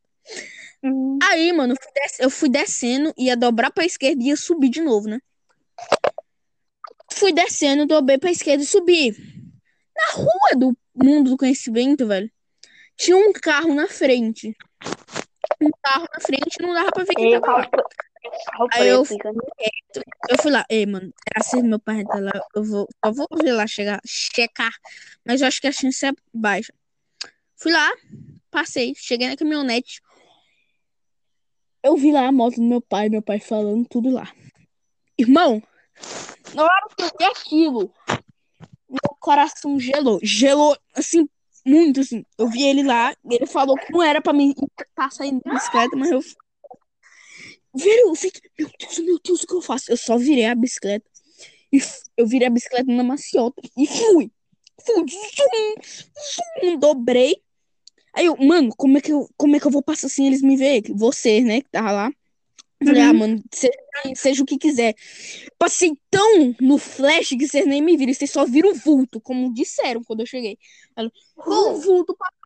Uhum. 0.82 1.18
Aí, 1.22 1.52
mano, 1.52 1.74
eu 1.74 1.76
fui, 1.82 1.92
des- 1.92 2.20
eu 2.20 2.30
fui 2.30 2.48
descendo, 2.48 3.14
ia 3.16 3.36
dobrar 3.36 3.70
pra 3.70 3.84
esquerda 3.84 4.22
e 4.22 4.26
ia 4.28 4.36
subir 4.36 4.68
de 4.68 4.80
novo, 4.80 5.08
né? 5.08 5.20
Fui 7.12 7.32
descendo, 7.32 7.86
dobrei 7.86 8.18
pra 8.18 8.30
esquerda 8.30 8.62
e 8.62 8.66
subi. 8.66 9.12
Na 9.96 10.22
rua 10.22 10.50
do 10.56 10.76
mundo 10.94 11.30
do 11.30 11.36
conhecimento, 11.36 12.06
velho, 12.06 12.30
tinha 12.96 13.16
um 13.16 13.32
carro 13.32 13.74
na 13.74 13.86
frente. 13.88 14.54
Um 15.60 15.70
carro 15.82 16.06
na 16.12 16.20
frente, 16.20 16.60
não 16.60 16.74
dava 16.74 16.90
pra 16.92 17.04
ver 17.04 17.14
quem 17.14 17.40
tava 17.40 17.58
lá. 17.58 17.70
Aí 18.72 18.88
eu- 18.88 19.02
Ícaro. 19.02 19.36
Eu 20.28 20.38
fui 20.42 20.50
lá, 20.50 20.64
ei, 20.68 20.84
mano, 20.84 21.12
graças 21.32 21.62
meu 21.62 21.78
pai 21.78 22.04
tá 22.04 22.18
lá, 22.18 22.32
eu 22.54 22.64
vou, 22.64 22.88
eu 23.04 23.12
vou 23.14 23.26
ver 23.40 23.52
lá 23.52 23.66
chegar, 23.66 24.00
checar, 24.04 24.72
mas 25.24 25.40
eu 25.40 25.46
acho 25.46 25.60
que 25.60 25.66
a 25.68 25.72
chance 25.72 26.04
é 26.04 26.12
baixa. 26.34 26.72
Fui 27.56 27.72
lá, 27.72 27.90
passei, 28.50 28.92
cheguei 28.96 29.28
na 29.28 29.36
caminhonete. 29.36 30.00
Eu 31.82 31.96
vi 31.96 32.10
lá 32.12 32.26
a 32.26 32.32
moto 32.32 32.56
do 32.56 32.62
meu 32.62 32.80
pai, 32.80 33.08
meu 33.08 33.22
pai 33.22 33.38
falando 33.38 33.86
tudo 33.88 34.10
lá. 34.10 34.30
Irmão, 35.16 35.62
na 36.52 36.64
hora 36.64 36.86
que 36.96 37.04
eu 37.04 37.10
vi 37.18 37.24
aquilo, 37.24 37.94
meu 38.88 39.16
coração 39.20 39.78
gelou, 39.78 40.18
gelou, 40.22 40.76
assim, 40.94 41.28
muito, 41.66 42.00
assim. 42.00 42.24
Eu 42.38 42.48
vi 42.48 42.62
ele 42.62 42.82
lá, 42.82 43.14
ele 43.30 43.46
falou 43.46 43.76
que 43.76 43.92
não 43.92 44.02
era 44.02 44.20
pra 44.22 44.32
mim 44.32 44.54
estar 44.80 45.10
saindo 45.10 45.42
de 45.44 45.50
bicicleta, 45.50 45.96
mas 45.96 46.10
eu 46.10 46.20
Velho, 47.74 48.08
eu 48.08 48.14
fiquei, 48.14 48.50
meu 48.58 48.70
Deus, 48.78 48.98
meu 49.00 49.18
Deus, 49.22 49.42
o 49.42 49.46
que 49.46 49.54
eu 49.54 49.60
faço? 49.60 49.92
Eu 49.92 49.98
só 49.98 50.16
virei 50.16 50.46
a 50.46 50.54
bicicleta. 50.54 51.04
E 51.70 51.78
eu 52.16 52.26
virei 52.26 52.48
a 52.48 52.50
bicicleta 52.50 52.90
na 52.90 53.04
maciota. 53.04 53.60
E 53.76 53.86
fui. 53.86 54.30
Fui. 54.82 55.04
Zum, 55.04 55.74
zum, 56.64 56.78
dobrei. 56.78 57.36
Aí 58.14 58.26
eu, 58.26 58.36
mano, 58.38 58.70
como 58.76 58.96
é 58.96 59.00
que 59.02 59.12
eu, 59.12 59.28
como 59.36 59.56
é 59.56 59.60
que 59.60 59.66
eu 59.66 59.70
vou 59.70 59.82
passar 59.82 60.06
assim 60.06 60.26
eles 60.26 60.40
me 60.40 60.56
verem? 60.56 60.96
Você, 60.96 61.42
né, 61.42 61.60
que 61.60 61.70
tava 61.70 61.92
lá. 61.92 62.10
Eu 62.80 62.86
Falei, 62.88 63.02
Uhum. 63.02 63.08
ah, 63.08 63.12
mano, 63.14 63.42
seja, 63.52 63.72
seja 64.14 64.42
o 64.42 64.46
que 64.46 64.58
quiser. 64.58 64.94
Passei 65.58 65.96
tão 66.10 66.54
no 66.60 66.76
flash 66.78 67.30
que 67.30 67.48
vocês 67.48 67.66
nem 67.66 67.80
me 67.82 67.96
viram. 67.96 68.12
Vocês 68.12 68.30
só 68.30 68.44
viram 68.44 68.70
o 68.70 68.74
vulto, 68.74 69.20
como 69.20 69.52
disseram 69.54 70.04
quando 70.04 70.20
eu 70.20 70.26
cheguei. 70.26 70.58
Eu 70.96 71.10
vi 71.10 71.14
um 71.46 71.80
vulto 71.80 72.14
passando. 72.16 72.36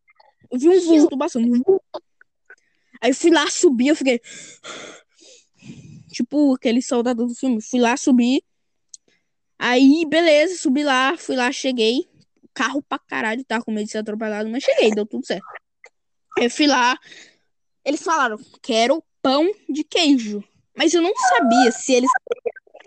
Eu 0.52 0.58
vi 0.58 0.68
um 0.68 0.80
vulto 0.80 1.18
passando. 1.18 1.82
Aí 3.00 3.10
eu 3.10 3.14
fui 3.14 3.30
lá 3.30 3.48
subir, 3.50 3.88
eu 3.88 3.96
fiquei. 3.96 4.20
Tipo 6.12 6.54
aquele 6.54 6.82
soldado 6.82 7.26
do 7.26 7.34
filme. 7.34 7.60
Fui 7.62 7.80
lá 7.80 7.96
subir. 7.96 8.42
Aí, 9.58 10.04
beleza, 10.08 10.56
subi 10.56 10.82
lá, 10.82 11.16
fui 11.16 11.36
lá, 11.36 11.52
cheguei. 11.52 12.08
Carro 12.54 12.82
pra 12.82 12.98
caralho, 12.98 13.44
tava 13.44 13.64
com 13.64 13.70
medo 13.70 13.84
de 13.86 13.92
ser 13.92 13.98
atropelado, 13.98 14.48
mas 14.48 14.62
cheguei, 14.64 14.90
deu 14.90 15.06
tudo 15.06 15.24
certo. 15.26 15.44
Aí 16.38 16.46
Eu 16.46 16.50
fui 16.50 16.66
lá. 16.66 16.98
Eles 17.84 18.02
falaram, 18.02 18.38
quero 18.62 19.02
pão 19.22 19.50
de 19.68 19.84
queijo. 19.84 20.42
Mas 20.76 20.94
eu 20.94 21.02
não 21.02 21.12
sabia 21.16 21.70
se 21.72 21.92
eles. 21.92 22.10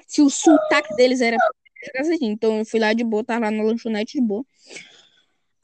Se 0.08 0.22
o 0.22 0.30
sotaque 0.30 0.96
deles 0.96 1.22
era. 1.22 1.38
assim. 1.96 2.18
Então 2.22 2.60
eu 2.60 2.66
fui 2.66 2.80
lá 2.80 2.94
de 2.94 3.04
boa, 3.04 3.24
tava 3.24 3.46
lá 3.46 3.52
na 3.52 3.64
lanchonete 3.64 4.20
de 4.20 4.26
boa. 4.26 4.46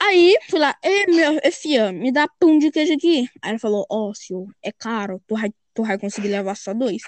Aí, 0.01 0.38
fui 0.49 0.59
lá, 0.59 0.76
Ei, 0.82 1.05
meu, 1.07 1.39
fia, 1.51 1.91
me 1.91 2.11
dá 2.11 2.28
pão 2.39 2.57
de 2.57 2.72
queijo 2.72 2.93
aqui. 2.93 3.30
Aí 3.41 3.51
ela 3.51 3.59
falou, 3.59 3.86
ó, 3.89 4.13
senhor, 4.13 4.47
é 4.63 4.72
caro, 4.72 5.22
tu 5.28 5.36
vai, 5.36 5.53
tu 5.74 5.84
vai 5.84 5.99
conseguir 5.99 6.30
levar 6.30 6.55
só 6.55 6.74
dois. 6.74 7.01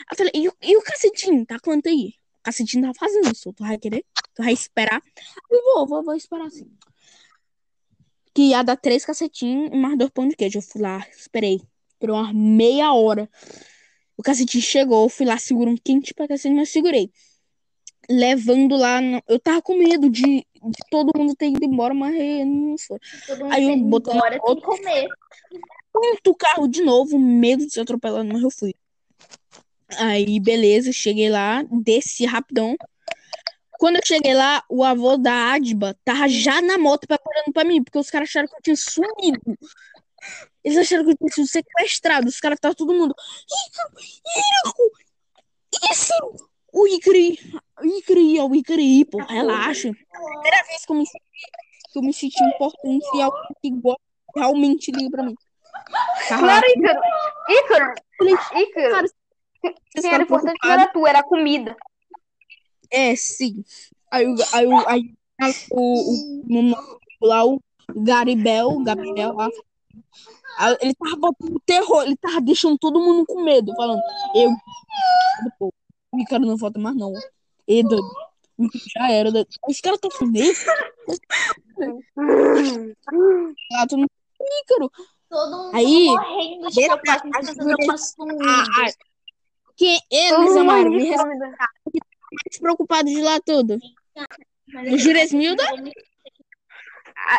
Aí 0.00 0.06
eu 0.12 0.16
falei, 0.16 0.32
e 0.34 0.70
e 0.70 0.76
o 0.76 0.82
cacetinho, 0.82 1.46
tá 1.46 1.58
quanto 1.58 1.88
aí? 1.88 2.14
O 2.40 2.42
cacetinho 2.42 2.86
tá 2.86 2.92
fazendo, 2.98 3.34
senhor, 3.34 3.54
tu 3.54 3.64
vai 3.64 3.78
querer? 3.78 4.04
Tu 4.34 4.42
vai 4.42 4.52
esperar? 4.52 5.02
Eu 5.50 5.62
vou, 5.62 5.86
vou, 5.86 6.04
vou 6.04 6.14
esperar 6.14 6.50
sim. 6.50 6.70
Que 8.34 8.50
ia 8.50 8.62
dar 8.62 8.76
três 8.76 9.04
cacetinhos 9.04 9.70
e 9.72 9.76
mais 9.76 9.96
dois 9.96 10.10
pão 10.10 10.28
de 10.28 10.36
queijo. 10.36 10.58
Eu 10.58 10.62
fui 10.62 10.82
lá, 10.82 11.04
esperei. 11.10 11.60
Esperou 12.06 12.16
uma 12.22 12.32
meia 12.32 12.92
hora. 12.92 13.28
O 14.16 14.22
cacetinho 14.22 14.62
chegou, 14.62 15.08
fui 15.08 15.26
lá, 15.26 15.36
segurando 15.38 15.74
um 15.74 15.80
quente 15.82 16.14
pra 16.14 16.28
cacete, 16.28 16.54
mas 16.54 16.68
segurei. 16.70 17.10
Levando 18.08 18.76
lá, 18.76 19.00
no- 19.00 19.20
eu 19.28 19.40
tava 19.40 19.60
com 19.60 19.76
medo 19.76 20.08
de, 20.08 20.22
de 20.22 20.78
todo 20.90 21.10
mundo 21.18 21.34
ter 21.34 21.48
ido 21.48 21.64
embora, 21.64 21.92
mas 21.92 22.14
não 22.46 22.76
foi. 22.78 22.98
Aí 23.50 23.64
eu 23.64 23.76
botei 23.76 24.14
na 24.14 24.18
embora, 24.20 24.40
tem 24.40 24.54
que 24.56 24.62
comer. 24.62 25.08
muito 25.94 26.34
carro 26.36 26.68
de 26.68 26.82
novo, 26.82 27.18
medo 27.18 27.66
de 27.66 27.72
ser 27.72 27.80
atropelado, 27.80 28.28
mas 28.32 28.42
eu 28.42 28.50
fui. 28.50 28.72
Aí, 29.98 30.38
beleza, 30.38 30.92
cheguei 30.92 31.28
lá, 31.28 31.64
desci 31.64 32.24
rapidão. 32.24 32.76
Quando 33.78 33.96
eu 33.96 34.02
cheguei 34.04 34.32
lá, 34.32 34.62
o 34.70 34.82
avô 34.84 35.16
da 35.18 35.52
Adba 35.52 35.94
tava 36.04 36.28
já 36.28 36.62
na 36.62 36.78
moto 36.78 37.06
preparando 37.06 37.52
pra 37.52 37.64
mim, 37.64 37.82
porque 37.82 37.98
os 37.98 38.08
caras 38.08 38.28
acharam 38.28 38.48
que 38.48 38.54
eu 38.56 38.62
tinha 38.62 38.76
sumido. 38.76 39.58
Eles 40.64 40.78
acharam 40.78 41.04
que 41.04 41.10
eu 41.12 41.16
tinha 41.16 41.30
sido 41.32 41.46
sequestrado. 41.46 42.28
Os 42.28 42.40
caras 42.40 42.56
estavam 42.56 42.74
todo 42.74 42.92
mundo. 42.94 43.14
Ícaro! 43.68 44.92
Isso! 45.92 46.12
O 46.72 46.86
Icari! 46.88 47.38
O 47.80 47.84
Icari, 47.86 48.38
é 48.38 48.42
o 48.42 48.54
Icari, 48.54 49.04
pô. 49.04 49.18
Relaxa. 49.18 49.90
Primeira 49.92 50.64
vez 50.66 50.84
que 50.84 50.92
eu 50.92 50.96
me 50.96 51.06
senti, 51.06 51.24
que 51.92 51.98
eu 51.98 52.02
me 52.02 52.12
senti 52.12 52.42
importante 52.44 53.06
e 53.14 53.22
alguém 53.22 53.40
que 53.62 53.72
realmente 54.34 54.90
liga 54.90 55.10
pra 55.10 55.22
mim. 55.22 55.34
Ícaro. 56.28 57.00
Ícaro. 57.48 57.94
Ícaro. 58.54 58.90
Cara, 58.92 59.08
Quem 59.94 60.12
era 60.14 60.22
importante 60.22 60.58
não 60.62 60.70
era 60.72 60.86
tu, 60.88 61.06
era 61.06 61.18
a 61.20 61.24
comida. 61.24 61.76
É, 62.90 63.14
sim. 63.16 63.64
Aí, 64.10 64.26
o- 64.26 64.36
aí, 64.52 64.66
o- 64.66 64.88
aí 64.88 65.14
o, 65.70 66.42
o, 66.50 66.72
o, 66.72 67.26
lá 67.26 67.44
o 67.44 67.60
Garibel, 67.94 68.68
o 68.68 68.84
Gabriel 68.84 69.40
aí 69.40 69.50
ele 70.80 70.94
tava 70.94 71.16
botando 71.16 71.60
terror, 71.66 72.02
ele 72.04 72.16
tava 72.16 72.40
deixando 72.40 72.78
todo 72.78 73.00
mundo 73.00 73.24
com 73.26 73.42
medo, 73.42 73.74
falando, 73.76 74.00
eu, 74.34 74.50
pô, 75.58 75.72
o 76.12 76.16
Ricardo 76.18 76.46
não 76.46 76.56
volta 76.56 76.78
mais 76.78 76.96
não. 76.96 77.12
E 77.68 77.82
doido, 77.82 78.06
já 78.96 79.10
era, 79.10 79.30
doido. 79.32 79.48
os 79.68 79.80
caras 79.80 79.98
tão 80.00 80.10
medo. 80.28 80.58
Ah, 83.78 83.86
tu 83.88 83.96
não... 83.96 84.06
Ícaro, 84.62 84.90
Todo 85.28 85.56
mundo 85.64 85.76
Aí, 85.76 86.06
morrendo 86.06 86.68
de 86.68 86.74
deixa 86.76 86.96
preocupação 86.96 87.30
a- 87.34 87.38
as 87.40 87.46
pessoas 87.48 87.66
não 87.66 87.76
tinham 87.76 87.98
sumido. 87.98 88.44
ah, 88.48 88.64
ah, 88.86 88.92
que 89.76 89.98
eles, 90.10 90.56
Amaro, 90.56 90.90
me 90.90 91.04
responde 91.04 91.38
mais 91.38 92.58
preocupado 92.60 93.08
de 93.08 93.20
lá 93.20 93.40
tudo. 93.40 93.78
O 94.92 94.98
Juresmilda? 94.98 95.64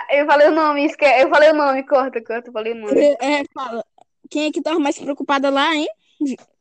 Eu 0.09 0.25
falei 0.25 0.47
o 0.47 0.51
nome, 0.51 0.85
esque... 0.85 1.05
eu 1.05 1.29
falei 1.29 1.51
o 1.51 1.55
nome, 1.55 1.83
corta, 1.83 2.21
corta, 2.23 2.49
eu 2.49 2.53
falei 2.53 2.73
o 2.73 2.75
nome. 2.75 2.99
É, 3.21 3.43
fala. 3.53 3.85
Quem 4.29 4.47
é 4.47 4.51
que 4.51 4.61
tava 4.61 4.79
mais 4.79 4.97
preocupada 4.97 5.49
lá, 5.49 5.73
hein? 5.75 5.87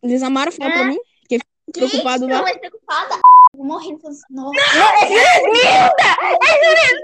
Eles 0.03 0.23
amaram 0.23 0.53
falar 0.53 0.71
pra 0.73 0.85
mim. 0.85 0.99
Que 1.29 1.39
ficou 1.39 1.89
preocupado 1.89 2.21
Gente, 2.21 2.31
lá. 2.31 2.37
não, 2.37 2.43
mais 2.45 2.57
preocupada. 2.59 3.21
Morrendo. 3.55 4.01
Nossa. 4.31 4.61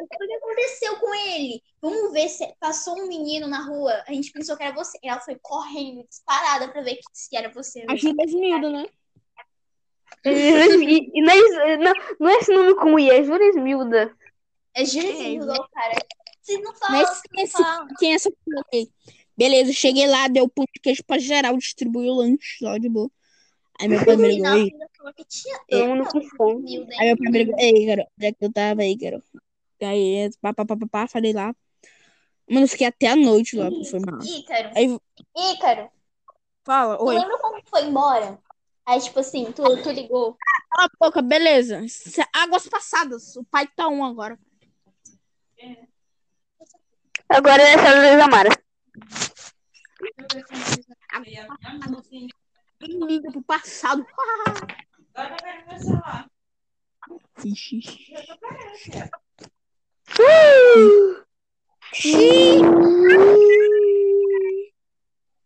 O 0.02 0.26
que 0.26 0.34
aconteceu 0.34 0.96
com 0.96 1.14
ele? 1.14 1.62
Vamos 1.80 2.12
ver 2.12 2.28
se 2.28 2.46
passou 2.60 2.94
um 2.98 3.08
menino 3.08 3.46
na 3.48 3.64
rua. 3.64 3.92
A 4.06 4.12
gente 4.12 4.30
pensou 4.32 4.56
que 4.56 4.62
era 4.62 4.74
você. 4.74 4.98
Ela 5.02 5.18
foi 5.20 5.36
correndo, 5.42 6.04
disparada 6.06 6.68
pra 6.68 6.82
ver 6.82 6.96
que- 6.96 7.02
se 7.12 7.34
era 7.36 7.50
você. 7.50 7.84
A 7.88 7.96
Juresmilda, 7.96 8.70
né? 8.70 8.86
E, 10.24 11.10
e 11.14 11.22
não, 11.22 11.60
é, 11.62 11.76
não, 11.78 11.92
não 12.20 12.28
é 12.28 12.34
esse 12.34 12.52
nome 12.52 12.74
com 12.76 12.98
I, 12.98 13.08
é 14.74 14.84
Juresmilda. 14.84 15.52
É 15.52 15.56
cara. 15.72 15.94
Vocês 16.40 16.62
não 16.62 16.74
falam, 16.74 16.98
Mas 17.02 17.22
quem, 17.22 17.30
não 17.32 17.40
é 17.40 17.44
esse, 17.44 17.52
falam. 17.52 17.88
quem 17.98 18.12
é 18.12 18.14
essa 18.14 18.30
pessoa 18.30 18.64
aí? 18.72 18.90
Beleza, 19.36 19.72
cheguei 19.72 20.06
lá, 20.06 20.28
deu 20.28 20.48
pão 20.48 20.64
de 20.74 20.80
queijo 20.80 21.02
pra 21.04 21.18
geral, 21.18 21.56
distribuí 21.56 22.08
o 22.08 22.14
lanche, 22.14 22.58
só 22.58 22.76
de 22.78 22.88
boa. 22.88 23.10
Aí 23.80 23.88
meu 23.88 24.04
pai 24.04 24.16
brigou, 24.16 24.70
com 26.06 26.22
fome. 26.36 26.54
Humilde, 26.56 26.94
Aí 26.98 27.06
meu 27.08 27.16
pai 27.18 27.30
brigou, 27.32 27.54
ei, 27.58 27.86
garoto, 27.86 28.10
onde 28.18 28.26
é 28.26 28.32
que 28.32 28.44
eu 28.44 28.52
tava 28.52 28.82
aí, 28.82 28.96
garoto? 28.96 29.42
Aí, 29.80 30.30
pá, 30.40 30.52
pá, 30.52 30.64
pá, 30.64 30.76
pá, 30.76 30.86
pá, 30.90 31.06
falei 31.08 31.32
lá. 31.32 31.54
Mano, 32.48 32.64
eu 32.64 32.68
fiquei 32.68 32.86
até 32.86 33.08
a 33.08 33.16
noite 33.16 33.56
lá, 33.56 33.70
foi 33.88 34.00
mal. 34.00 34.20
Ícaro. 34.20 34.70
Aí, 34.76 34.98
Ícaro, 35.54 35.90
fala, 36.64 36.98
tu 36.98 37.04
oi. 37.04 37.18
lembra 37.18 37.38
quando 37.38 37.62
foi 37.68 37.82
embora? 37.84 38.38
Aí, 38.84 39.00
tipo 39.00 39.18
assim, 39.20 39.50
tu, 39.52 39.62
tu 39.82 39.90
ligou. 39.90 40.36
Cala 40.70 40.88
a 40.88 41.04
boca, 41.04 41.22
beleza. 41.22 41.82
Cê- 41.88 42.24
Águas 42.32 42.68
passadas, 42.68 43.36
o 43.36 43.44
pai 43.44 43.66
tá 43.74 43.88
um 43.88 44.04
agora. 44.04 44.38
Agora 47.28 47.62
é 47.62 47.74
essa 47.74 47.94
Luísa 47.94 48.28
Mara. 48.28 48.50
Quem 52.78 53.06
liga 53.06 53.30
pro 53.32 53.42
passado? 53.42 54.06
Ixi. 57.44 57.80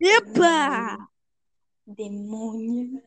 Epa! 0.00 1.08
Demônio. 1.86 3.02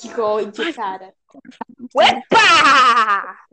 Que 0.00 0.20
ódio, 0.20 0.74
cara. 0.74 1.14
Epa! 2.00 3.46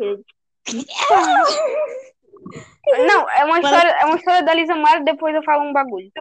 Não, 3.07 3.29
é 3.29 3.45
uma 3.45 3.59
história, 3.59 3.89
é 3.89 4.05
uma 4.05 4.15
história 4.17 4.43
da 4.43 4.53
Lisa 4.53 4.75
Mara, 4.75 5.03
depois 5.03 5.33
eu 5.35 5.43
falo 5.43 5.63
um 5.63 5.73
bagulho. 5.73 6.11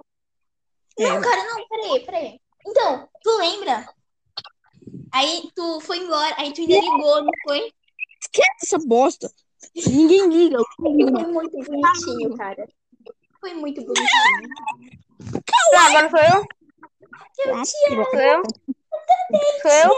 Não, 0.98 1.20
cara, 1.20 1.44
não, 1.44 1.66
peraí, 1.68 2.00
peraí. 2.04 2.40
Então, 2.66 3.08
tu 3.22 3.38
lembra? 3.38 3.86
Aí 5.12 5.50
tu 5.54 5.80
foi 5.80 5.98
embora, 5.98 6.34
aí 6.38 6.52
tu 6.52 6.62
ainda 6.62 6.74
ligou, 6.80 7.22
não 7.22 7.30
foi? 7.44 7.70
Esquece 8.20 8.50
essa 8.64 8.78
bosta. 8.86 9.30
Ninguém 9.86 10.28
liga. 10.28 10.58
Foi 10.76 10.92
muito 10.92 11.56
bonitinho, 11.62 12.36
cara. 12.36 12.66
Foi 13.40 13.54
muito 13.54 13.82
bonitinho. 13.84 14.48
Tá, 15.70 15.86
agora 15.88 16.10
sou 16.10 16.18
eu? 16.20 16.46
Eu 17.38 17.62
te 17.62 17.92
amo. 17.92 18.04
Sou 18.10 18.20
eu? 18.20 18.42
Sou 19.62 19.70
eu? 19.70 19.90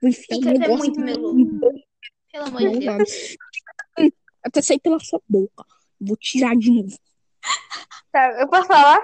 Vou 0.00 0.08
enfiar 0.08 0.36
Fica 0.36 0.50
um 0.50 0.56
até 0.56 0.68
muito 0.68 0.98
no- 1.00 1.06
meludo. 1.06 1.49
Pelo 2.32 2.44
amor 2.46 2.60
de 2.60 2.78
Deus. 2.80 3.36
Até 4.42 4.62
sair 4.62 4.80
pela 4.80 4.98
sua 4.98 5.20
boca. 5.28 5.64
Vou 6.00 6.16
tirar 6.16 6.56
de 6.56 6.70
novo. 6.70 6.96
Tá, 8.12 8.40
eu 8.40 8.48
posso 8.48 8.66
falar? 8.66 9.00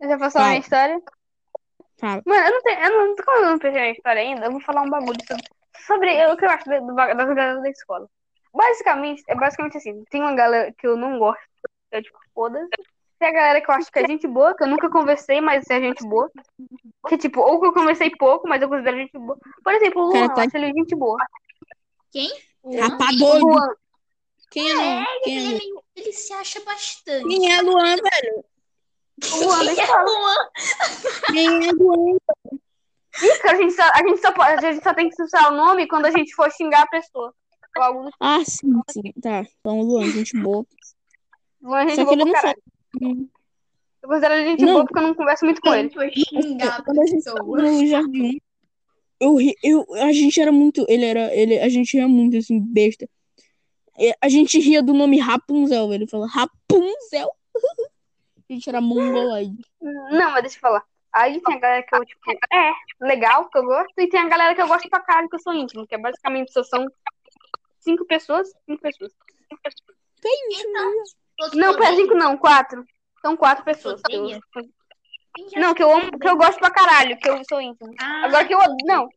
Eu 0.00 0.08
já 0.08 0.18
posso 0.18 0.32
falar 0.32 0.44
Fala. 0.44 0.48
minha 0.50 0.60
história? 0.60 1.02
Fala. 1.98 2.22
Mano, 2.26 2.46
eu 2.46 2.50
não 2.52 2.62
tenho. 2.62 2.80
Eu 2.80 2.90
não, 2.90 3.16
como 3.16 3.38
eu 3.38 3.50
não 3.50 3.58
pensei 3.58 3.80
na 3.80 3.90
história 3.90 4.20
ainda, 4.22 4.46
eu 4.46 4.52
vou 4.52 4.60
falar 4.60 4.82
um 4.82 4.90
bagulho 4.90 5.18
sobre, 5.26 5.44
sobre 5.86 6.26
o 6.26 6.36
que 6.36 6.44
eu 6.44 6.50
acho 6.50 6.64
do, 6.64 6.94
ba- 6.94 7.14
das 7.14 7.26
galera 7.34 7.60
da 7.60 7.70
escola. 7.70 8.08
Basicamente, 8.52 9.22
é 9.28 9.34
basicamente 9.34 9.78
assim, 9.78 10.04
tem 10.10 10.20
uma 10.20 10.34
galera 10.34 10.72
que 10.78 10.86
eu 10.86 10.96
não 10.96 11.18
gosto, 11.18 11.42
que 11.90 11.96
é 11.96 12.02
tipo, 12.02 12.18
foda-se. 12.34 12.68
Tem 13.18 13.28
a 13.28 13.32
galera 13.32 13.60
que 13.60 13.70
eu 13.70 13.74
acho 13.74 13.90
que 13.90 13.98
é 13.98 14.06
gente 14.06 14.26
boa, 14.28 14.54
que 14.56 14.62
eu 14.62 14.68
nunca 14.68 14.90
conversei, 14.90 15.40
mas 15.40 15.68
é 15.70 15.80
gente 15.80 16.06
boa. 16.06 16.30
Que 17.08 17.16
tipo, 17.16 17.40
ou 17.40 17.60
que 17.60 17.66
eu 17.66 17.72
conversei 17.72 18.10
pouco, 18.10 18.46
mas 18.48 18.60
eu 18.62 18.68
considero 18.68 18.98
gente 18.98 19.16
boa. 19.18 19.38
Por 19.62 19.72
exemplo, 19.72 20.02
o 20.02 20.06
Luan, 20.06 20.12
Cara, 20.12 20.32
eu 20.32 20.34
tá- 20.36 20.42
acho 20.44 20.56
ele 20.56 20.72
gente 20.72 20.94
boa. 20.94 21.18
Quem? 22.12 22.30
Luan, 22.64 22.98
Quem 22.98 23.30
é 23.30 23.38
Luan? 23.38 23.74
Quem 24.50 24.68
é 24.68 24.72
Ele, 24.72 24.80
é 24.80 25.40
Luan? 25.50 25.58
meio- 25.58 25.82
ele 25.96 26.12
se 26.12 26.32
acha 26.32 26.60
bastante. 26.64 27.28
Quem 27.28 27.52
é 27.52 27.62
Luan, 27.62 27.96
velho? 27.96 28.44
o 29.32 29.36
Luan, 29.44 29.64
eu 29.64 29.86
falar. 29.86 30.04
Luan? 30.04 30.48
Quem 31.32 31.68
é 31.68 31.72
Luan? 31.72 32.16
A 33.44 33.54
gente, 33.54 33.72
só, 33.74 33.82
a, 33.82 33.98
gente 33.98 34.20
só, 34.20 34.32
pode- 34.32 34.66
a 34.66 34.72
gente 34.72 34.82
só 34.82 34.92
tem 34.94 35.08
que 35.08 35.22
usar 35.22 35.52
o 35.52 35.56
nome 35.56 35.86
quando 35.86 36.06
a 36.06 36.10
gente 36.10 36.34
for 36.34 36.50
xingar 36.50 36.82
a 36.82 36.86
pessoa. 36.88 37.28
Do 37.30 37.68
tipo. 38.02 38.10
Ah, 38.20 38.42
sim, 38.44 38.72
sim. 38.90 39.12
Tá. 39.22 39.42
Então, 39.60 39.80
Luan, 39.82 40.10
gente 40.10 40.36
boa. 40.40 40.64
Luan 41.62 41.80
é 41.82 41.88
gente 41.90 41.96
Só 41.96 42.04
que 42.10 42.16
boa 42.16 42.22
ele 42.22 42.30
pra 42.32 42.42
não 42.42 42.54
caralho. 43.00 43.30
Eu 44.02 44.08
considero 44.08 44.34
ele 44.34 44.50
gente 44.50 44.64
Não. 44.64 44.72
boa 44.74 44.84
porque 44.84 44.98
eu 44.98 45.02
não 45.02 45.14
converso 45.14 45.44
muito 45.44 45.60
com 45.60 45.74
ele. 45.74 45.90
Foi 45.90 46.10
xingar 46.10 46.78
a 46.80 46.82
Quando 46.82 47.00
a 47.00 47.06
gente 47.06 47.24
no 47.24 47.86
jardim, 47.86 48.40
eu, 49.20 49.36
ri- 49.36 49.56
eu, 49.62 49.86
a 49.94 50.12
gente 50.12 50.40
era 50.40 50.50
muito, 50.52 50.84
ele 50.88 51.04
era, 51.04 51.34
ele, 51.34 51.58
a 51.58 51.68
gente 51.68 51.96
ria 51.96 52.08
muito, 52.08 52.36
assim, 52.36 52.60
besta. 52.60 53.08
E 53.98 54.12
A 54.20 54.28
gente 54.28 54.58
ria 54.58 54.82
do 54.82 54.92
nome 54.92 55.18
Rapunzel, 55.18 55.92
ele 55.92 56.06
falou 56.06 56.26
Rapunzel. 56.26 57.30
A 58.46 58.52
gente 58.52 58.68
era 58.68 58.80
mongoloide. 58.80 59.64
Não, 59.80 60.30
mas 60.32 60.42
deixa 60.42 60.58
eu 60.58 60.60
falar. 60.60 60.84
Aí 61.12 61.40
tem 61.40 61.54
a 61.54 61.58
galera 61.58 61.82
que 61.82 61.94
eu, 61.96 62.04
tipo, 62.04 62.20
é, 62.52 62.72
legal, 63.00 63.48
que 63.48 63.56
eu 63.56 63.64
gosto, 63.64 63.92
e 63.98 64.06
tem 64.08 64.20
a 64.20 64.28
galera 64.28 64.54
que 64.54 64.60
eu 64.60 64.68
gosto 64.68 64.88
pra 64.90 65.00
caralho, 65.00 65.28
que 65.30 65.36
eu 65.36 65.40
sou 65.40 65.54
íntimo, 65.54 65.86
que 65.86 65.94
é 65.94 65.98
basicamente 65.98 66.52
só 66.52 66.62
são 66.62 66.86
cinco 67.80 68.04
pessoas, 68.04 68.48
cinco 68.66 68.82
pessoas. 68.82 69.12
Todos 71.36 71.54
Não, 71.56 71.74
pera, 71.74 71.92
odeiam. 71.92 71.96
cinco 71.96 72.14
não, 72.14 72.36
quatro. 72.36 72.84
São 73.22 73.36
quatro 73.36 73.64
pessoas. 73.64 74.00
eu- 74.10 74.40
Não, 75.56 75.74
que 75.74 75.82
eu 75.82 75.90
amo, 75.90 76.18
que 76.18 76.28
eu 76.28 76.36
gosto 76.36 76.58
pra 76.58 76.70
caralho, 76.70 77.18
que 77.18 77.28
eu 77.28 77.40
sou 77.48 77.60
íntimo. 77.60 77.92
Ah, 78.00 78.26
Agora 78.26 78.46
que 78.46 78.54
eu 78.54 78.58
odeio, 78.58 78.76
não, 78.86 79.08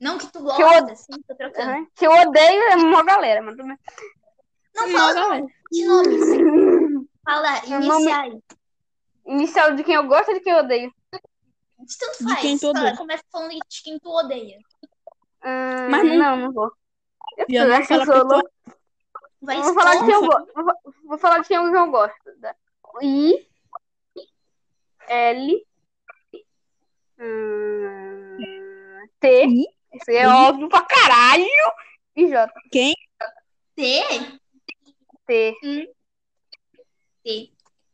Não, 0.00 0.18
que 0.18 0.26
tu 0.26 0.38
que 0.54 0.62
eu 0.62 0.68
gosta, 0.68 0.94
sim, 0.96 1.20
tô 1.26 1.34
trocando. 1.34 1.70
aham, 1.70 1.86
que 1.94 2.06
eu 2.06 2.12
odeio 2.12 2.62
é 2.70 2.76
uma 2.76 3.02
galera, 3.04 3.42
bem. 3.42 3.56
Não, 4.74 4.86
Não, 4.86 4.88
fala 4.98 5.14
galera. 5.14 5.46
de 5.72 5.84
nomes. 5.86 6.20
Fala, 7.24 7.60
nome- 7.66 7.84
iniciais. 7.86 8.34
Inicial 9.26 9.74
de 9.74 9.84
quem 9.84 9.94
eu 9.96 10.06
gosto 10.06 10.28
ou 10.28 10.34
de 10.34 10.40
quem 10.40 10.52
eu 10.52 10.60
odeio? 10.60 10.90
Tanto 11.10 12.18
De 12.18 12.24
faz. 12.24 12.40
quem 12.40 12.56
tu 12.58 12.72
Fala, 12.72 12.78
odeia. 12.80 12.96
começa 12.96 13.22
falando 13.30 13.50
de 13.50 13.82
quem 13.82 13.98
tu 13.98 14.08
odeia. 14.10 14.58
Hum, 15.44 15.88
Mas 15.90 16.04
não- 16.06 16.16
não, 16.16 16.52
vou. 16.52 16.72
Já 17.50 17.62
Eu 17.64 17.68
não 17.68 17.76
acho 17.76 17.86
que 17.88 17.94
eu 17.94 17.98
fala 17.98 18.06
sou 18.06 18.14
pessoa- 18.14 18.34
louco. 18.34 18.50
Vai 19.42 19.58
Eu 19.58 19.62
Vou 19.62 19.74
falar 19.74 19.94
de 19.96 20.04
quem 20.04 20.14
eu 20.14 20.26
gosto. 20.26 20.52
Vou, 21.04 21.18
falar 21.18 21.38
de 21.40 21.48
quem 21.48 21.56
eu 21.56 21.90
gosto. 21.90 22.16
I 23.02 23.46
L 25.08 25.66
hum, 27.18 28.36
T 29.20 29.44
Isso 29.46 30.10
aí 30.10 30.16
é 30.16 30.28
óbvio 30.28 30.68
pra 30.68 30.82
caralho. 30.82 31.44
E 32.16 32.26
J. 32.28 32.52
Quem? 32.70 32.94
T? 33.74 34.02
T. 35.26 35.54
T. 37.24 37.52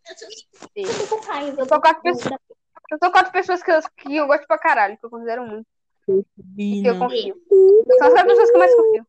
Eu 0.08 0.16
sou- 0.18 0.28
T. 0.74 0.82
eu 0.82 1.08
tô 1.08 1.18
com 1.18 1.26
raiva. 1.26 1.60
Eu 1.62 1.68
sou 1.68 1.80
quatro 1.80 2.02
pessoas. 2.02 2.38
Eu 2.90 2.98
sou 3.02 3.10
quatro 3.10 3.32
pessoas 3.32 3.62
que 3.62 3.70
eu, 3.70 3.80
que 3.96 4.16
eu 4.16 4.26
gosto 4.26 4.46
pra 4.46 4.58
caralho, 4.58 4.98
que 4.98 5.04
eu 5.04 5.10
considero 5.10 5.46
muito. 5.46 5.66
Ih, 6.58 6.82
Que 6.82 6.88
eu 6.88 6.98
confio. 6.98 7.34
São 7.98 8.06
as 8.06 8.12
quatro 8.12 8.28
pessoas 8.28 8.50
que 8.50 8.56
eu 8.56 8.60
mais 8.60 8.74
confio. 8.74 9.06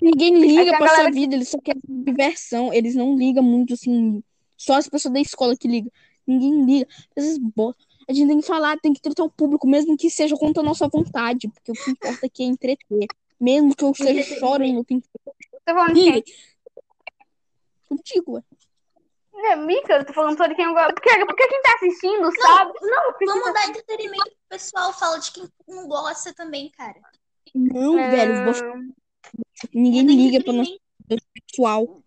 Ninguém 0.00 0.40
liga 0.40 0.76
pra 0.76 0.86
galera 0.86 1.02
sua 1.02 1.10
vida, 1.10 1.34
eles 1.34 1.48
só 1.48 1.58
querem 1.60 1.82
diversão. 1.86 2.72
Eles 2.72 2.94
não 2.94 3.16
ligam 3.16 3.42
muito, 3.42 3.74
assim. 3.74 4.22
Só 4.56 4.74
as 4.74 4.88
pessoas 4.88 5.12
da 5.14 5.20
escola 5.20 5.56
que 5.56 5.68
ligam. 5.68 5.92
Ninguém 6.30 6.64
liga. 6.64 6.88
Essas 7.16 7.38
bo... 7.38 7.74
A 8.08 8.12
gente 8.12 8.28
tem 8.28 8.40
que 8.40 8.46
falar, 8.46 8.78
tem 8.80 8.92
que 8.92 9.00
tratar 9.00 9.24
o 9.24 9.30
público, 9.30 9.66
mesmo 9.68 9.96
que 9.96 10.10
seja 10.10 10.36
contra 10.36 10.62
a 10.62 10.64
nossa 10.66 10.88
vontade. 10.88 11.48
Porque 11.48 11.70
o 11.72 11.74
que 11.74 11.90
importa 11.90 12.26
aqui 12.26 12.42
é 12.42 12.46
entreter. 12.46 13.06
Mesmo 13.40 13.74
que 13.74 13.84
eu 13.84 13.90
esteja 13.90 14.22
chorando, 14.38 14.78
eu 14.78 14.84
tenho 14.84 15.00
que 15.00 15.08
Você 15.24 15.58
tá 15.64 15.74
falando 15.74 15.94
quem? 15.94 16.22
Contigo, 17.88 18.32
ué. 18.34 18.42
Não 19.32 19.46
é 19.52 19.56
Mica, 19.56 19.94
eu 19.94 20.04
tô 20.04 20.12
falando 20.12 20.36
só 20.36 20.46
de 20.46 20.54
quem 20.54 20.64
eu 20.66 20.74
gosto. 20.74 20.94
Porque, 20.94 21.24
porque 21.26 21.48
quem 21.48 21.62
tá 21.62 21.74
assistindo 21.76 22.30
sabe. 22.42 22.72
Não, 22.82 23.04
porque 23.12 23.24
Vamos 23.26 23.52
dar 23.54 23.68
entretenimento 23.68 24.24
pro 24.24 24.36
pessoal. 24.50 24.92
Fala 24.92 25.18
de 25.18 25.32
quem 25.32 25.48
não 25.68 25.88
gosta 25.88 26.32
também, 26.34 26.70
cara. 26.70 27.00
Não, 27.54 27.98
É, 27.98 28.10
velho. 28.10 28.44
você- 28.44 28.62
Ninguém 29.72 30.04
liga 30.04 30.42
pro 30.44 30.52
nosso 30.52 30.70
entretenimento. 30.72 31.26
pessoal. 31.48 32.02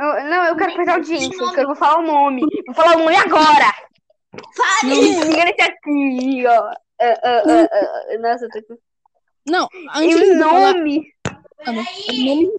Eu- 0.00 0.24
não, 0.30 0.44
eu 0.44 0.56
quero 0.56 0.74
fazer 0.74 0.90
audiência. 0.90 1.42
Eu 1.42 1.52
quero- 1.52 1.66
vou 1.68 1.76
falar 1.76 1.98
o 2.00 2.06
nome. 2.06 2.42
Vou 2.66 2.74
falar 2.74 2.96
o 2.96 3.00
nome 3.00 3.16
agora. 3.16 3.72
Fale! 4.56 4.94
Fica 4.94 5.44
nesse 5.44 5.62
aqui, 5.62 6.46
ó. 6.46 6.72
Ah, 7.02 7.20
ah, 7.24 7.42
ah, 7.72 8.18
Nossa, 8.20 8.44
eu 8.44 8.48
tô 8.50 8.58
aqui. 8.58 8.82
Não, 9.48 9.68
E 9.74 9.88
antes 10.12 10.16
o 10.16 10.34
de 10.34 10.38
falar, 10.38 10.74
nome. 10.74 11.12
mano, 11.66 11.80
o 11.80 12.24
nome 12.24 12.52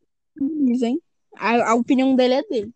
diz, 0.65 0.81
hein? 0.81 0.99
A, 1.37 1.71
a 1.71 1.75
opinião 1.75 2.15
dele 2.15 2.33
é 2.35 2.43
dele. 2.43 2.73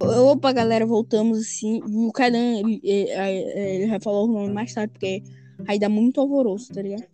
Opa, 0.00 0.52
galera, 0.52 0.86
voltamos 0.86 1.38
assim. 1.38 1.80
E 1.88 2.06
o 2.06 2.12
Kaidan, 2.12 2.58
ele, 2.58 2.80
ele, 2.82 3.10
ele 3.74 3.86
vai 3.90 4.00
falar 4.00 4.22
o 4.22 4.26
nome 4.26 4.52
mais 4.52 4.72
tarde, 4.72 4.92
porque 4.92 5.22
aí 5.66 5.78
dá 5.78 5.88
muito 5.88 6.20
alvoroço, 6.20 6.72
tá 6.72 6.82
ligado? 6.82 7.04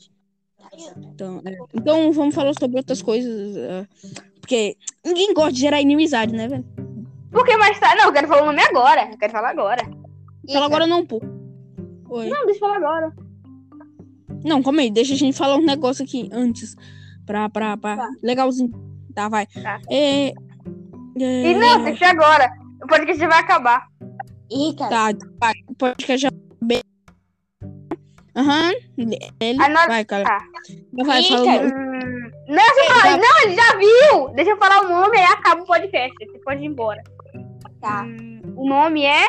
Então, 0.97 1.43
é. 1.45 1.57
então 1.75 2.13
vamos 2.13 2.35
falar 2.35 2.53
sobre 2.59 2.79
outras 2.79 3.03
coisas. 3.03 3.57
é, 3.57 3.87
porque 4.41 4.77
ninguém 5.05 5.33
gosta 5.35 5.53
de 5.53 5.61
gerar 5.61 5.81
inimizade, 5.81 6.33
né, 6.35 6.49
velho? 6.49 6.65
Por 7.31 7.45
que 7.45 7.57
mais 7.57 7.79
tarde? 7.79 7.97
Não, 7.97 8.07
eu 8.07 8.13
quero 8.13 8.29
falar 8.29 8.43
o 8.43 8.47
nome 8.47 8.63
agora. 8.63 9.09
Eu 9.11 9.19
quero 9.19 9.33
falar 9.33 9.51
agora. 9.51 9.83
Fala 10.51 10.67
agora 10.67 10.87
não, 10.87 11.07
pô. 11.07 11.21
Oi. 12.11 12.29
Não, 12.29 12.45
deixa 12.45 12.57
eu 12.57 12.69
falar 12.69 12.77
agora. 12.77 13.13
Não, 14.45 14.63
calma 14.63 14.81
aí, 14.83 14.91
deixa 14.91 15.15
a 15.15 15.17
gente 15.17 15.37
falar 15.37 15.57
um 15.57 15.65
negócio 15.65 16.05
aqui 16.05 16.29
antes. 16.33 16.75
Pra, 17.25 17.49
pra, 17.49 17.77
pra. 17.77 17.97
Tá. 17.97 18.09
Legalzinho. 18.23 18.71
Tá, 19.15 19.29
vai. 19.29 19.47
Tá. 19.47 19.81
É. 19.89 20.29
é, 20.29 20.33
E 21.21 21.55
não, 21.55 21.85
tem 21.85 21.93
que 21.93 21.99
ser 21.99 22.07
agora. 22.07 22.51
O 22.83 22.87
podcast 22.87 23.19
já 23.19 23.29
vai 23.29 23.39
acabar. 23.39 23.87
Ih, 24.51 24.75
cara. 24.77 25.15
Tá, 25.15 25.27
vai. 25.41 25.53
O 25.69 25.75
podcast 25.75 26.23
já. 26.23 26.32
Aham. 28.37 28.73
Ele. 28.99 29.63
Ah, 29.63 29.69
não- 29.69 29.87
Vai, 29.87 30.05
cara. 30.05 30.25
Tá. 30.25 30.39
Vai, 31.05 31.23
fala 31.23 31.43
o 31.43 31.45
cara. 31.45 31.63
nome. 31.69 31.73
Hum, 31.75 32.31
não, 32.49 32.79
eu 32.79 32.95
falar. 32.95 33.17
não, 33.19 33.43
ele 33.45 33.55
já 33.55 33.77
viu. 33.77 34.29
Deixa 34.35 34.51
eu 34.53 34.57
falar 34.59 34.81
o 34.85 34.89
nome 34.89 35.19
aí 35.19 35.25
acaba 35.25 35.63
o 35.63 35.67
podcast. 35.67 36.15
Você 36.27 36.39
pode 36.39 36.63
ir 36.63 36.67
embora. 36.67 37.03
Tá. 37.81 38.03
Hum, 38.05 38.41
o 38.57 38.69
nome 38.69 39.05
é. 39.05 39.27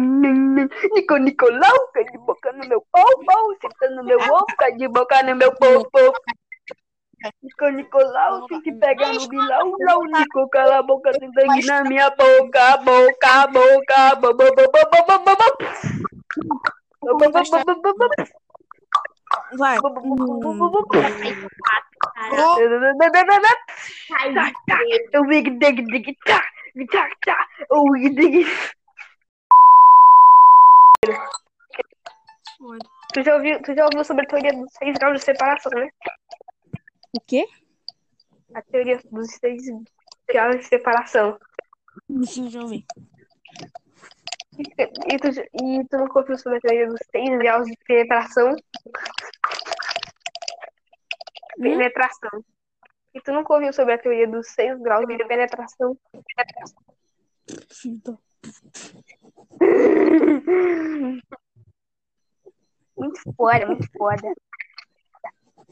Nico 0.00 1.16
Nicolau, 1.18 1.88
cai 1.92 2.04
de 2.04 2.18
boca 2.18 2.52
no 2.52 2.68
meu 2.68 2.84
pau, 2.90 3.04
pau, 3.26 3.54
senta 3.60 3.90
no 3.90 4.04
meu 4.04 4.18
ovo, 4.18 4.46
cai 4.58 4.72
de 4.72 4.88
boca 4.88 5.22
no 5.22 5.36
meu 5.36 5.54
popo. 5.54 5.98
Nico 7.42 7.68
Nicolau, 7.68 8.46
tem 8.46 8.60
que 8.62 8.72
pegar 8.72 9.12
no 9.12 9.28
bilau, 9.28 9.76
lau, 9.80 10.04
Nico, 10.04 10.48
cala 10.48 10.78
a 10.78 10.82
boca, 10.82 11.10
tem 11.12 11.30
sangue 11.32 11.66
na 11.66 11.84
minha 11.84 12.10
boca, 12.10 12.76
boca, 12.78 13.46
boca, 13.48 14.14
bo, 14.16 14.32
Pedro? 31.10 31.30
Oi. 32.60 32.78
Tu 33.12 33.22
já, 33.22 33.34
ouviu, 33.34 33.62
tu 33.62 33.74
já 33.74 33.84
ouviu 33.84 34.04
sobre 34.04 34.24
a 34.24 34.28
teoria 34.28 34.52
dos 34.52 34.72
seis 34.72 34.96
graus 34.96 35.18
de 35.18 35.24
separação, 35.24 35.72
né? 35.72 35.88
O 37.16 37.20
quê? 37.20 37.44
A 38.54 38.62
teoria 38.62 39.00
dos 39.10 39.30
seis 39.34 39.62
graus 40.28 40.56
de 40.56 40.64
separação. 40.64 41.38
Sim, 42.26 42.50
já 42.50 42.60
ouvi. 42.60 42.86
E 44.58 45.18
tu, 45.18 45.28
e 45.28 45.84
tu 45.88 45.96
nunca 45.96 46.20
ouviu 46.20 46.36
sobre 46.36 46.58
a 46.58 46.60
teoria 46.60 46.86
dos 46.86 47.00
seis 47.10 47.38
graus 47.38 47.66
de 47.66 47.76
penetração? 47.86 48.50
Hum? 51.58 51.62
Penetração. 51.62 52.44
E 53.14 53.20
tu 53.20 53.32
nunca 53.32 53.54
ouviu 53.54 53.72
sobre 53.72 53.94
a 53.94 53.98
teoria 53.98 54.28
dos 54.28 54.48
seis 54.48 54.78
graus 54.80 55.06
de 55.06 55.24
penetração? 55.24 55.98
Sim, 57.70 57.90
então. 57.90 58.18
Muito 62.96 63.20
foda, 63.34 63.66
muito 63.66 63.86
foda. 63.96 64.34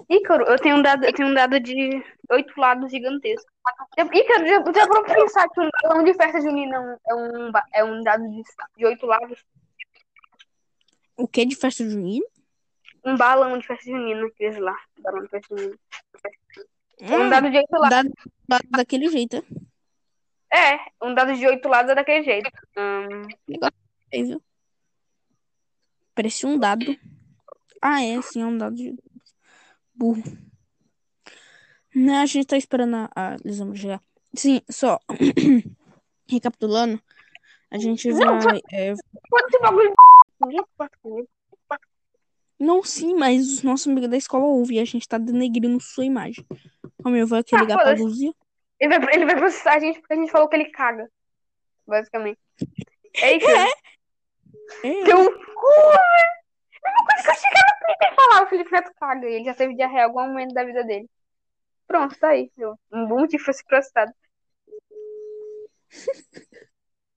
Ícaro, 0.09 0.45
eu 0.45 0.59
tenho 0.59 0.77
um 0.77 0.83
dado, 0.83 1.05
eu 1.05 1.13
tenho 1.13 1.29
um 1.29 1.35
dado 1.35 1.61
de 1.61 2.03
oito 2.31 2.59
lados 2.59 2.91
gigantesco. 2.91 3.51
Ícaro, 3.99 4.47
já, 4.47 4.73
já 4.73 4.89
pra 4.89 5.03
pensar 5.03 5.49
que 5.51 5.61
um 5.61 5.69
balão 5.83 6.05
de 6.05 6.15
festa 6.15 6.41
junina 6.41 6.77
é 6.77 6.81
um, 6.81 6.97
é 7.07 7.15
um, 7.15 7.53
é 7.75 7.85
um 7.85 8.03
dado 8.03 8.27
de, 8.31 8.43
de 8.77 8.87
oito 8.87 9.05
lados? 9.05 9.45
O 11.17 11.29
que 11.29 11.45
de 11.45 11.57
festa 11.57 11.89
junina? 11.89 12.25
Um 13.05 13.17
balão 13.17 13.59
de 13.59 13.67
festa 13.67 13.91
junina, 13.91 14.27
aqueles 14.27 14.59
lá. 14.59 14.77
Balão 15.01 15.23
de 15.23 15.29
festa 15.29 15.55
junina. 15.55 15.79
É 17.01 17.19
um 17.19 17.29
dado 17.29 17.51
de 17.51 17.57
oito 17.59 17.73
lados. 17.73 17.91
dá, 17.91 18.03
dá 18.49 18.59
daquele 18.71 19.09
jeito, 19.09 19.45
é? 20.53 20.75
É, 20.75 20.79
um 21.03 21.15
dado 21.15 21.35
de 21.35 21.47
oito 21.47 21.69
lados 21.69 21.91
é 21.91 21.95
daquele 21.95 22.25
jeito. 22.25 22.51
Hum, 22.77 23.23
viu? 24.13 24.43
Parecia 26.15 26.49
um 26.49 26.59
dado. 26.59 26.97
Ah, 27.81 28.03
é, 28.03 28.21
sim, 28.23 28.43
é 28.43 28.47
um 28.47 28.59
dado 28.59 28.75
de 28.75 28.97
burro. 29.95 30.23
Né, 31.95 32.19
a 32.19 32.27
gente 32.27 32.47
tá 32.47 32.57
esperando 32.57 32.97
a, 32.97 33.11
a 33.15 33.37
Lisandra 33.45 33.77
chegar. 33.77 34.03
Sim, 34.35 34.61
só. 34.71 34.99
Recapitulando, 36.29 37.01
a 37.71 37.79
gente 37.79 38.11
vai. 38.13 38.61
é, 38.73 38.95
pode 39.31 39.51
ser 39.51 39.59
bagulho. 39.61 39.95
Ninguém 40.41 40.59
se 40.59 40.65
importa 40.73 40.99
comigo. 41.03 41.29
Não, 42.59 42.83
sim, 42.83 43.15
mas 43.15 43.49
os 43.49 43.63
nossos 43.63 43.87
amigos 43.87 44.11
da 44.11 44.17
escola 44.17 44.45
ouvem 44.45 44.79
e 44.79 44.81
a 44.81 44.85
gente 44.85 45.07
tá 45.07 45.17
denegrindo 45.17 45.81
sua 45.81 46.05
imagem. 46.05 46.45
Calma, 47.03 47.17
aí, 47.17 47.23
eu 47.23 47.27
vou 47.27 47.39
aqui 47.39 47.55
Ah, 47.55 47.61
ligar 47.61 47.79
pra. 47.79 47.95
Luzia. 47.95 48.33
Ele 48.81 48.99
vai, 48.99 49.15
ele 49.15 49.27
vai 49.27 49.37
processar 49.37 49.75
a 49.75 49.79
gente 49.81 50.01
porque 50.01 50.15
a 50.15 50.17
gente 50.17 50.31
falou 50.31 50.49
que 50.49 50.57
ele 50.57 50.71
caga. 50.71 51.09
Basicamente. 51.87 52.39
É 53.17 53.37
isso. 53.37 53.47
É, 54.85 55.05
Teu 55.05 55.25
cu, 55.25 55.69
velho. 55.69 56.39
A 56.85 56.91
mesma 56.91 57.05
coisa 57.07 57.23
que 57.25 57.31
eu 57.31 57.35
chegar 57.35 57.65
no 57.67 57.87
Twitter 57.87 58.13
e 58.13 58.15
falar, 58.15 58.43
o 58.45 58.49
Felipe 58.49 58.73
Neto 58.73 58.93
caga. 59.01 59.29
E 59.29 59.35
ele 59.35 59.45
já 59.45 59.55
teve 59.55 59.75
diarreia 59.75 60.03
em 60.03 60.05
algum 60.05 60.21
momento 60.23 60.55
da 60.55 60.65
vida 60.65 60.85
dele. 60.85 61.09
Pronto, 61.87 62.19
tá 62.19 62.29
aí. 62.31 62.51
viu? 62.57 62.79
Um 62.93 63.07
bom 63.07 63.21
motivo 63.21 63.45
foi 63.45 63.55
ser 63.55 63.65
processado. 63.65 64.13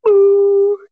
Uh. 0.06 0.78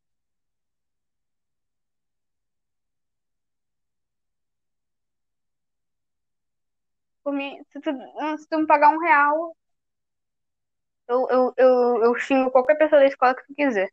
Por 7.23 7.33
mim, 7.33 7.59
se 7.71 7.79
tu, 7.79 7.91
se 8.37 8.47
tu 8.49 8.57
me 8.59 8.65
pagar 8.67 8.89
um 8.89 8.99
real, 8.99 9.55
eu, 11.09 11.27
eu, 11.29 11.53
eu, 11.57 12.03
eu 12.03 12.15
xingo 12.15 12.51
qualquer 12.51 12.75
pessoa 12.75 13.01
da 13.01 13.07
escola 13.07 13.35
que 13.35 13.45
tu 13.47 13.55
quiser. 13.55 13.91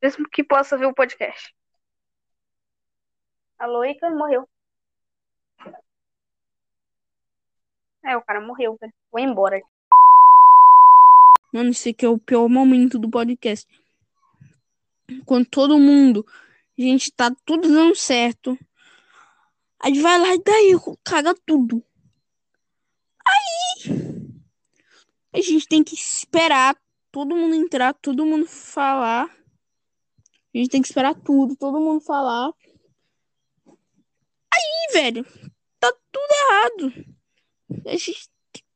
Mesmo 0.00 0.28
que 0.28 0.44
possa 0.44 0.78
ver 0.78 0.86
o 0.86 0.94
podcast. 0.94 1.52
Alô, 3.58 3.84
Icaro 3.84 4.16
morreu. 4.16 4.48
É, 8.04 8.16
o 8.16 8.22
cara 8.22 8.40
morreu, 8.40 8.76
velho. 8.80 8.92
Vou 9.10 9.20
embora. 9.20 9.60
Mano, 11.52 11.70
esse 11.70 11.90
aqui 11.90 12.04
é 12.04 12.08
o 12.08 12.18
pior 12.18 12.48
momento 12.48 12.98
do 12.98 13.10
podcast. 13.10 13.66
Quando 15.24 15.46
todo 15.46 15.78
mundo, 15.78 16.24
a 16.78 16.82
gente 16.82 17.10
tá 17.10 17.34
tudo 17.44 17.68
dando 17.68 17.96
certo. 17.96 18.56
Aí 19.80 20.00
vai 20.00 20.18
lá 20.18 20.34
e 20.34 20.42
daí 20.42 20.72
caga 21.04 21.34
tudo. 21.46 21.82
Aí 23.26 24.03
a 25.34 25.40
gente 25.40 25.66
tem 25.66 25.82
que 25.82 25.94
esperar 25.94 26.76
todo 27.10 27.34
mundo 27.34 27.56
entrar, 27.56 27.92
todo 27.94 28.24
mundo 28.24 28.46
falar. 28.46 29.24
A 30.54 30.58
gente 30.58 30.70
tem 30.70 30.80
que 30.80 30.86
esperar 30.86 31.14
tudo, 31.14 31.56
todo 31.56 31.80
mundo 31.80 32.00
falar. 32.00 32.52
Aí, 34.52 34.92
velho, 34.92 35.24
tá 35.80 35.92
tudo 36.12 36.28
errado. 36.30 37.16
A 37.86 37.96
gente 37.96 38.28